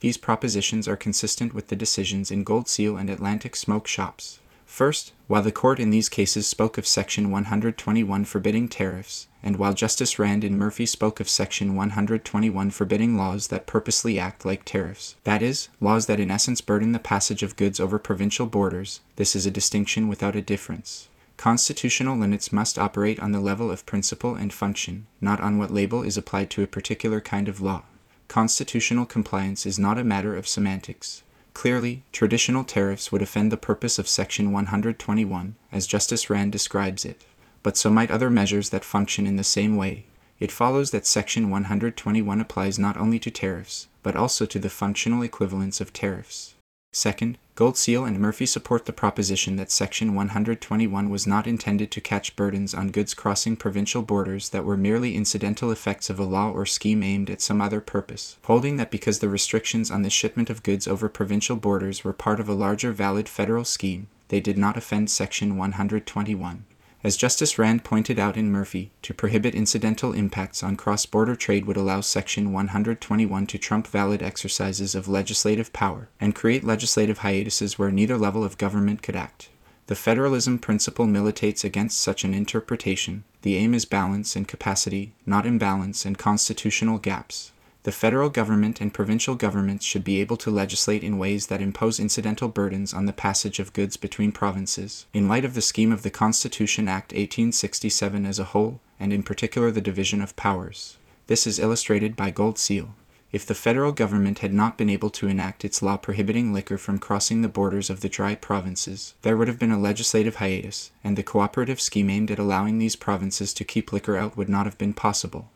These 0.00 0.18
propositions 0.18 0.86
are 0.86 0.96
consistent 0.96 1.54
with 1.54 1.68
the 1.68 1.74
decisions 1.74 2.30
in 2.30 2.44
Gold 2.44 2.68
Seal 2.68 2.98
and 2.98 3.08
Atlantic 3.08 3.56
Smoke 3.56 3.86
Shops. 3.86 4.40
First, 4.66 5.14
while 5.26 5.42
the 5.42 5.50
court 5.50 5.80
in 5.80 5.88
these 5.88 6.10
cases 6.10 6.46
spoke 6.46 6.76
of 6.76 6.86
Section 6.86 7.30
121 7.30 8.26
forbidding 8.26 8.68
tariffs, 8.68 9.26
and 9.42 9.56
while 9.56 9.72
Justice 9.72 10.18
Rand 10.18 10.44
in 10.44 10.58
Murphy 10.58 10.86
spoke 10.86 11.20
of 11.20 11.28
Section 11.28 11.74
121 11.74 12.70
forbidding 12.70 13.16
laws 13.16 13.48
that 13.48 13.66
purposely 13.66 14.18
act 14.18 14.44
like 14.44 14.64
tariffs, 14.64 15.16
that 15.24 15.42
is, 15.42 15.68
laws 15.80 16.06
that 16.06 16.20
in 16.20 16.30
essence 16.30 16.60
burden 16.60 16.92
the 16.92 16.98
passage 16.98 17.42
of 17.42 17.56
goods 17.56 17.80
over 17.80 17.98
provincial 17.98 18.46
borders, 18.46 19.00
this 19.16 19.34
is 19.34 19.46
a 19.46 19.50
distinction 19.50 20.08
without 20.08 20.36
a 20.36 20.42
difference. 20.42 21.08
Constitutional 21.36 22.18
limits 22.18 22.52
must 22.52 22.78
operate 22.78 23.18
on 23.18 23.32
the 23.32 23.40
level 23.40 23.70
of 23.70 23.86
principle 23.86 24.34
and 24.34 24.52
function, 24.52 25.06
not 25.22 25.40
on 25.40 25.56
what 25.56 25.72
label 25.72 26.02
is 26.02 26.18
applied 26.18 26.50
to 26.50 26.62
a 26.62 26.66
particular 26.66 27.20
kind 27.20 27.48
of 27.48 27.62
law. 27.62 27.82
Constitutional 28.28 29.06
compliance 29.06 29.64
is 29.64 29.78
not 29.78 29.98
a 29.98 30.04
matter 30.04 30.36
of 30.36 30.46
semantics. 30.46 31.22
Clearly, 31.54 32.04
traditional 32.12 32.62
tariffs 32.62 33.10
would 33.10 33.22
offend 33.22 33.50
the 33.50 33.56
purpose 33.56 33.98
of 33.98 34.06
Section 34.06 34.52
121, 34.52 35.56
as 35.72 35.86
Justice 35.86 36.30
Rand 36.30 36.52
describes 36.52 37.04
it, 37.04 37.24
but 37.62 37.76
so 37.76 37.90
might 37.90 38.10
other 38.10 38.30
measures 38.30 38.70
that 38.70 38.84
function 38.84 39.26
in 39.26 39.36
the 39.36 39.44
same 39.44 39.76
way. 39.76 40.06
It 40.38 40.50
follows 40.50 40.90
that 40.90 41.06
Section 41.06 41.50
121 41.50 42.40
applies 42.40 42.78
not 42.78 42.96
only 42.96 43.18
to 43.18 43.30
tariffs, 43.30 43.88
but 44.02 44.16
also 44.16 44.46
to 44.46 44.58
the 44.58 44.70
functional 44.70 45.22
equivalents 45.22 45.80
of 45.80 45.92
tariffs. 45.92 46.54
Second, 46.92 47.38
Gold 47.54 47.76
Seal 47.76 48.04
and 48.04 48.18
Murphy 48.18 48.46
support 48.46 48.86
the 48.86 48.92
proposition 48.92 49.56
that 49.56 49.70
Section 49.70 50.14
121 50.14 51.08
was 51.08 51.26
not 51.26 51.46
intended 51.46 51.90
to 51.92 52.00
catch 52.00 52.34
burdens 52.34 52.74
on 52.74 52.90
goods 52.90 53.14
crossing 53.14 53.54
provincial 53.54 54.02
borders 54.02 54.48
that 54.48 54.64
were 54.64 54.76
merely 54.76 55.14
incidental 55.14 55.70
effects 55.70 56.10
of 56.10 56.18
a 56.18 56.24
law 56.24 56.50
or 56.50 56.66
scheme 56.66 57.02
aimed 57.02 57.30
at 57.30 57.42
some 57.42 57.60
other 57.60 57.80
purpose, 57.80 58.38
holding 58.44 58.76
that 58.76 58.90
because 58.90 59.20
the 59.20 59.28
restrictions 59.28 59.90
on 59.90 60.02
the 60.02 60.10
shipment 60.10 60.50
of 60.50 60.62
goods 60.62 60.88
over 60.88 61.08
provincial 61.08 61.54
borders 61.54 62.02
were 62.02 62.12
part 62.12 62.40
of 62.40 62.48
a 62.48 62.54
larger 62.54 62.90
valid 62.92 63.28
federal 63.28 63.64
scheme, 63.64 64.08
they 64.28 64.40
did 64.40 64.58
not 64.58 64.76
offend 64.76 65.10
Section 65.10 65.56
121. 65.56 66.64
As 67.02 67.16
Justice 67.16 67.58
Rand 67.58 67.82
pointed 67.82 68.18
out 68.18 68.36
in 68.36 68.52
Murphy, 68.52 68.90
to 69.00 69.14
prohibit 69.14 69.54
incidental 69.54 70.12
impacts 70.12 70.62
on 70.62 70.76
cross 70.76 71.06
border 71.06 71.34
trade 71.34 71.64
would 71.64 71.78
allow 71.78 72.02
Section 72.02 72.52
121 72.52 73.46
to 73.46 73.58
trump 73.58 73.86
valid 73.86 74.22
exercises 74.22 74.94
of 74.94 75.08
legislative 75.08 75.72
power 75.72 76.10
and 76.20 76.34
create 76.34 76.62
legislative 76.62 77.18
hiatuses 77.18 77.78
where 77.78 77.90
neither 77.90 78.18
level 78.18 78.44
of 78.44 78.58
government 78.58 79.02
could 79.02 79.16
act. 79.16 79.48
The 79.86 79.94
federalism 79.94 80.58
principle 80.58 81.06
militates 81.06 81.64
against 81.64 82.02
such 82.02 82.22
an 82.22 82.34
interpretation. 82.34 83.24
The 83.42 83.56
aim 83.56 83.72
is 83.72 83.86
balance 83.86 84.36
and 84.36 84.46
capacity, 84.46 85.14
not 85.24 85.46
imbalance 85.46 86.04
and 86.04 86.18
constitutional 86.18 86.98
gaps. 86.98 87.50
The 87.82 87.92
federal 87.92 88.28
government 88.28 88.82
and 88.82 88.92
provincial 88.92 89.34
governments 89.34 89.86
should 89.86 90.04
be 90.04 90.20
able 90.20 90.36
to 90.38 90.50
legislate 90.50 91.02
in 91.02 91.16
ways 91.16 91.46
that 91.46 91.62
impose 91.62 91.98
incidental 91.98 92.48
burdens 92.48 92.92
on 92.92 93.06
the 93.06 93.12
passage 93.14 93.58
of 93.58 93.72
goods 93.72 93.96
between 93.96 94.32
provinces, 94.32 95.06
in 95.14 95.28
light 95.28 95.46
of 95.46 95.54
the 95.54 95.62
scheme 95.62 95.90
of 95.90 96.02
the 96.02 96.10
Constitution 96.10 96.88
Act 96.88 97.12
1867 97.12 98.26
as 98.26 98.38
a 98.38 98.44
whole, 98.44 98.80
and 98.98 99.14
in 99.14 99.22
particular 99.22 99.70
the 99.70 99.80
division 99.80 100.20
of 100.20 100.36
powers. 100.36 100.98
This 101.26 101.46
is 101.46 101.58
illustrated 101.58 102.16
by 102.16 102.30
Gold 102.30 102.58
Seal. 102.58 102.94
If 103.32 103.46
the 103.46 103.54
federal 103.54 103.92
government 103.92 104.40
had 104.40 104.52
not 104.52 104.76
been 104.76 104.90
able 104.90 105.08
to 105.10 105.28
enact 105.28 105.64
its 105.64 105.80
law 105.80 105.96
prohibiting 105.96 106.52
liquor 106.52 106.76
from 106.76 106.98
crossing 106.98 107.40
the 107.40 107.48
borders 107.48 107.88
of 107.88 108.00
the 108.00 108.08
dry 108.10 108.34
provinces, 108.34 109.14
there 109.22 109.38
would 109.38 109.48
have 109.48 109.58
been 109.58 109.70
a 109.70 109.78
legislative 109.78 110.36
hiatus, 110.36 110.90
and 111.02 111.16
the 111.16 111.22
cooperative 111.22 111.80
scheme 111.80 112.10
aimed 112.10 112.30
at 112.30 112.38
allowing 112.38 112.78
these 112.78 112.96
provinces 112.96 113.54
to 113.54 113.64
keep 113.64 113.90
liquor 113.90 114.16
out 114.16 114.36
would 114.36 114.48
not 114.50 114.66
have 114.66 114.76
been 114.76 114.92
possible. 114.92 115.48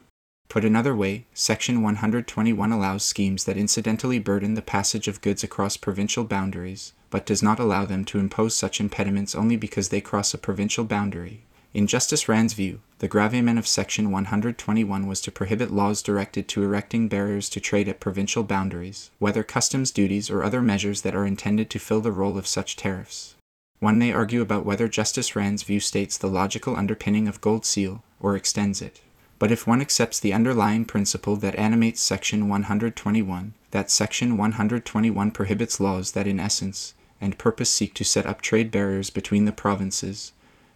Put 0.49 0.65
another 0.65 0.95
way, 0.95 1.27
Section 1.35 1.83
121 1.83 2.71
allows 2.71 3.05
schemes 3.05 3.45
that 3.45 3.57
incidentally 3.57 4.19
burden 4.19 4.55
the 4.55 4.63
passage 4.63 5.09
of 5.09 5.21
goods 5.21 5.43
across 5.43 5.77
provincial 5.77 6.25
boundaries, 6.25 6.93
but 7.11 7.27
does 7.27 7.43
not 7.43 7.59
allow 7.59 7.85
them 7.85 8.05
to 8.05 8.19
impose 8.19 8.55
such 8.55 8.81
impediments 8.81 9.35
only 9.35 9.57
because 9.57 9.89
they 9.89 10.01
cross 10.01 10.33
a 10.33 10.39
provincial 10.39 10.85
boundary. 10.85 11.45
In 11.73 11.89
Justice 11.89 12.29
Rand's 12.29 12.53
view, 12.53 12.83
the 13.01 13.09
gravamen 13.09 13.59
of 13.59 13.67
Section 13.67 14.13
121 14.13 15.09
was 15.09 15.21
to 15.23 15.33
prohibit 15.33 15.73
laws 15.73 16.03
directed 16.03 16.47
to 16.49 16.63
erecting 16.63 17.09
barriers 17.09 17.49
to 17.49 17.59
trade 17.59 17.89
at 17.89 17.99
provincial 17.99 18.45
boundaries, 18.45 19.11
whether 19.19 19.43
customs 19.43 19.91
duties 19.91 20.31
or 20.31 20.45
other 20.45 20.63
measures 20.63 21.03
that 21.03 21.17
are 21.17 21.27
intended 21.27 21.69
to 21.71 21.81
fill 21.81 22.01
the 22.01 22.13
role 22.13 22.39
of 22.39 22.47
such 22.47 22.77
tariffs. 22.77 23.35
One 23.81 23.99
may 23.99 24.13
argue 24.13 24.41
about 24.41 24.65
whether 24.65 24.87
Justice 24.87 25.35
Rand's 25.35 25.65
view 25.65 25.81
states 25.81 26.17
the 26.17 26.29
logical 26.29 26.77
underpinning 26.77 27.27
of 27.27 27.41
Gold 27.41 27.67
Seal 27.67 28.05
or 28.21 28.37
extends 28.37 28.81
it. 28.81 29.01
But 29.39 29.51
if 29.51 29.67
one 29.67 29.81
accepts 29.81 30.21
the 30.21 30.33
underlying 30.33 30.85
principle 30.85 31.37
that 31.37 31.57
animates 31.57 32.01
Section 32.01 32.49
121, 32.49 33.55
that 33.73 33.91
Section 33.91 34.37
121 34.37 35.31
prohibits 35.33 35.81
laws 35.81 36.13
that 36.13 36.27
in 36.27 36.39
essence 36.39 36.95
and 37.21 37.39
purpose 37.39 37.71
seek 37.71 37.95
to 37.95 38.05
set 38.05 38.27
up 38.27 38.41
trade 38.41 38.71
barriers 38.71 39.11
between 39.11 39.45
the 39.45 39.53
provinces, 39.53 40.33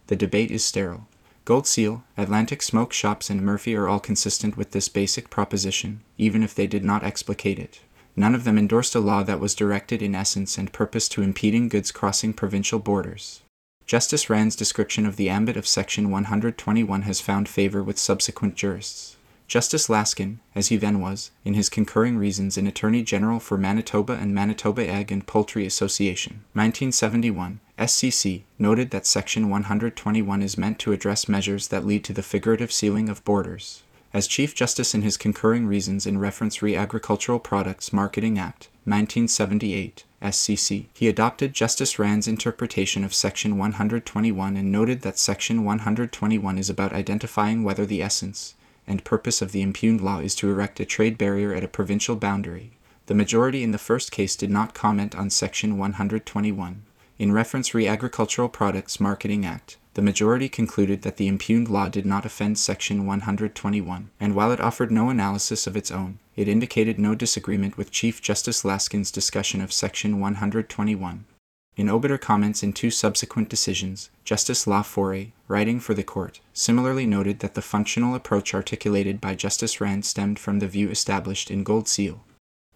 the 0.08 0.16
debate 0.16 0.50
is 0.50 0.64
sterile. 0.64 1.06
Gold 1.44 1.66
Seal, 1.66 2.04
Atlantic 2.16 2.62
Smoke 2.62 2.92
Shops, 2.92 3.30
and 3.30 3.40
Murphy 3.40 3.74
are 3.74 3.88
all 3.88 4.00
consistent 4.00 4.56
with 4.56 4.72
this 4.72 4.88
basic 4.88 5.30
proposition, 5.30 6.02
even 6.18 6.42
if 6.42 6.54
they 6.54 6.66
did 6.66 6.84
not 6.84 7.04
explicate 7.04 7.58
it. 7.58 7.80
None 8.16 8.34
of 8.34 8.44
them 8.44 8.58
endorsed 8.58 8.94
a 8.94 9.00
law 9.00 9.22
that 9.22 9.40
was 9.40 9.54
directed 9.54 10.02
in 10.02 10.14
essence 10.14 10.58
and 10.58 10.72
purpose 10.72 11.08
to 11.10 11.22
impeding 11.22 11.68
goods 11.68 11.92
crossing 11.92 12.34
provincial 12.34 12.80
borders. 12.80 13.40
Justice 13.88 14.28
Rand's 14.28 14.54
description 14.54 15.06
of 15.06 15.16
the 15.16 15.30
ambit 15.30 15.56
of 15.56 15.66
Section 15.66 16.10
121 16.10 17.02
has 17.02 17.22
found 17.22 17.48
favor 17.48 17.82
with 17.82 17.98
subsequent 17.98 18.54
jurists. 18.54 19.16
Justice 19.46 19.88
Laskin, 19.88 20.40
as 20.54 20.68
he 20.68 20.76
then 20.76 21.00
was, 21.00 21.30
in 21.42 21.54
his 21.54 21.70
concurring 21.70 22.18
reasons 22.18 22.58
in 22.58 22.66
Attorney 22.66 23.02
General 23.02 23.40
for 23.40 23.56
Manitoba 23.56 24.12
and 24.12 24.34
Manitoba 24.34 24.86
Egg 24.86 25.10
and 25.10 25.26
Poultry 25.26 25.64
Association, 25.64 26.44
1971, 26.52 27.60
SCC, 27.78 28.42
noted 28.58 28.90
that 28.90 29.06
Section 29.06 29.48
121 29.48 30.42
is 30.42 30.58
meant 30.58 30.78
to 30.80 30.92
address 30.92 31.26
measures 31.26 31.68
that 31.68 31.86
lead 31.86 32.04
to 32.04 32.12
the 32.12 32.22
figurative 32.22 32.70
sealing 32.70 33.08
of 33.08 33.24
borders. 33.24 33.84
As 34.12 34.26
Chief 34.26 34.54
Justice 34.54 34.94
in 34.94 35.00
his 35.00 35.16
concurring 35.16 35.66
reasons 35.66 36.06
in 36.06 36.18
reference 36.18 36.60
Re 36.60 36.76
Agricultural 36.76 37.38
Products 37.38 37.90
Marketing 37.90 38.38
Act, 38.38 38.68
1978, 38.84 40.04
SCC. 40.22 40.86
He 40.92 41.08
adopted 41.08 41.54
Justice 41.54 41.98
Rand's 41.98 42.28
interpretation 42.28 43.04
of 43.04 43.14
Section 43.14 43.56
121 43.56 44.56
and 44.56 44.72
noted 44.72 45.02
that 45.02 45.18
Section 45.18 45.64
121 45.64 46.58
is 46.58 46.68
about 46.68 46.92
identifying 46.92 47.62
whether 47.62 47.86
the 47.86 48.02
essence 48.02 48.54
and 48.86 49.04
purpose 49.04 49.42
of 49.42 49.52
the 49.52 49.62
impugned 49.62 50.00
law 50.00 50.18
is 50.18 50.34
to 50.36 50.50
erect 50.50 50.80
a 50.80 50.84
trade 50.84 51.18
barrier 51.18 51.54
at 51.54 51.62
a 51.62 51.68
provincial 51.68 52.16
boundary. 52.16 52.72
The 53.06 53.14
majority 53.14 53.62
in 53.62 53.70
the 53.70 53.78
first 53.78 54.10
case 54.10 54.34
did 54.34 54.50
not 54.50 54.74
comment 54.74 55.14
on 55.14 55.30
Section 55.30 55.78
121. 55.78 56.82
In 57.18 57.32
reference 57.32 57.74
Re 57.74 57.86
Agricultural 57.86 58.48
Products 58.48 59.00
Marketing 59.00 59.44
Act, 59.44 59.76
the 59.94 60.02
majority 60.02 60.48
concluded 60.48 61.02
that 61.02 61.16
the 61.16 61.26
impugned 61.26 61.68
law 61.68 61.88
did 61.88 62.06
not 62.06 62.24
offend 62.24 62.58
Section 62.58 63.06
121, 63.06 64.10
and 64.20 64.34
while 64.34 64.52
it 64.52 64.60
offered 64.60 64.92
no 64.92 65.10
analysis 65.10 65.66
of 65.66 65.76
its 65.76 65.90
own, 65.90 66.18
it 66.38 66.46
indicated 66.46 67.00
no 67.00 67.16
disagreement 67.16 67.76
with 67.76 67.90
Chief 67.90 68.22
Justice 68.22 68.62
Laskin's 68.62 69.10
discussion 69.10 69.60
of 69.60 69.72
Section 69.72 70.20
121. 70.20 71.24
In 71.76 71.88
obiter 71.88 72.16
comments 72.16 72.62
in 72.62 72.72
two 72.72 72.92
subsequent 72.92 73.48
decisions, 73.48 74.08
Justice 74.22 74.64
La 74.64 74.82
Forest, 74.82 75.32
writing 75.48 75.80
for 75.80 75.94
the 75.94 76.04
court, 76.04 76.38
similarly 76.52 77.06
noted 77.06 77.40
that 77.40 77.54
the 77.54 77.60
functional 77.60 78.14
approach 78.14 78.54
articulated 78.54 79.20
by 79.20 79.34
Justice 79.34 79.80
Rand 79.80 80.04
stemmed 80.04 80.38
from 80.38 80.60
the 80.60 80.68
view 80.68 80.88
established 80.90 81.50
in 81.50 81.64
Gold 81.64 81.88
Seal. 81.88 82.22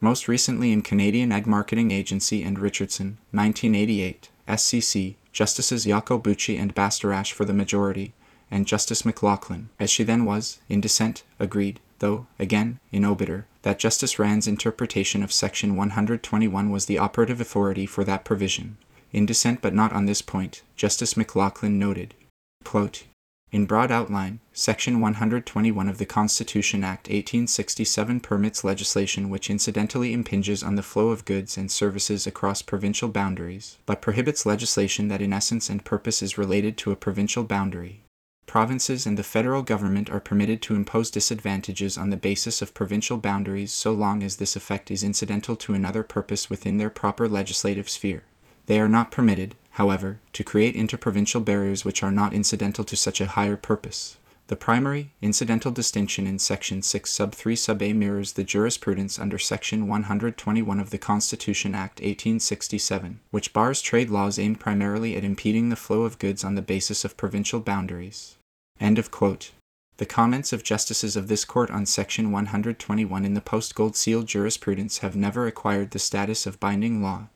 Most 0.00 0.26
recently 0.26 0.72
in 0.72 0.82
Canadian 0.82 1.30
Egg 1.30 1.46
Marketing 1.46 1.92
Agency 1.92 2.42
and 2.42 2.58
Richardson, 2.58 3.18
1988, 3.30 4.28
SCC, 4.48 5.14
Justices 5.30 5.86
Iacobucci 5.86 6.58
and 6.58 6.74
Bastarache 6.74 7.32
for 7.32 7.44
the 7.44 7.54
majority, 7.54 8.12
and 8.50 8.66
Justice 8.66 9.02
McLachlin, 9.02 9.66
as 9.78 9.88
she 9.88 10.02
then 10.02 10.24
was, 10.24 10.58
in 10.68 10.80
dissent, 10.80 11.22
agreed, 11.38 11.78
though, 12.02 12.26
again, 12.36 12.80
in 12.90 13.04
obiter, 13.04 13.46
that 13.62 13.78
Justice 13.78 14.18
Rand's 14.18 14.48
interpretation 14.48 15.22
of 15.22 15.32
Section 15.32 15.76
121 15.76 16.68
was 16.68 16.86
the 16.86 16.98
operative 16.98 17.40
authority 17.40 17.86
for 17.86 18.02
that 18.02 18.24
provision. 18.24 18.76
In 19.12 19.24
dissent 19.24 19.62
but 19.62 19.72
not 19.72 19.92
on 19.92 20.06
this 20.06 20.20
point, 20.20 20.62
Justice 20.74 21.14
McLachlin 21.14 21.78
noted, 21.78 22.14
quote, 22.64 23.04
in 23.52 23.66
broad 23.66 23.92
outline, 23.92 24.40
Section 24.52 24.98
121 24.98 25.88
of 25.88 25.98
the 25.98 26.06
Constitution 26.06 26.82
Act 26.82 27.06
1867 27.06 28.18
permits 28.18 28.64
legislation 28.64 29.30
which 29.30 29.48
incidentally 29.48 30.12
impinges 30.12 30.64
on 30.64 30.74
the 30.74 30.82
flow 30.82 31.10
of 31.10 31.24
goods 31.24 31.56
and 31.56 31.70
services 31.70 32.26
across 32.26 32.62
provincial 32.62 33.10
boundaries, 33.10 33.76
but 33.86 34.02
prohibits 34.02 34.44
legislation 34.44 35.06
that 35.06 35.22
in 35.22 35.32
essence 35.32 35.70
and 35.70 35.84
purpose 35.84 36.20
is 36.20 36.38
related 36.38 36.76
to 36.78 36.90
a 36.90 36.96
provincial 36.96 37.44
boundary. 37.44 38.01
Provinces 38.52 39.06
and 39.06 39.16
the 39.16 39.22
federal 39.22 39.62
government 39.62 40.10
are 40.10 40.20
permitted 40.20 40.60
to 40.60 40.74
impose 40.74 41.10
disadvantages 41.10 41.96
on 41.96 42.10
the 42.10 42.18
basis 42.18 42.60
of 42.60 42.74
provincial 42.74 43.16
boundaries 43.16 43.72
so 43.72 43.92
long 43.92 44.22
as 44.22 44.36
this 44.36 44.56
effect 44.56 44.90
is 44.90 45.02
incidental 45.02 45.56
to 45.56 45.72
another 45.72 46.02
purpose 46.02 46.50
within 46.50 46.76
their 46.76 46.90
proper 46.90 47.30
legislative 47.30 47.88
sphere. 47.88 48.24
They 48.66 48.78
are 48.78 48.90
not 48.90 49.10
permitted, 49.10 49.54
however, 49.70 50.20
to 50.34 50.44
create 50.44 50.76
interprovincial 50.76 51.40
barriers 51.40 51.86
which 51.86 52.02
are 52.02 52.12
not 52.12 52.34
incidental 52.34 52.84
to 52.84 52.94
such 52.94 53.22
a 53.22 53.26
higher 53.28 53.56
purpose. 53.56 54.18
The 54.48 54.56
primary, 54.56 55.12
incidental 55.22 55.70
distinction 55.70 56.26
in 56.26 56.38
Section 56.38 56.82
6 56.82 57.10
sub 57.10 57.34
3 57.34 57.56
sub 57.56 57.80
a 57.80 57.94
mirrors 57.94 58.34
the 58.34 58.44
jurisprudence 58.44 59.18
under 59.18 59.38
Section 59.38 59.88
121 59.88 60.78
of 60.78 60.90
the 60.90 60.98
Constitution 60.98 61.74
Act 61.74 62.00
1867, 62.00 63.20
which 63.30 63.54
bars 63.54 63.80
trade 63.80 64.10
laws 64.10 64.38
aimed 64.38 64.60
primarily 64.60 65.16
at 65.16 65.24
impeding 65.24 65.70
the 65.70 65.74
flow 65.74 66.02
of 66.02 66.18
goods 66.18 66.44
on 66.44 66.54
the 66.54 66.60
basis 66.60 67.02
of 67.02 67.16
provincial 67.16 67.60
boundaries. 67.60 68.36
End 68.82 68.98
of 68.98 69.12
quote. 69.12 69.52
The 69.98 70.06
comments 70.06 70.52
of 70.52 70.64
justices 70.64 71.14
of 71.14 71.28
this 71.28 71.44
court 71.44 71.70
on 71.70 71.86
Section 71.86 72.32
121 72.32 73.24
in 73.24 73.34
the 73.34 73.40
post 73.40 73.76
Gold 73.76 73.94
Seal 73.94 74.24
jurisprudence 74.24 74.98
have 74.98 75.14
never 75.14 75.46
acquired 75.46 75.92
the 75.92 76.00
status 76.00 76.46
of 76.46 76.58
binding 76.58 77.00
law, 77.00 77.28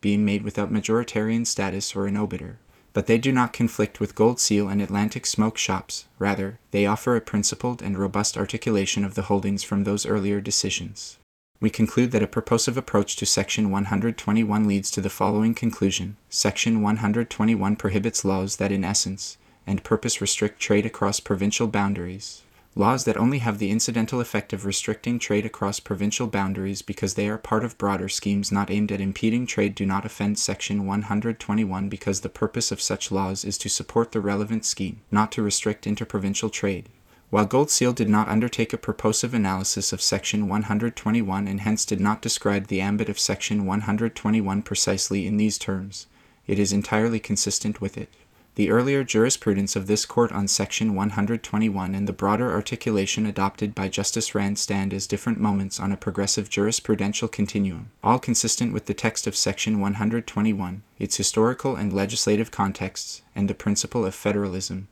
being 0.00 0.24
made 0.24 0.42
without 0.42 0.72
majoritarian 0.72 1.46
status 1.46 1.94
or 1.94 2.06
an 2.06 2.16
obiter. 2.16 2.58
But 2.94 3.06
they 3.06 3.18
do 3.18 3.32
not 3.32 3.52
conflict 3.52 4.00
with 4.00 4.14
Gold 4.14 4.40
Seal 4.40 4.66
and 4.66 4.80
Atlantic 4.80 5.26
Smoke 5.26 5.58
shops, 5.58 6.06
rather, 6.18 6.58
they 6.70 6.86
offer 6.86 7.16
a 7.16 7.20
principled 7.20 7.82
and 7.82 7.98
robust 7.98 8.38
articulation 8.38 9.04
of 9.04 9.14
the 9.14 9.24
holdings 9.24 9.62
from 9.62 9.84
those 9.84 10.06
earlier 10.06 10.40
decisions. 10.40 11.18
We 11.60 11.68
conclude 11.68 12.12
that 12.12 12.22
a 12.22 12.26
purposive 12.26 12.78
approach 12.78 13.16
to 13.16 13.26
Section 13.26 13.70
121 13.70 14.66
leads 14.66 14.90
to 14.92 15.02
the 15.02 15.10
following 15.10 15.52
conclusion 15.52 16.16
Section 16.30 16.80
121 16.80 17.76
prohibits 17.76 18.24
laws 18.24 18.56
that, 18.56 18.72
in 18.72 18.84
essence 18.84 19.36
and 19.66 19.84
purpose, 19.84 20.20
restrict 20.20 20.60
trade 20.60 20.86
across 20.86 21.20
provincial 21.20 21.66
boundaries, 21.66 22.42
Laws 22.76 23.04
that 23.04 23.16
only 23.16 23.38
have 23.38 23.60
the 23.60 23.70
incidental 23.70 24.20
effect 24.20 24.52
of 24.52 24.64
restricting 24.64 25.20
trade 25.20 25.46
across 25.46 25.78
provincial 25.78 26.26
boundaries 26.26 26.82
because 26.82 27.14
they 27.14 27.28
are 27.28 27.38
part 27.38 27.64
of 27.64 27.78
broader 27.78 28.08
schemes 28.08 28.50
not 28.50 28.68
aimed 28.68 28.90
at 28.90 29.00
impeding 29.00 29.46
trade 29.46 29.76
do 29.76 29.86
not 29.86 30.04
offend 30.04 30.40
Section 30.40 30.84
121 30.84 31.88
because 31.88 32.22
the 32.22 32.28
purpose 32.28 32.72
of 32.72 32.82
such 32.82 33.12
laws 33.12 33.44
is 33.44 33.56
to 33.58 33.68
support 33.68 34.10
the 34.10 34.20
relevant 34.20 34.64
scheme, 34.64 35.02
not 35.12 35.30
to 35.30 35.42
restrict 35.42 35.86
interprovincial 35.86 36.50
trade. 36.50 36.88
While 37.30 37.46
Gold 37.46 37.70
Seal 37.70 37.92
did 37.92 38.08
not 38.08 38.28
undertake 38.28 38.72
a 38.72 38.78
purposive 38.78 39.34
analysis 39.34 39.92
of 39.92 40.02
Section 40.02 40.48
121 40.48 41.46
and 41.46 41.60
hence 41.60 41.84
did 41.84 42.00
not 42.00 42.22
describe 42.22 42.66
the 42.66 42.80
ambit 42.80 43.08
of 43.08 43.20
Section 43.20 43.66
121 43.66 44.62
precisely 44.62 45.28
in 45.28 45.36
these 45.36 45.58
terms, 45.58 46.08
it 46.48 46.58
is 46.58 46.72
entirely 46.72 47.20
consistent 47.20 47.80
with 47.80 47.96
it. 47.96 48.08
The 48.56 48.70
earlier 48.70 49.02
jurisprudence 49.02 49.74
of 49.74 49.88
this 49.88 50.06
court 50.06 50.30
on 50.30 50.46
Section 50.46 50.94
121 50.94 51.92
and 51.92 52.06
the 52.06 52.12
broader 52.12 52.52
articulation 52.52 53.26
adopted 53.26 53.74
by 53.74 53.88
Justice 53.88 54.32
Rand 54.32 54.60
stand 54.60 54.94
as 54.94 55.08
different 55.08 55.40
moments 55.40 55.80
on 55.80 55.90
a 55.90 55.96
progressive 55.96 56.50
jurisprudential 56.50 57.32
continuum, 57.32 57.90
all 58.04 58.20
consistent 58.20 58.72
with 58.72 58.86
the 58.86 58.94
text 58.94 59.26
of 59.26 59.34
Section 59.34 59.80
121, 59.80 60.84
its 61.00 61.16
historical 61.16 61.74
and 61.74 61.92
legislative 61.92 62.52
contexts, 62.52 63.22
and 63.34 63.50
the 63.50 63.54
principle 63.54 64.06
of 64.06 64.14
federalism. 64.14 64.86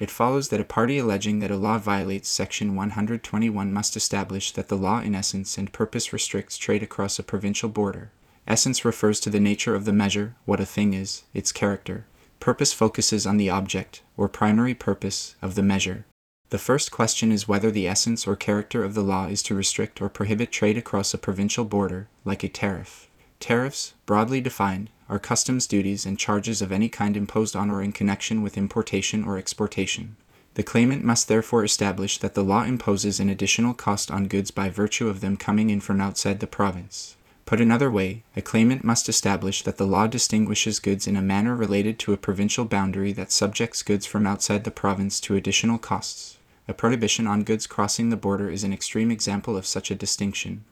It 0.00 0.10
follows 0.10 0.48
that 0.48 0.60
a 0.60 0.64
party 0.64 0.98
alleging 0.98 1.38
that 1.38 1.52
a 1.52 1.56
law 1.56 1.78
violates 1.78 2.28
Section 2.28 2.74
121 2.74 3.72
must 3.72 3.94
establish 3.94 4.50
that 4.50 4.66
the 4.66 4.76
law 4.76 5.00
in 5.00 5.14
essence 5.14 5.56
and 5.56 5.72
purpose 5.72 6.12
restricts 6.12 6.58
trade 6.58 6.82
across 6.82 7.20
a 7.20 7.22
provincial 7.22 7.68
border. 7.68 8.10
Essence 8.48 8.84
refers 8.84 9.20
to 9.20 9.30
the 9.30 9.38
nature 9.38 9.76
of 9.76 9.84
the 9.84 9.92
measure, 9.92 10.34
what 10.46 10.58
a 10.58 10.66
thing 10.66 10.94
is, 10.94 11.22
its 11.32 11.52
character, 11.52 12.06
Purpose 12.44 12.74
focuses 12.74 13.26
on 13.26 13.38
the 13.38 13.48
object, 13.48 14.02
or 14.18 14.28
primary 14.28 14.74
purpose, 14.74 15.34
of 15.40 15.54
the 15.54 15.62
measure. 15.62 16.04
The 16.50 16.58
first 16.58 16.90
question 16.90 17.32
is 17.32 17.48
whether 17.48 17.70
the 17.70 17.88
essence 17.88 18.26
or 18.26 18.36
character 18.36 18.84
of 18.84 18.92
the 18.92 19.02
law 19.02 19.28
is 19.28 19.42
to 19.44 19.54
restrict 19.54 20.02
or 20.02 20.10
prohibit 20.10 20.52
trade 20.52 20.76
across 20.76 21.14
a 21.14 21.18
provincial 21.26 21.64
border, 21.64 22.06
like 22.22 22.44
a 22.44 22.50
tariff. 22.50 23.08
Tariffs, 23.40 23.94
broadly 24.04 24.42
defined, 24.42 24.90
are 25.08 25.18
customs 25.18 25.66
duties 25.66 26.04
and 26.04 26.18
charges 26.18 26.60
of 26.60 26.70
any 26.70 26.90
kind 26.90 27.16
imposed 27.16 27.56
on 27.56 27.70
or 27.70 27.80
in 27.80 27.92
connection 27.92 28.42
with 28.42 28.58
importation 28.58 29.24
or 29.24 29.38
exportation. 29.38 30.16
The 30.52 30.62
claimant 30.62 31.02
must 31.02 31.28
therefore 31.28 31.64
establish 31.64 32.18
that 32.18 32.34
the 32.34 32.44
law 32.44 32.64
imposes 32.64 33.20
an 33.20 33.30
additional 33.30 33.72
cost 33.72 34.10
on 34.10 34.28
goods 34.28 34.50
by 34.50 34.68
virtue 34.68 35.08
of 35.08 35.22
them 35.22 35.38
coming 35.38 35.70
in 35.70 35.80
from 35.80 35.98
outside 35.98 36.40
the 36.40 36.46
province. 36.46 37.16
Put 37.46 37.60
another 37.60 37.90
way, 37.90 38.22
a 38.34 38.42
claimant 38.42 38.84
must 38.84 39.08
establish 39.08 39.62
that 39.62 39.76
the 39.76 39.86
law 39.86 40.06
distinguishes 40.06 40.80
goods 40.80 41.06
in 41.06 41.14
a 41.14 41.22
manner 41.22 41.54
related 41.54 41.98
to 42.00 42.14
a 42.14 42.16
provincial 42.16 42.64
boundary 42.64 43.12
that 43.12 43.32
subjects 43.32 43.82
goods 43.82 44.06
from 44.06 44.26
outside 44.26 44.64
the 44.64 44.70
province 44.70 45.20
to 45.20 45.36
additional 45.36 45.76
costs. 45.76 46.38
A 46.68 46.72
prohibition 46.72 47.26
on 47.26 47.44
goods 47.44 47.66
crossing 47.66 48.08
the 48.08 48.16
border 48.16 48.48
is 48.48 48.64
an 48.64 48.72
extreme 48.72 49.10
example 49.10 49.58
of 49.58 49.66
such 49.66 49.90
a 49.90 49.94
distinction. 49.94 50.64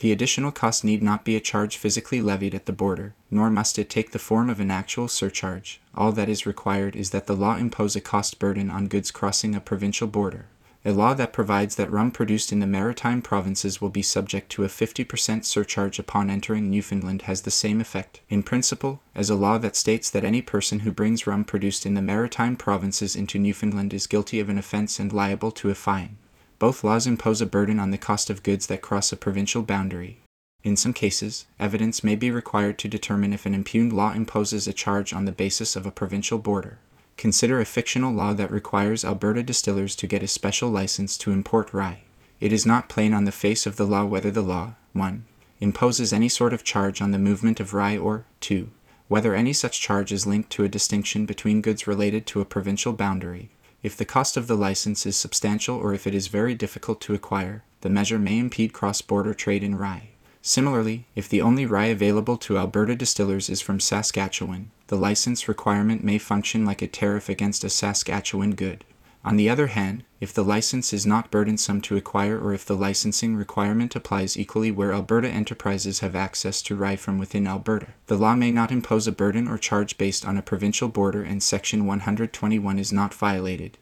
The 0.00 0.12
additional 0.12 0.52
cost 0.52 0.84
need 0.84 1.02
not 1.02 1.24
be 1.24 1.34
a 1.34 1.40
charge 1.40 1.78
physically 1.78 2.20
levied 2.20 2.54
at 2.54 2.66
the 2.66 2.72
border, 2.72 3.14
nor 3.30 3.48
must 3.48 3.78
it 3.78 3.88
take 3.88 4.12
the 4.12 4.18
form 4.18 4.50
of 4.50 4.60
an 4.60 4.70
actual 4.70 5.08
surcharge. 5.08 5.80
All 5.94 6.12
that 6.12 6.28
is 6.28 6.46
required 6.46 6.94
is 6.94 7.10
that 7.10 7.26
the 7.26 7.34
law 7.34 7.56
impose 7.56 7.96
a 7.96 8.02
cost 8.02 8.38
burden 8.38 8.70
on 8.70 8.86
goods 8.86 9.10
crossing 9.10 9.54
a 9.54 9.60
provincial 9.60 10.06
border 10.06 10.44
a 10.84 10.92
law 10.92 11.12
that 11.12 11.32
provides 11.32 11.74
that 11.74 11.90
rum 11.90 12.10
produced 12.10 12.52
in 12.52 12.60
the 12.60 12.66
maritime 12.66 13.20
provinces 13.20 13.80
will 13.80 13.90
be 13.90 14.00
subject 14.00 14.50
to 14.50 14.64
a 14.64 14.68
50% 14.68 15.44
surcharge 15.44 15.98
upon 15.98 16.30
entering 16.30 16.70
Newfoundland 16.70 17.22
has 17.22 17.42
the 17.42 17.50
same 17.50 17.80
effect, 17.80 18.20
in 18.28 18.44
principle, 18.44 19.02
as 19.14 19.28
a 19.28 19.34
law 19.34 19.58
that 19.58 19.74
states 19.74 20.08
that 20.08 20.24
any 20.24 20.40
person 20.40 20.80
who 20.80 20.92
brings 20.92 21.26
rum 21.26 21.44
produced 21.44 21.84
in 21.84 21.94
the 21.94 22.02
maritime 22.02 22.56
provinces 22.56 23.16
into 23.16 23.38
Newfoundland 23.38 23.92
is 23.92 24.06
guilty 24.06 24.38
of 24.38 24.48
an 24.48 24.58
offense 24.58 25.00
and 25.00 25.12
liable 25.12 25.50
to 25.50 25.68
a 25.68 25.74
fine. 25.74 26.16
Both 26.60 26.84
laws 26.84 27.06
impose 27.06 27.40
a 27.40 27.46
burden 27.46 27.80
on 27.80 27.90
the 27.90 27.98
cost 27.98 28.30
of 28.30 28.42
goods 28.42 28.68
that 28.68 28.82
cross 28.82 29.12
a 29.12 29.16
provincial 29.16 29.62
boundary. 29.62 30.20
In 30.64 30.76
some 30.76 30.92
cases, 30.92 31.46
evidence 31.58 32.02
may 32.02 32.16
be 32.16 32.30
required 32.30 32.78
to 32.78 32.88
determine 32.88 33.32
if 33.32 33.46
an 33.46 33.54
impugned 33.54 33.92
law 33.92 34.12
imposes 34.12 34.66
a 34.66 34.72
charge 34.72 35.12
on 35.12 35.24
the 35.24 35.32
basis 35.32 35.76
of 35.76 35.86
a 35.86 35.92
provincial 35.92 36.38
border. 36.38 36.78
Consider 37.18 37.60
a 37.60 37.64
fictional 37.64 38.14
law 38.14 38.32
that 38.32 38.52
requires 38.52 39.04
Alberta 39.04 39.42
distillers 39.42 39.96
to 39.96 40.06
get 40.06 40.22
a 40.22 40.28
special 40.28 40.70
license 40.70 41.18
to 41.18 41.32
import 41.32 41.74
rye. 41.74 42.02
It 42.38 42.52
is 42.52 42.64
not 42.64 42.88
plain 42.88 43.12
on 43.12 43.24
the 43.24 43.32
face 43.32 43.66
of 43.66 43.74
the 43.74 43.84
law 43.84 44.04
whether 44.04 44.30
the 44.30 44.40
law 44.40 44.74
1. 44.92 45.24
imposes 45.58 46.12
any 46.12 46.28
sort 46.28 46.52
of 46.52 46.62
charge 46.62 47.02
on 47.02 47.10
the 47.10 47.18
movement 47.18 47.58
of 47.58 47.74
rye 47.74 47.98
or 47.98 48.24
2. 48.38 48.70
whether 49.08 49.34
any 49.34 49.52
such 49.52 49.80
charge 49.80 50.12
is 50.12 50.28
linked 50.28 50.50
to 50.50 50.62
a 50.62 50.68
distinction 50.68 51.26
between 51.26 51.60
goods 51.60 51.88
related 51.88 52.24
to 52.26 52.40
a 52.40 52.44
provincial 52.44 52.92
boundary. 52.92 53.50
If 53.82 53.96
the 53.96 54.04
cost 54.04 54.36
of 54.36 54.46
the 54.46 54.56
license 54.56 55.04
is 55.04 55.16
substantial 55.16 55.76
or 55.76 55.92
if 55.92 56.06
it 56.06 56.14
is 56.14 56.28
very 56.28 56.54
difficult 56.54 57.00
to 57.00 57.14
acquire, 57.14 57.64
the 57.80 57.90
measure 57.90 58.20
may 58.20 58.38
impede 58.38 58.72
cross 58.72 59.02
border 59.02 59.34
trade 59.34 59.64
in 59.64 59.74
rye. 59.74 60.07
Similarly, 60.42 61.06
if 61.14 61.28
the 61.28 61.42
only 61.42 61.66
rye 61.66 61.86
available 61.86 62.36
to 62.38 62.58
Alberta 62.58 62.94
distillers 62.94 63.50
is 63.50 63.60
from 63.60 63.80
Saskatchewan, 63.80 64.70
the 64.86 64.96
license 64.96 65.48
requirement 65.48 66.04
may 66.04 66.18
function 66.18 66.64
like 66.64 66.80
a 66.80 66.86
tariff 66.86 67.28
against 67.28 67.64
a 67.64 67.70
Saskatchewan 67.70 68.54
good. 68.54 68.84
On 69.24 69.36
the 69.36 69.50
other 69.50 69.66
hand, 69.66 70.04
if 70.20 70.32
the 70.32 70.44
license 70.44 70.92
is 70.92 71.04
not 71.04 71.30
burdensome 71.30 71.80
to 71.82 71.96
acquire 71.96 72.38
or 72.38 72.54
if 72.54 72.64
the 72.64 72.76
licensing 72.76 73.34
requirement 73.34 73.96
applies 73.96 74.38
equally 74.38 74.70
where 74.70 74.92
Alberta 74.92 75.28
enterprises 75.28 76.00
have 76.00 76.14
access 76.14 76.62
to 76.62 76.76
rye 76.76 76.96
from 76.96 77.18
within 77.18 77.46
Alberta, 77.46 77.88
the 78.06 78.16
law 78.16 78.34
may 78.34 78.50
not 78.50 78.70
impose 78.70 79.06
a 79.06 79.12
burden 79.12 79.48
or 79.48 79.58
charge 79.58 79.98
based 79.98 80.24
on 80.24 80.38
a 80.38 80.42
provincial 80.42 80.88
border 80.88 81.22
and 81.22 81.42
Section 81.42 81.84
121 81.84 82.78
is 82.78 82.92
not 82.92 83.12
violated. 83.12 83.76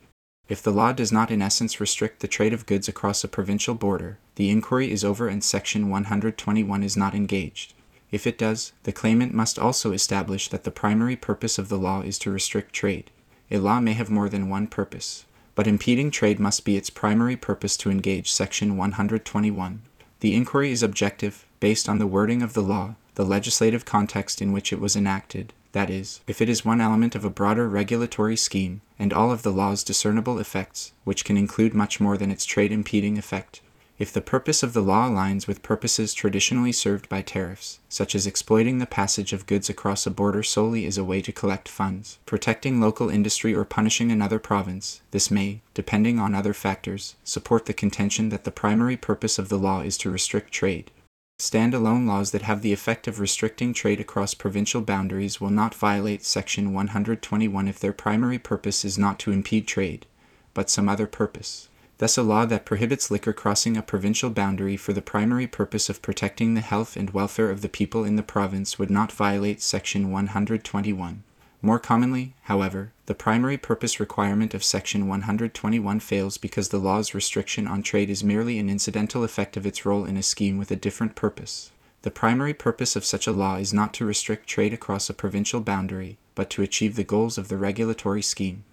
If 0.49 0.62
the 0.62 0.72
law 0.72 0.92
does 0.92 1.11
not 1.11 1.30
in 1.30 1.42
essence 1.42 1.80
restrict 1.80 2.20
the 2.20 2.28
trade 2.28 2.53
of 2.53 2.66
goods 2.66 2.88
across 2.88 3.24
a 3.24 3.28
provincial 3.28 3.74
border, 3.74 4.18
the 4.36 4.51
inquiry 4.51 4.90
is 4.90 5.05
over 5.05 5.28
and 5.28 5.42
Section 5.42 5.88
121 5.88 6.82
is 6.82 6.97
not 6.97 7.14
engaged. 7.14 7.74
If 8.11 8.26
it 8.26 8.38
does, 8.38 8.72
the 8.84 8.92
claimant 8.92 9.34
must 9.34 9.59
also 9.59 9.92
establish 9.92 10.49
that 10.49 10.64
the 10.64 10.70
primary 10.70 11.16
purpose 11.16 11.59
of 11.59 11.68
the 11.68 11.78
law 11.78 12.03
is 12.03 12.18
to 12.20 12.30
restrict 12.30 12.72
trade. 12.72 13.11
A 13.51 13.59
law 13.59 13.80
may 13.80 13.94
have 13.94 14.11
more 14.11 14.28
than 14.28 14.49
one 14.49 14.66
purpose 14.66 15.26
but 15.57 15.66
impeding 15.66 16.11
trade 16.11 16.38
must 16.38 16.64
be 16.64 16.76
its 16.76 16.90
primary 16.90 17.34
purpose 17.34 17.76
to 17.78 17.90
engage 17.90 18.30
Section 18.30 18.76
121. 18.76 19.82
The 20.20 20.34
inquiry 20.34 20.70
is 20.70 20.82
objective, 20.82 21.47
based 21.61 21.88
on 21.88 21.99
the 21.99 22.07
wording 22.07 22.42
of 22.42 22.53
the 22.53 22.62
law, 22.62 22.94
the 23.14 23.24
legislative 23.24 23.86
context 23.86 24.42
in 24.42 24.53
which 24.53 24.70
it 24.70 24.78
was 24.78 24.94
enacted, 24.94 25.55
that 25.77 25.91
is, 25.91 26.20
if 26.27 26.41
it 26.41 26.49
is 26.49 26.64
one 26.64 26.81
element 26.81 27.14
of 27.14 27.22
a 27.22 27.29
broader 27.29 27.68
regulatory 27.68 28.35
scheme, 28.35 28.81
and 28.99 29.12
all 29.12 29.31
of 29.31 29.43
the 29.43 29.53
law's 29.53 29.85
discernible 29.85 30.39
effects, 30.39 30.95
which 31.05 31.22
can 31.22 31.37
include 31.37 31.74
much 31.74 32.01
more 32.01 32.16
than 32.16 32.31
its 32.31 32.47
trade 32.47 32.72
impeding 32.72 33.18
effect. 33.18 33.61
If 33.99 34.11
the 34.11 34.22
purpose 34.22 34.62
of 34.62 34.72
the 34.72 34.81
law 34.81 35.07
aligns 35.07 35.47
with 35.47 35.62
purposes 35.62 36.14
traditionally 36.14 36.72
served 36.72 37.11
by 37.11 37.20
tariffs, 37.20 37.79
such 37.91 38.14
as 38.14 38.27
exploiting 38.27 38.79
the 38.79 38.87
passage 38.87 39.35
of 39.35 39.47
goods 39.47 39.68
across 39.68 40.07
a 40.07 40.11
border 40.11 40.43
solely 40.43 40.87
as 40.87 40.97
a 40.97 41.05
way 41.05 41.20
to 41.20 41.31
collect 41.31 41.68
funds, 41.68 42.18
protecting 42.24 42.81
local 42.81 43.11
industry, 43.11 43.55
or 43.55 43.66
punishing 43.66 44.11
another 44.11 44.39
province, 44.39 45.03
this 45.11 45.31
may, 45.31 45.61
depending 45.74 46.18
on 46.18 46.35
other 46.35 46.55
factors, 46.55 47.16
support 47.22 47.66
the 47.66 47.74
contention 47.74 48.31
that 48.31 48.45
the 48.45 48.51
primary 48.51 48.97
purpose 48.97 49.39
of 49.39 49.51
the 49.51 49.59
law 49.59 49.83
is 49.83 49.99
to 49.99 50.11
restrict 50.11 50.53
trade. 50.53 50.91
Standalone 51.39 52.07
laws 52.07 52.30
that 52.30 52.43
have 52.43 52.62
the 52.62 52.72
effect 52.72 53.07
of 53.07 53.20
restricting 53.20 53.74
trade 53.74 54.01
across 54.01 54.32
provincial 54.32 54.80
boundaries 54.80 55.39
will 55.39 55.51
not 55.51 55.74
violate 55.74 56.24
Section 56.24 56.72
121 56.72 57.68
if 57.68 57.78
their 57.78 57.93
primary 57.93 58.39
purpose 58.39 58.87
is 58.87 58.97
not 58.97 59.18
to 59.18 59.32
impede 59.32 59.66
trade, 59.66 60.07
but 60.55 60.70
some 60.70 60.89
other 60.89 61.07
purpose. 61.07 61.68
Thus, 61.99 62.16
a 62.16 62.22
law 62.22 62.47
that 62.47 62.64
prohibits 62.64 63.11
liquor 63.11 63.34
crossing 63.34 63.76
a 63.76 63.82
provincial 63.82 64.30
boundary 64.30 64.78
for 64.78 64.95
the 64.95 65.03
primary 65.03 65.47
purpose 65.47 65.91
of 65.91 66.01
protecting 66.01 66.55
the 66.55 66.62
health 66.62 66.97
and 66.97 67.11
welfare 67.11 67.51
of 67.51 67.61
the 67.61 67.68
people 67.68 68.03
in 68.03 68.16
the 68.16 68.22
province 68.22 68.78
would 68.78 68.91
not 68.91 69.12
violate 69.12 69.61
Section 69.61 70.11
121. 70.11 71.22
More 71.62 71.78
commonly, 71.78 72.34
however, 72.42 72.92
the 73.07 73.14
primary 73.14 73.57
purpose 73.57 73.98
requirement 73.98 74.52
of 74.52 74.62
Section 74.62 75.09
121 75.09 76.00
fails 76.00 76.38
because 76.38 76.68
the 76.68 76.78
law's 76.78 77.14
restriction 77.14 77.66
on 77.66 77.82
trade 77.82 78.11
is 78.11 78.22
merely 78.22 78.59
an 78.59 78.68
incidental 78.68 79.24
effect 79.24 79.57
of 79.57 79.66
its 79.66 79.86
role 79.86 80.04
in 80.04 80.16
a 80.16 80.22
scheme 80.22 80.59
with 80.59 80.70
a 80.70 80.76
different 80.76 81.14
purpose. 81.14 81.70
The 82.02 82.11
primary 82.11 82.54
purpose 82.54 82.94
of 82.94 83.04
such 83.04 83.26
a 83.26 83.32
law 83.32 83.57
is 83.57 83.72
not 83.72 83.92
to 83.94 84.04
restrict 84.04 84.46
trade 84.46 84.72
across 84.72 85.11
a 85.11 85.14
provincial 85.14 85.61
boundary, 85.61 86.18
but 86.34 86.50
to 86.50 86.62
achieve 86.62 86.94
the 86.94 87.04
goals 87.04 87.38
of 87.38 87.48
the 87.48 87.57
regulatory 87.57 88.22
scheme. 88.22 88.64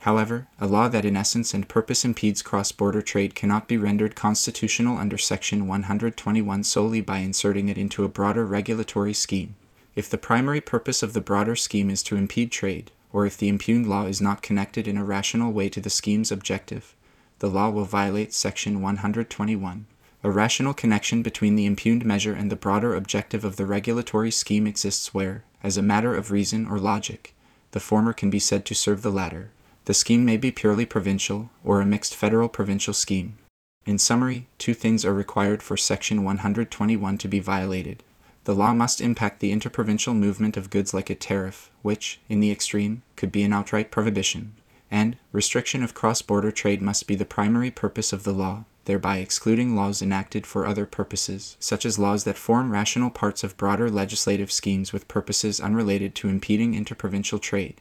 However, 0.00 0.48
a 0.60 0.66
law 0.66 0.88
that 0.88 1.04
in 1.04 1.16
essence 1.16 1.54
and 1.54 1.68
purpose 1.68 2.04
impedes 2.04 2.42
cross 2.42 2.72
border 2.72 3.00
trade 3.00 3.36
cannot 3.36 3.68
be 3.68 3.78
rendered 3.78 4.16
constitutional 4.16 4.98
under 4.98 5.16
Section 5.16 5.68
121 5.68 6.64
solely 6.64 7.00
by 7.00 7.18
inserting 7.18 7.68
it 7.68 7.78
into 7.78 8.02
a 8.02 8.08
broader 8.08 8.44
regulatory 8.44 9.14
scheme. 9.14 9.54
If 9.94 10.08
the 10.08 10.18
primary 10.18 10.62
purpose 10.62 11.02
of 11.02 11.12
the 11.12 11.20
broader 11.20 11.54
scheme 11.54 11.90
is 11.90 12.02
to 12.04 12.16
impede 12.16 12.50
trade, 12.50 12.90
or 13.12 13.26
if 13.26 13.36
the 13.36 13.48
impugned 13.48 13.86
law 13.86 14.06
is 14.06 14.22
not 14.22 14.40
connected 14.40 14.88
in 14.88 14.96
a 14.96 15.04
rational 15.04 15.52
way 15.52 15.68
to 15.68 15.80
the 15.80 15.90
scheme's 15.90 16.32
objective, 16.32 16.94
the 17.40 17.50
law 17.50 17.68
will 17.68 17.84
violate 17.84 18.32
Section 18.32 18.80
121. 18.80 19.86
A 20.24 20.30
rational 20.30 20.72
connection 20.72 21.22
between 21.22 21.56
the 21.56 21.66
impugned 21.66 22.06
measure 22.06 22.32
and 22.32 22.50
the 22.50 22.56
broader 22.56 22.94
objective 22.94 23.44
of 23.44 23.56
the 23.56 23.66
regulatory 23.66 24.30
scheme 24.30 24.66
exists 24.66 25.12
where, 25.12 25.44
as 25.62 25.76
a 25.76 25.82
matter 25.82 26.14
of 26.14 26.30
reason 26.30 26.66
or 26.66 26.78
logic, 26.78 27.34
the 27.72 27.80
former 27.80 28.12
can 28.12 28.30
be 28.30 28.38
said 28.38 28.64
to 28.64 28.74
serve 28.74 29.02
the 29.02 29.10
latter. 29.10 29.50
The 29.84 29.94
scheme 29.94 30.24
may 30.24 30.36
be 30.36 30.52
purely 30.52 30.86
provincial 30.86 31.50
or 31.64 31.80
a 31.80 31.86
mixed 31.86 32.14
federal 32.14 32.48
provincial 32.48 32.94
scheme. 32.94 33.36
In 33.84 33.98
summary, 33.98 34.46
two 34.56 34.74
things 34.74 35.04
are 35.04 35.12
required 35.12 35.62
for 35.62 35.76
Section 35.76 36.22
121 36.22 37.18
to 37.18 37.28
be 37.28 37.40
violated. 37.40 38.02
The 38.44 38.54
law 38.54 38.74
must 38.74 39.00
impact 39.00 39.38
the 39.38 39.52
interprovincial 39.52 40.14
movement 40.14 40.56
of 40.56 40.70
goods 40.70 40.92
like 40.92 41.10
a 41.10 41.14
tariff, 41.14 41.70
which, 41.82 42.20
in 42.28 42.40
the 42.40 42.50
extreme, 42.50 43.02
could 43.14 43.30
be 43.30 43.44
an 43.44 43.52
outright 43.52 43.92
prohibition, 43.92 44.54
and 44.90 45.16
restriction 45.30 45.82
of 45.84 45.94
cross 45.94 46.22
border 46.22 46.50
trade 46.50 46.82
must 46.82 47.06
be 47.06 47.14
the 47.14 47.24
primary 47.24 47.70
purpose 47.70 48.12
of 48.12 48.24
the 48.24 48.32
law, 48.32 48.64
thereby 48.84 49.18
excluding 49.18 49.76
laws 49.76 50.02
enacted 50.02 50.44
for 50.44 50.66
other 50.66 50.86
purposes, 50.86 51.56
such 51.60 51.86
as 51.86 52.00
laws 52.00 52.24
that 52.24 52.36
form 52.36 52.72
rational 52.72 53.10
parts 53.10 53.44
of 53.44 53.56
broader 53.56 53.88
legislative 53.88 54.50
schemes 54.50 54.92
with 54.92 55.06
purposes 55.06 55.60
unrelated 55.60 56.14
to 56.16 56.28
impeding 56.28 56.74
interprovincial 56.74 57.38
trade. 57.38 57.80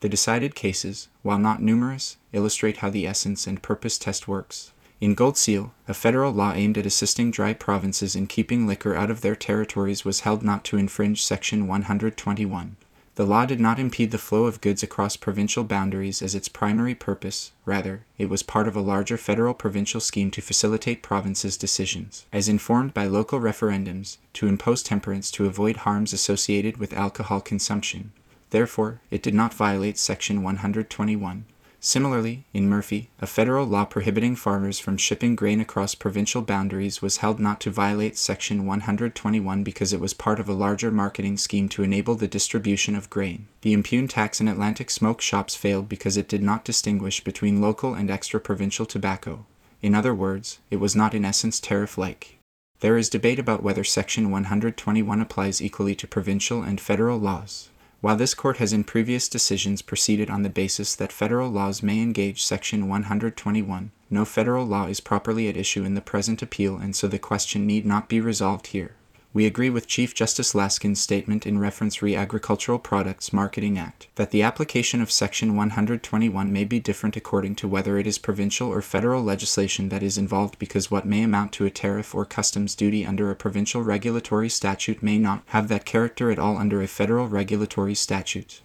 The 0.00 0.08
decided 0.08 0.54
cases, 0.54 1.08
while 1.22 1.38
not 1.38 1.60
numerous, 1.60 2.16
illustrate 2.32 2.78
how 2.78 2.88
the 2.88 3.06
essence 3.06 3.46
and 3.46 3.62
purpose 3.62 3.98
test 3.98 4.26
works. 4.26 4.72
In 5.00 5.14
Gold 5.14 5.36
Seal, 5.36 5.72
a 5.86 5.94
federal 5.94 6.32
law 6.32 6.52
aimed 6.54 6.76
at 6.76 6.84
assisting 6.84 7.30
dry 7.30 7.52
provinces 7.52 8.16
in 8.16 8.26
keeping 8.26 8.66
liquor 8.66 8.96
out 8.96 9.12
of 9.12 9.20
their 9.20 9.36
territories 9.36 10.04
was 10.04 10.20
held 10.20 10.42
not 10.42 10.64
to 10.64 10.76
infringe 10.76 11.24
Section 11.24 11.68
121. 11.68 12.76
The 13.14 13.24
law 13.24 13.46
did 13.46 13.60
not 13.60 13.78
impede 13.78 14.10
the 14.10 14.18
flow 14.18 14.46
of 14.46 14.60
goods 14.60 14.82
across 14.82 15.16
provincial 15.16 15.62
boundaries 15.62 16.20
as 16.20 16.34
its 16.34 16.48
primary 16.48 16.96
purpose, 16.96 17.52
rather, 17.64 18.06
it 18.16 18.28
was 18.28 18.42
part 18.42 18.66
of 18.66 18.74
a 18.74 18.80
larger 18.80 19.16
federal 19.16 19.54
provincial 19.54 20.00
scheme 20.00 20.32
to 20.32 20.42
facilitate 20.42 21.00
provinces' 21.02 21.56
decisions, 21.56 22.26
as 22.32 22.48
informed 22.48 22.92
by 22.92 23.06
local 23.06 23.38
referendums, 23.38 24.16
to 24.32 24.48
impose 24.48 24.82
temperance 24.82 25.30
to 25.30 25.46
avoid 25.46 25.78
harms 25.78 26.12
associated 26.12 26.78
with 26.78 26.92
alcohol 26.92 27.40
consumption, 27.40 28.10
Therefore, 28.50 29.00
it 29.10 29.22
did 29.22 29.34
not 29.34 29.52
violate 29.52 29.98
Section 29.98 30.42
121. 30.42 31.44
Similarly, 31.80 32.44
in 32.52 32.68
Murphy, 32.68 33.08
a 33.20 33.26
federal 33.26 33.64
law 33.64 33.84
prohibiting 33.84 34.34
farmers 34.34 34.80
from 34.80 34.96
shipping 34.96 35.36
grain 35.36 35.60
across 35.60 35.94
provincial 35.94 36.42
boundaries 36.42 37.00
was 37.00 37.18
held 37.18 37.38
not 37.38 37.60
to 37.60 37.70
violate 37.70 38.18
Section 38.18 38.66
121 38.66 39.62
because 39.62 39.92
it 39.92 40.00
was 40.00 40.12
part 40.12 40.40
of 40.40 40.48
a 40.48 40.54
larger 40.54 40.90
marketing 40.90 41.36
scheme 41.36 41.68
to 41.68 41.84
enable 41.84 42.16
the 42.16 42.26
distribution 42.26 42.96
of 42.96 43.08
grain. 43.10 43.46
The 43.62 43.72
impugned 43.72 44.10
tax 44.10 44.40
in 44.40 44.48
Atlantic 44.48 44.90
smoke 44.90 45.20
shops 45.20 45.54
failed 45.54 45.88
because 45.88 46.16
it 46.16 46.28
did 46.28 46.42
not 46.42 46.64
distinguish 46.64 47.22
between 47.22 47.60
local 47.60 47.94
and 47.94 48.10
extra 48.10 48.40
provincial 48.40 48.84
tobacco. 48.84 49.46
In 49.80 49.94
other 49.94 50.12
words, 50.12 50.58
it 50.72 50.78
was 50.78 50.96
not 50.96 51.14
in 51.14 51.24
essence 51.24 51.60
tariff 51.60 51.96
like. 51.96 52.38
There 52.80 52.96
is 52.96 53.08
debate 53.08 53.38
about 53.38 53.62
whether 53.62 53.84
Section 53.84 54.32
121 54.32 55.20
applies 55.20 55.62
equally 55.62 55.94
to 55.94 56.08
provincial 56.08 56.62
and 56.62 56.80
federal 56.80 57.18
laws. 57.18 57.68
While 58.00 58.16
this 58.16 58.34
court 58.34 58.58
has 58.58 58.72
in 58.72 58.84
previous 58.84 59.28
decisions 59.28 59.82
proceeded 59.82 60.30
on 60.30 60.42
the 60.42 60.50
basis 60.50 60.94
that 60.94 61.12
federal 61.12 61.50
laws 61.50 61.82
may 61.82 62.00
engage 62.00 62.44
Section 62.44 62.86
121, 62.86 63.90
no 64.08 64.24
federal 64.24 64.64
law 64.64 64.86
is 64.86 65.00
properly 65.00 65.48
at 65.48 65.56
issue 65.56 65.82
in 65.82 65.94
the 65.94 66.00
present 66.00 66.40
appeal, 66.40 66.76
and 66.76 66.94
so 66.94 67.08
the 67.08 67.18
question 67.18 67.66
need 67.66 67.84
not 67.84 68.08
be 68.08 68.20
resolved 68.20 68.68
here. 68.68 68.94
We 69.34 69.44
agree 69.44 69.68
with 69.68 69.86
Chief 69.86 70.14
Justice 70.14 70.54
Laskin's 70.54 71.00
statement 71.00 71.46
in 71.46 71.58
reference 71.58 72.00
re 72.00 72.16
Agricultural 72.16 72.78
Products 72.78 73.30
Marketing 73.30 73.78
Act 73.78 74.08
that 74.14 74.30
the 74.30 74.42
application 74.42 75.02
of 75.02 75.10
Section 75.10 75.54
121 75.54 76.50
may 76.50 76.64
be 76.64 76.80
different 76.80 77.14
according 77.14 77.54
to 77.56 77.68
whether 77.68 77.98
it 77.98 78.06
is 78.06 78.16
provincial 78.16 78.68
or 78.68 78.80
federal 78.80 79.22
legislation 79.22 79.90
that 79.90 80.02
is 80.02 80.16
involved 80.16 80.58
because 80.58 80.90
what 80.90 81.04
may 81.04 81.22
amount 81.22 81.52
to 81.52 81.66
a 81.66 81.70
tariff 81.70 82.14
or 82.14 82.24
customs 82.24 82.74
duty 82.74 83.04
under 83.04 83.30
a 83.30 83.36
provincial 83.36 83.82
regulatory 83.82 84.48
statute 84.48 85.02
may 85.02 85.18
not 85.18 85.42
have 85.48 85.68
that 85.68 85.84
character 85.84 86.30
at 86.30 86.38
all 86.38 86.56
under 86.56 86.80
a 86.80 86.88
federal 86.88 87.28
regulatory 87.28 87.94
statute. 87.94 88.62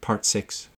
Part 0.00 0.26
6 0.26 0.70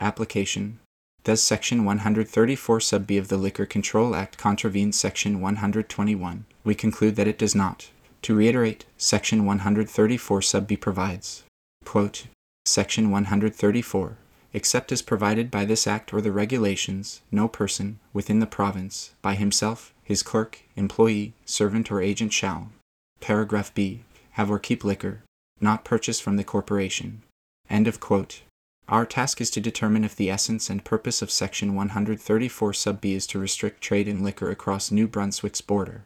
Application 0.00 0.80
Does 1.22 1.40
Section 1.40 1.84
134 1.84 2.80
sub 2.80 3.06
b 3.06 3.16
of 3.16 3.28
the 3.28 3.36
Liquor 3.36 3.66
Control 3.66 4.16
Act 4.16 4.36
contravene 4.38 4.90
Section 4.90 5.40
121? 5.40 6.46
We 6.64 6.74
conclude 6.74 7.14
that 7.14 7.28
it 7.28 7.38
does 7.38 7.54
not. 7.54 7.90
To 8.22 8.34
reiterate, 8.34 8.84
Section 8.98 9.44
134 9.44 10.42
sub 10.42 10.66
b 10.66 10.76
provides, 10.76 11.42
quote, 11.84 12.26
Section 12.66 13.10
134. 13.10 14.18
Except 14.52 14.90
as 14.90 15.00
provided 15.00 15.50
by 15.50 15.64
this 15.64 15.86
Act 15.86 16.12
or 16.12 16.20
the 16.20 16.32
regulations, 16.32 17.20
no 17.30 17.46
person, 17.46 18.00
within 18.12 18.40
the 18.40 18.46
province, 18.46 19.12
by 19.22 19.36
himself, 19.36 19.94
his 20.02 20.24
clerk, 20.24 20.62
employee, 20.74 21.34
servant, 21.44 21.90
or 21.90 22.02
agent 22.02 22.32
shall, 22.32 22.72
paragraph 23.20 23.72
b, 23.72 24.00
have 24.32 24.50
or 24.50 24.58
keep 24.58 24.82
liquor, 24.82 25.22
not 25.60 25.84
purchased 25.84 26.22
from 26.22 26.36
the 26.36 26.44
corporation. 26.44 27.22
End 27.68 27.86
of 27.86 28.00
quote. 28.00 28.42
Our 28.88 29.06
task 29.06 29.40
is 29.40 29.50
to 29.52 29.60
determine 29.60 30.02
if 30.02 30.16
the 30.16 30.30
essence 30.30 30.68
and 30.68 30.84
purpose 30.84 31.22
of 31.22 31.30
Section 31.30 31.76
134 31.76 32.72
sub 32.74 33.00
b 33.00 33.14
is 33.14 33.26
to 33.28 33.38
restrict 33.38 33.80
trade 33.80 34.08
in 34.08 34.24
liquor 34.24 34.50
across 34.50 34.90
New 34.90 35.06
Brunswick's 35.06 35.60
border. 35.60 36.02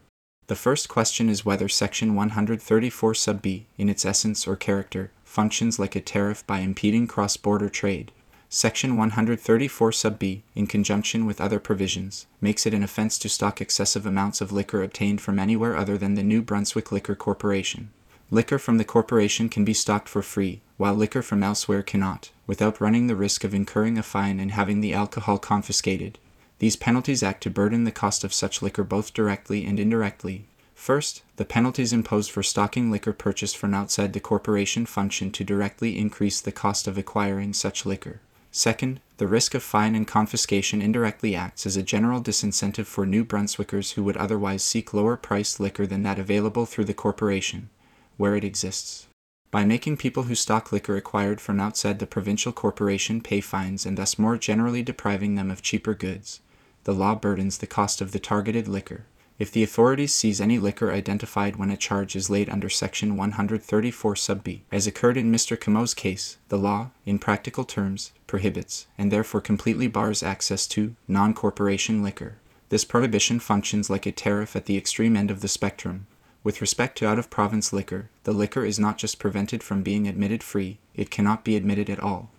The 0.47 0.57
first 0.57 0.91
question 0.91 1.31
is 1.31 1.47
whether 1.47 1.71
Section 1.71 2.15
134 2.15 3.15
sub 3.15 3.41
b, 3.41 3.65
in 3.79 3.89
its 3.89 4.05
essence 4.05 4.47
or 4.47 4.57
character, 4.57 5.11
functions 5.25 5.79
like 5.79 5.97
a 5.97 6.03
tariff 6.03 6.47
by 6.47 6.59
impeding 6.59 7.07
cross 7.07 7.39
border 7.39 7.71
trade. 7.71 8.13
Section 8.51 8.99
134 8.99 9.91
sub 9.93 10.19
b, 10.19 10.43
in 10.55 10.67
conjunction 10.67 11.25
with 11.25 11.41
other 11.41 11.59
provisions, 11.59 12.27
makes 12.43 12.67
it 12.67 12.75
an 12.75 12.83
offense 12.83 13.17
to 13.19 13.29
stock 13.31 13.63
excessive 13.63 14.05
amounts 14.05 14.43
of 14.43 14.53
liquor 14.53 14.83
obtained 14.83 15.23
from 15.23 15.39
anywhere 15.39 15.79
other 15.79 15.97
than 15.97 16.15
the 16.15 16.23
New 16.23 16.43
Brunswick 16.43 16.93
Liquor 16.93 17.15
Corporation. 17.15 17.91
Liquor 18.31 18.59
from 18.59 18.77
the 18.77 18.85
corporation 18.85 19.49
can 19.49 19.65
be 19.65 19.73
stocked 19.73 20.11
for 20.11 20.21
free, 20.21 20.61
while 20.77 20.95
liquor 20.95 21.23
from 21.23 21.43
elsewhere 21.43 21.83
cannot, 21.83 22.31
without 22.47 22.83
running 22.83 23.07
the 23.07 23.17
risk 23.17 23.45
of 23.45 23.55
incurring 23.55 23.97
a 23.97 24.03
fine 24.03 24.39
and 24.39 24.51
having 24.51 24.83
the 24.83 24.93
alcohol 24.93 25.39
confiscated. 25.39 26.19
These 26.65 26.77
penalties 26.77 27.23
act 27.23 27.43
to 27.43 27.51
burden 27.51 27.85
the 27.85 27.93
cost 27.93 28.25
of 28.25 28.33
such 28.33 28.63
liquor 28.63 28.85
both 28.85 29.13
directly 29.13 29.67
and 29.67 29.79
indirectly. 29.79 30.47
First, 30.75 31.21
the 31.37 31.45
penalties 31.45 31.93
imposed 31.93 32.31
for 32.31 32.43
stocking 32.43 32.91
liquor 32.91 33.13
purchased 33.13 33.59
from 33.59 33.75
outside 33.75 34.15
the 34.15 34.19
corporation 34.19 34.87
function 34.87 35.31
to 35.33 35.45
directly 35.45 35.99
increase 35.99 36.41
the 36.41 36.53
cost 36.53 36.89
of 36.89 36.97
acquiring 36.97 37.53
such 37.53 37.85
liquor. 37.85 38.23
Second, 38.51 39.01
the 39.19 39.27
risk 39.27 39.53
of 39.55 39.63
fine 39.63 39.95
and 39.95 40.07
confiscation 40.07 40.81
indirectly 40.81 41.37
acts 41.37 41.67
as 41.67 41.77
a 41.77 41.83
general 41.83 42.23
disincentive 42.23 42.87
for 42.87 43.05
New 43.05 43.27
Brunswickers 43.27 43.93
who 43.93 44.03
would 44.03 44.17
otherwise 44.17 44.63
seek 44.65 44.95
lower 44.95 45.19
priced 45.19 45.61
liquor 45.61 45.87
than 45.87 46.03
that 46.05 46.19
available 46.19 46.65
through 46.65 46.87
the 46.87 46.95
corporation, 46.95 47.69
where 48.17 48.37
it 48.37 48.43
exists. 48.43 49.07
By 49.51 49.67
making 49.67 49.99
people 49.99 50.23
who 50.23 50.35
stock 50.35 50.73
liquor 50.73 50.97
acquired 50.97 51.43
from 51.43 51.61
outside 51.61 51.99
the 51.99 52.07
provincial 52.07 52.53
corporation 52.53 53.21
pay 53.21 53.43
fines 53.43 53.85
and 53.85 53.99
thus 53.99 54.19
more 54.19 54.39
generally 54.39 54.83
depriving 54.83 55.35
them 55.35 55.51
of 55.51 55.61
cheaper 55.61 55.93
goods, 55.93 56.41
the 56.85 56.95
law 56.95 57.15
burdens 57.15 57.59
the 57.59 57.67
cost 57.67 58.01
of 58.01 58.13
the 58.13 58.19
targeted 58.19 58.69
liquor. 58.69 59.07
If 59.39 59.51
the 59.51 59.65
authorities 59.65 60.15
seize 60.15 60.41
any 60.41 60.59
liquor 60.59 60.93
identified 60.93 61.57
when 61.57 61.71
a 61.71 61.77
charge 61.77 62.15
is 62.15 62.31
laid 62.31 62.49
under 62.49 62.71
Section 62.71 63.17
134 63.17 64.17
sub 64.17 64.45
b, 64.45 64.63
as 64.71 64.87
occurred 64.87 65.17
in 65.17 65.33
Mr. 65.33 65.59
Comeau's 65.59 65.93
case, 65.93 66.37
the 66.49 66.59
law, 66.59 66.91
in 67.05 67.19
practical 67.19 67.65
terms, 67.65 68.13
prohibits, 68.27 68.87
and 68.97 69.11
therefore 69.11 69.41
completely 69.41 69.89
bars 69.89 70.23
access 70.23 70.67
to, 70.69 70.95
non 71.09 71.35
corporation 71.35 72.03
liquor. 72.03 72.37
This 72.69 72.85
prohibition 72.85 73.41
functions 73.41 73.91
like 73.91 74.07
a 74.07 74.13
tariff 74.13 74.55
at 74.55 74.67
the 74.67 74.77
extreme 74.77 75.17
end 75.17 75.31
of 75.31 75.41
the 75.41 75.49
spectrum, 75.49 76.07
with 76.45 76.61
respect 76.61 76.99
to 76.99 77.09
out 77.09 77.19
of 77.19 77.31
province 77.31 77.73
liquor, 77.73 78.11
the 78.25 78.33
liquor 78.33 78.67
is 78.67 78.79
not 78.79 78.99
just 78.99 79.19
prevented 79.19 79.63
from 79.63 79.83
being 79.83 80.07
admitted 80.07 80.43
free, 80.43 80.79
it 80.95 81.11
cannot 81.11 81.43
be 81.43 81.57
admitted 81.57 81.89
at 81.89 82.01
all. 82.01 82.31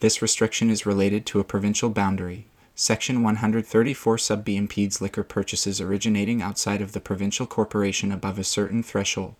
This 0.00 0.20
restriction 0.20 0.68
is 0.68 0.84
related 0.84 1.24
to 1.26 1.38
a 1.38 1.44
provincial 1.44 1.88
boundary. 1.88 2.46
Section 2.74 3.22
134 3.22 4.16
sub 4.16 4.44
B 4.44 4.56
impedes 4.56 5.02
liquor 5.02 5.22
purchases 5.22 5.78
originating 5.78 6.40
outside 6.40 6.80
of 6.80 6.92
the 6.92 7.00
provincial 7.00 7.46
corporation 7.46 8.10
above 8.10 8.38
a 8.38 8.44
certain 8.44 8.82
threshold. 8.82 9.34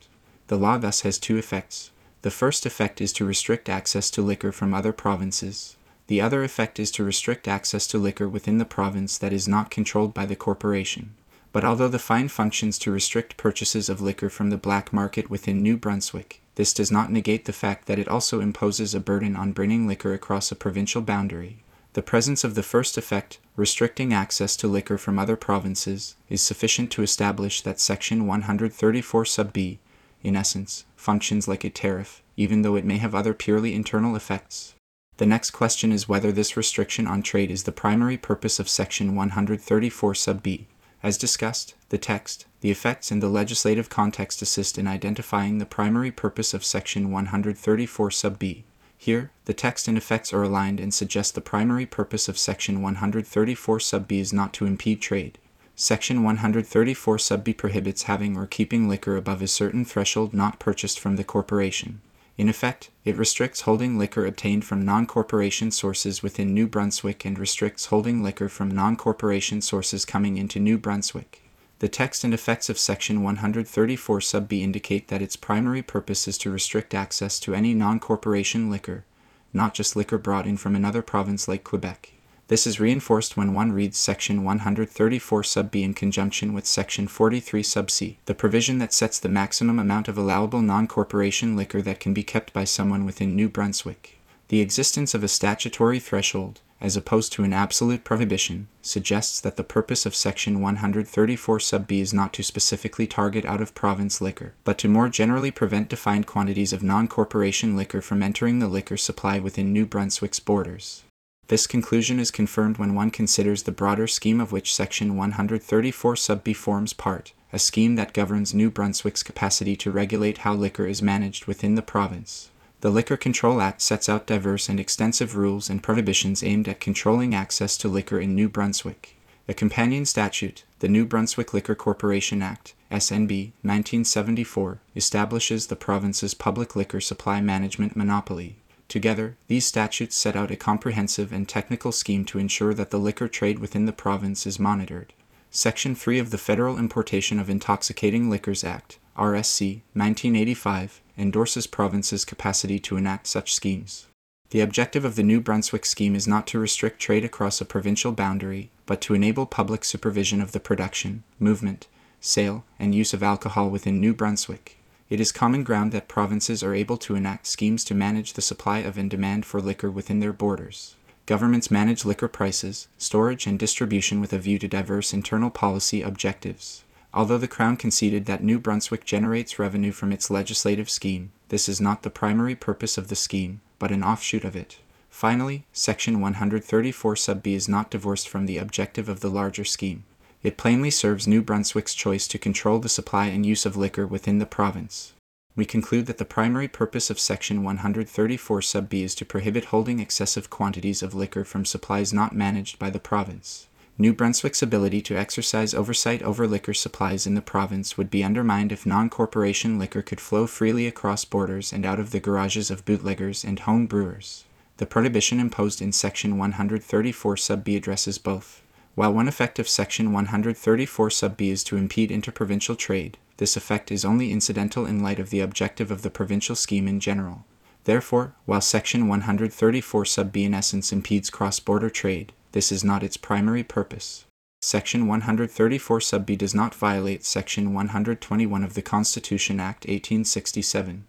The 0.49 0.59
law 0.59 0.77
thus 0.77 1.01
has 1.01 1.19
two 1.19 1.39
effects. 1.39 1.91
The 2.21 2.31
first 2.31 2.67
effect 2.67 3.01
is 3.01 3.11
to 3.15 3.25
restrict 3.25 3.71
access 3.71 4.11
to 4.11 4.23
liquor 4.23 4.53
from 4.53 4.75
other 4.75 4.93
provinces. 4.93 5.77
The 6.09 6.21
other 6.21 6.45
effect 6.45 6.79
is 6.79 6.91
to 6.93 7.05
restrict 7.05 7.49
access 7.49 7.87
to 7.87 7.99
liquor 7.99 8.29
within 8.29 8.59
the 8.59 8.67
province 8.67 9.17
that 9.17 9.33
is 9.33 9.49
not 9.49 9.71
controlled 9.71 10.13
by 10.13 10.27
the 10.27 10.37
corporation. 10.37 11.15
But 11.53 11.65
although 11.65 11.89
the 11.89 11.99
fine 11.99 12.29
functions 12.29 12.79
to 12.81 12.93
restrict 12.93 13.39
purchases 13.39 13.89
of 13.89 14.03
liquor 14.03 14.29
from 14.29 14.51
the 14.51 14.59
black 14.59 14.93
market 14.93 15.31
within 15.31 15.63
New 15.63 15.79
Brunswick, 15.79 16.43
this 16.57 16.75
does 16.75 16.93
not 16.93 17.11
negate 17.11 17.47
the 17.47 17.53
fact 17.55 17.87
that 17.87 17.99
it 17.99 18.09
also 18.09 18.41
imposes 18.41 18.95
a 18.95 19.01
burden 19.01 19.37
on 19.37 19.53
bringing 19.53 19.87
liquor 19.89 20.13
across 20.13 20.53
a 20.53 20.57
provincial 20.57 21.01
boundary. 21.01 21.63
The 21.95 22.03
presence 22.03 22.43
of 22.43 22.55
the 22.55 22.63
first 22.63 22.97
effect, 22.97 23.39
restricting 23.55 24.15
access 24.15 24.57
to 24.57 24.67
liquor 24.67 24.97
from 24.97 25.19
other 25.19 25.37
provinces, 25.37 26.17
is 26.31 26.41
sufficient 26.41 26.91
to 26.93 27.03
establish 27.03 27.61
that 27.61 27.81
Section 27.81 28.27
134 28.27 29.25
sub 29.27 29.53
b, 29.53 29.79
in 30.23 30.35
essence, 30.35 30.87
functions 30.97 31.47
like 31.47 31.65
a 31.65 31.71
tariff, 31.71 32.23
even 32.35 32.63
though 32.63 32.77
it 32.77 32.87
may 32.87 32.97
have 32.97 33.15
other 33.15 33.35
purely 33.35 33.75
internal 33.75 34.17
effects. 34.17 34.75
The 35.19 35.27
next 35.27 35.51
question 35.51 35.93
is 35.93 36.09
whether 36.09 36.33
this 36.33 36.57
restriction 36.57 37.07
on 37.07 37.23
trade 37.23 37.51
is 37.51 37.65
the 37.65 37.73
primary 37.73 38.17
purpose 38.17 38.59
of 38.59 38.71
Section 38.71 39.15
134 39.15 40.15
sub 40.15 40.43
b. 40.43 40.69
As 41.03 41.19
discussed, 41.19 41.75
the 41.91 41.99
text, 41.99 42.47
the 42.63 42.71
effects, 42.71 43.11
and 43.11 43.23
the 43.23 43.29
legislative 43.29 43.91
context 43.91 44.41
assist 44.41 44.79
in 44.79 44.87
identifying 44.87 45.59
the 45.59 45.67
primary 45.67 46.11
purpose 46.11 46.55
of 46.55 46.65
Section 46.65 47.11
134 47.11 48.11
sub 48.11 48.39
b. 48.39 48.65
Here, 49.03 49.33
the 49.47 49.53
text 49.53 49.89
and 49.89 49.99
effects 49.99 50.33
are 50.33 50.45
aligned 50.45 50.79
and 50.79 50.95
suggest 50.95 51.35
the 51.35 51.41
primary 51.41 51.87
purpose 51.87 52.29
of 52.29 52.39
Section 52.39 52.83
134 52.83 53.81
sub 53.81 54.07
b 54.07 54.21
is 54.21 54.33
not 54.33 54.53
to 54.53 54.65
impede 54.65 55.01
trade. 55.01 55.39
Section 55.75 56.23
134 56.23 57.19
sub 57.19 57.43
b 57.43 57.53
prohibits 57.53 58.05
having 58.05 58.37
or 58.37 58.47
keeping 58.47 58.89
liquor 58.89 59.17
above 59.17 59.43
a 59.43 59.49
certain 59.49 59.85
threshold 59.85 60.33
not 60.33 60.61
purchased 60.61 61.01
from 61.01 61.17
the 61.17 61.25
corporation. 61.25 62.01
In 62.39 62.49
effect, 62.49 62.91
it 63.05 63.17
restricts 63.17 63.63
holding 63.63 63.99
liquor 63.99 64.25
obtained 64.25 64.65
from 64.65 64.85
non 64.85 65.09
corporation 65.09 65.73
sources 65.73 66.23
within 66.23 66.55
New 66.55 66.69
Brunswick 66.69 67.25
and 67.25 67.37
restricts 67.41 67.87
holding 67.87 68.23
liquor 68.23 68.49
from 68.49 68.71
non 68.71 68.95
corporation 68.95 69.61
sources 69.63 70.05
coming 70.05 70.37
into 70.37 70.61
New 70.61 70.79
Brunswick. 70.79 71.42
The 71.83 71.89
text 71.89 72.23
and 72.23 72.33
effects 72.33 72.69
of 72.69 72.79
Section 72.79 73.25
134 73.25 74.21
sub 74.21 74.47
b 74.47 74.63
indicate 74.63 75.09
that 75.09 75.21
its 75.21 75.35
primary 75.35 75.83
purpose 75.83 76.29
is 76.29 76.39
to 76.39 76.51
restrict 76.53 76.95
access 76.95 77.41
to 77.41 77.57
any 77.57 77.75
non 77.75 77.99
corporation 77.99 78.71
liquor, 78.71 79.05
not 79.53 79.75
just 79.75 79.97
liquor 79.97 80.17
brought 80.17 80.47
in 80.47 80.57
from 80.57 80.77
another 80.77 81.03
province 81.03 81.49
like 81.49 81.65
Quebec. 81.65 82.13
This 82.47 82.69
is 82.69 82.79
reinforced 82.79 83.37
when 83.37 83.53
one 83.53 83.73
reads 83.73 83.99
Section 83.99 84.45
134 84.45 85.43
sub 85.43 85.73
b 85.73 85.83
in 85.83 85.93
conjunction 85.93 86.55
with 86.55 86.67
Section 86.67 87.09
43 87.09 87.65
sub 87.65 87.91
c, 87.91 88.17
the 88.27 88.33
provision 88.33 88.79
that 88.79 88.93
sets 88.93 89.19
the 89.19 89.29
maximum 89.29 89.81
amount 89.81 90.07
of 90.07 90.17
allowable 90.17 90.63
non 90.63 90.87
corporation 90.87 91.57
liquor 91.57 91.83
that 91.83 91.99
can 91.99 92.15
be 92.15 92.23
kept 92.23 92.53
by 92.53 92.63
someone 92.63 93.05
within 93.05 93.35
New 93.35 93.49
Brunswick. 93.49 94.21
The 94.51 94.61
existence 94.61 95.15
of 95.15 95.25
a 95.25 95.29
statutory 95.29 95.99
threshold, 95.99 96.61
as 96.83 96.97
opposed 96.97 97.33
to 97.33 97.45
an 97.45 97.53
absolute 97.53 98.03
prohibition, 98.03 98.67
suggests 98.83 99.41
that 99.41 99.57
the 99.57 99.63
purpose 99.63 100.05
of 100.05 100.17
Section 100.17 100.61
134 100.61 101.61
sub 101.61 101.87
b 101.87 102.01
is 102.01 102.13
not 102.13 102.33
to 102.33 102.43
specifically 102.43 103.07
target 103.07 103.45
out 103.45 103.61
of 103.61 103.75
province 103.75 104.21
liquor, 104.21 104.53
but 104.65 104.79
to 104.79 104.89
more 104.89 105.09
generally 105.09 105.53
prevent 105.53 105.89
defined 105.89 106.27
quantities 106.27 106.73
of 106.73 106.83
non 106.83 107.07
corporation 107.07 107.77
liquor 107.77 108.03
from 108.03 108.21
entering 108.21 108.59
the 108.59 108.67
liquor 108.67 108.97
supply 108.97 109.39
within 109.39 109.73
New 109.73 109.87
Brunswick's 109.87 110.41
borders. 110.41 111.05
This 111.47 111.69
conclusion 111.69 112.19
is 112.19 112.33
confirmed 112.33 112.79
when 112.79 112.97
one 112.97 113.11
considers 113.11 113.63
the 113.63 113.73
broader 113.73 114.09
scheme 114.09 114.41
of 114.41 114.51
which 114.51 114.75
Section 114.75 115.17
134 115.17 116.17
sub 116.17 116.43
b 116.43 116.53
forms 116.53 116.93
part, 116.93 117.33
a 117.53 117.61
scheme 117.61 117.95
that 117.95 118.13
governs 118.13 118.55
New 118.55 118.71
Brunswick's 118.71 119.23
capacity 119.23 119.77
to 119.77 119.93
regulate 119.93 120.39
how 120.39 120.55
liquor 120.55 120.87
is 120.87 121.01
managed 121.01 121.47
within 121.47 121.77
the 121.77 121.83
province. 121.83 122.51
The 122.83 122.91
Liquor 122.91 123.17
Control 123.17 123.61
Act 123.61 123.81
sets 123.81 124.09
out 124.09 124.27
diverse 124.27 124.69
and 124.69 124.81
extensive 124.81 125.37
rules 125.37 125.71
and 125.71 125.81
prohibitions 125.81 126.43
aimed 126.43 126.67
at 126.67 126.81
controlling 126.81 127.33
access 127.33 127.77
to 127.77 127.87
liquor 127.87 128.19
in 128.19 128.35
New 128.35 128.49
Brunswick. 128.49 129.15
A 129.47 129.55
companion 129.55 130.05
statute, 130.05 130.65
the 130.81 130.89
New 130.89 131.07
Brunswick 131.07 131.55
Liquor 131.55 131.77
Corporation 131.77 132.43
Act, 132.43 132.75
SNB 132.91 133.53
1974, 133.63 134.81
establishes 134.97 135.69
the 135.69 135.77
province's 135.77 136.35
public 136.35 136.75
liquor 136.75 137.01
supply 137.01 137.41
management 137.41 137.95
monopoly. 137.95 138.57
Together, 138.89 139.37
these 139.47 139.65
statutes 139.65 140.17
set 140.17 140.35
out 140.35 140.51
a 140.51 140.57
comprehensive 140.57 141.33
and 141.33 141.49
technical 141.49 141.93
scheme 141.93 142.25
to 142.25 142.41
ensure 142.41 142.75
that 142.75 142.91
the 142.91 142.99
liquor 142.99 143.29
trade 143.29 143.61
within 143.61 143.87
the 143.87 143.93
province 143.93 144.45
is 144.45 144.59
monitored. 144.59 145.13
Section 145.53 145.95
3 145.95 146.19
of 146.19 146.31
the 146.31 146.37
Federal 146.37 146.79
Importation 146.79 147.39
of 147.39 147.49
Intoxicating 147.49 148.29
Liquors 148.29 148.65
Act, 148.65 148.99
RSC 149.17 149.83
1985, 149.93 151.01
endorses 151.19 151.67
provinces' 151.67 152.25
capacity 152.25 152.79
to 152.79 152.97
enact 152.97 153.27
such 153.27 153.55
schemes. 153.55 154.07
The 154.51 154.61
objective 154.61 155.05
of 155.05 155.17
the 155.17 155.23
New 155.23 155.41
Brunswick 155.41 155.87
scheme 155.87 156.15
is 156.15 156.29
not 156.29 156.47
to 156.49 156.59
restrict 156.59 157.01
trade 157.01 157.25
across 157.25 157.61
a 157.61 157.65
provincial 157.65 158.13
boundary, 158.13 158.71
but 158.87 159.01
to 159.03 159.15
enable 159.15 159.47
public 159.47 159.85
supervision 159.85 160.41
of 160.43 160.53
the 160.53 160.61
production, 160.61 161.25
movement, 161.39 161.89
sale, 162.21 162.65
and 162.79 162.95
use 162.95 163.15
of 163.15 163.23
alcohol 163.23 163.71
within 163.71 164.01
New 164.01 164.15
Brunswick. 164.15 164.79
It 165.09 165.21
is 165.21 165.33
common 165.33 165.63
ground 165.63 165.93
that 165.93 166.09
provinces 166.09 166.63
are 166.63 166.75
able 166.75 166.97
to 166.99 167.15
enact 167.15 167.47
schemes 167.47 167.85
to 167.85 167.95
manage 167.95 168.33
the 168.33 168.43
supply 168.43 168.79
of 168.79 168.97
and 168.97 169.11
demand 169.11 169.45
for 169.45 169.61
liquor 169.61 169.91
within 169.91 170.21
their 170.21 170.33
borders. 170.33 170.97
Governments 171.27 171.71
manage 171.71 172.05
liquor 172.05 172.29
prices, 172.29 172.89
storage, 172.99 173.47
and 173.47 173.59
distribution 173.59 174.21
with 174.21 174.33
a 174.33 174.39
view 174.39 174.59
to 174.59 174.69
diverse 174.69 175.13
internal 175.13 175.51
policy 175.51 176.03
objectives. 176.03 176.83
Although 177.15 177.39
the 177.39 177.49
Crown 177.49 177.77
conceded 177.77 178.25
that 178.27 178.43
New 178.43 178.59
Brunswick 178.59 179.05
generates 179.05 179.59
revenue 179.59 179.93
from 179.93 180.13
its 180.13 180.31
legislative 180.31 180.89
scheme, 180.89 181.31
this 181.51 181.69
is 181.69 181.81
not 181.81 182.03
the 182.03 182.11
primary 182.11 182.55
purpose 182.55 182.97
of 182.97 183.09
the 183.09 183.17
scheme, 183.17 183.61
but 183.79 183.93
an 183.93 184.03
offshoot 184.03 184.45
of 184.45 184.57
it. 184.57 184.79
Finally, 185.11 185.67
Section 185.75 186.21
134 186.21 187.17
sub 187.17 187.43
b 187.43 187.55
is 187.55 187.69
not 187.69 187.91
divorced 187.91 188.29
from 188.29 188.47
the 188.47 188.57
objective 188.57 189.11
of 189.11 189.21
the 189.21 189.29
larger 189.29 189.65
scheme. 189.65 190.05
It 190.43 190.57
plainly 190.57 190.91
serves 190.91 191.29
New 191.29 191.43
Brunswick's 191.43 191.95
choice 191.95 192.27
to 192.29 192.39
control 192.39 192.79
the 192.79 192.89
supply 192.89 193.27
and 193.27 193.45
use 193.45 193.67
of 193.67 193.77
liquor 193.77 194.07
within 194.07 194.39
the 194.39 194.47
province. 194.47 195.13
We 195.55 195.67
conclude 195.67 196.07
that 196.07 196.17
the 196.17 196.25
primary 196.25 196.67
purpose 196.67 197.11
of 197.11 197.21
Section 197.21 197.63
134 197.63 198.63
sub 198.63 198.89
b 198.89 199.03
is 199.03 199.15
to 199.17 199.27
prohibit 199.27 199.67
holding 199.67 200.01
excessive 200.01 200.49
quantities 200.49 201.03
of 201.03 201.15
liquor 201.15 201.45
from 201.45 201.67
supplies 201.67 202.11
not 202.15 202.35
managed 202.35 202.79
by 202.79 202.89
the 202.89 202.99
province. 202.99 203.67
New 203.99 204.15
Brunswick's 204.15 204.63
ability 204.63 205.03
to 205.03 205.19
exercise 205.19 205.75
oversight 205.75 206.23
over 206.23 206.47
liquor 206.47 206.73
supplies 206.73 207.27
in 207.27 207.35
the 207.35 207.43
province 207.43 207.99
would 207.99 208.11
be 208.11 208.25
undermined 208.25 208.73
if 208.73 208.87
non 208.87 209.11
corporation 209.11 209.79
liquor 209.79 210.01
could 210.01 210.21
flow 210.21 210.47
freely 210.47 210.87
across 210.87 211.27
borders 211.27 211.75
and 211.75 211.85
out 211.85 212.01
of 212.01 212.11
the 212.11 212.19
garages 212.19 212.71
of 212.71 212.87
bootleggers 212.87 213.45
and 213.45 213.61
home 213.61 213.87
brewers. 213.87 214.45
The 214.79 214.87
prohibition 214.87 215.39
imposed 215.39 215.83
in 215.83 215.93
Section 215.93 216.39
134 216.39 217.37
sub 217.37 217.65
b 217.65 217.77
addresses 217.77 218.17
both. 218.17 218.63
While 218.95 219.13
one 219.13 219.29
effect 219.29 219.59
of 219.59 219.69
Section 219.69 220.11
134 220.11 221.11
sub 221.11 221.37
b 221.37 221.51
is 221.51 221.63
to 221.65 221.77
impede 221.77 222.11
interprovincial 222.11 222.77
trade, 222.77 223.19
this 223.37 223.59
effect 223.59 223.93
is 223.93 224.07
only 224.07 224.33
incidental 224.33 224.87
in 224.87 225.03
light 225.03 225.19
of 225.19 225.29
the 225.29 225.41
objective 225.41 225.91
of 225.91 226.01
the 226.01 226.11
provincial 226.11 226.57
scheme 226.57 226.89
in 226.89 226.99
general. 226.99 227.45
Therefore, 227.85 228.35
while 228.47 228.63
Section 228.63 229.07
134 229.07 230.05
sub 230.07 230.33
b 230.33 230.45
in 230.45 230.55
essence 230.55 230.93
impedes 230.93 231.29
cross 231.29 231.61
border 231.61 231.91
trade, 231.91 232.33
this 232.53 232.71
is 232.71 232.85
not 232.85 233.03
its 233.03 233.17
primary 233.17 233.63
purpose. 233.63 234.25
Section 234.61 235.09
134 235.09 236.01
sub 236.01 236.25
b 236.25 236.37
does 236.37 236.55
not 236.55 236.75
violate 236.75 237.25
Section 237.25 237.75
121 237.75 238.63
of 238.63 238.75
the 238.75 238.83
Constitution 238.83 239.59
Act 239.59 239.85
1867. 239.87 241.05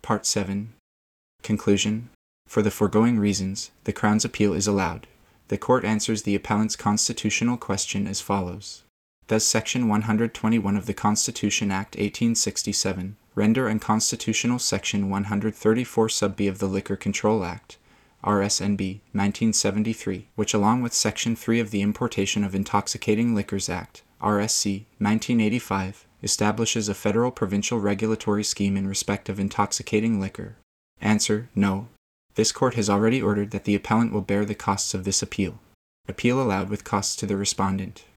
Part 0.00 0.26
7 0.26 0.74
Conclusion 1.42 2.10
For 2.46 2.62
the 2.62 2.70
foregoing 2.70 3.18
reasons, 3.18 3.70
the 3.84 3.92
Crown's 3.92 4.24
appeal 4.24 4.54
is 4.54 4.66
allowed. 4.68 5.06
The 5.48 5.58
Court 5.58 5.84
answers 5.84 6.22
the 6.22 6.34
appellant's 6.34 6.76
constitutional 6.76 7.56
question 7.56 8.06
as 8.06 8.20
follows 8.20 8.82
Does 9.26 9.44
Section 9.44 9.88
121 9.88 10.76
of 10.76 10.86
the 10.86 10.94
Constitution 10.94 11.72
Act 11.72 11.96
1867 11.96 13.16
render 13.34 13.68
unconstitutional 13.68 14.58
Section 14.58 15.08
134 15.08 16.08
sub 16.08 16.36
b 16.36 16.46
of 16.46 16.58
the 16.58 16.66
Liquor 16.66 16.96
Control 16.96 17.44
Act, 17.44 17.77
RSNB 18.24 19.00
1973, 19.12 20.28
which, 20.34 20.52
along 20.52 20.82
with 20.82 20.92
Section 20.92 21.36
3 21.36 21.60
of 21.60 21.70
the 21.70 21.82
Importation 21.82 22.42
of 22.42 22.54
Intoxicating 22.54 23.34
Liquors 23.34 23.68
Act, 23.68 24.02
RSC 24.20 24.86
1985, 24.98 26.06
establishes 26.22 26.88
a 26.88 26.94
federal 26.94 27.30
provincial 27.30 27.78
regulatory 27.78 28.42
scheme 28.42 28.76
in 28.76 28.88
respect 28.88 29.28
of 29.28 29.38
intoxicating 29.38 30.20
liquor? 30.20 30.56
Answer 31.00 31.48
No. 31.54 31.88
This 32.34 32.52
court 32.52 32.74
has 32.74 32.90
already 32.90 33.22
ordered 33.22 33.52
that 33.52 33.64
the 33.64 33.74
appellant 33.74 34.12
will 34.12 34.20
bear 34.20 34.44
the 34.44 34.54
costs 34.54 34.94
of 34.94 35.04
this 35.04 35.22
appeal. 35.22 35.60
Appeal 36.08 36.42
allowed 36.42 36.70
with 36.70 36.84
costs 36.84 37.14
to 37.16 37.26
the 37.26 37.36
respondent. 37.36 38.06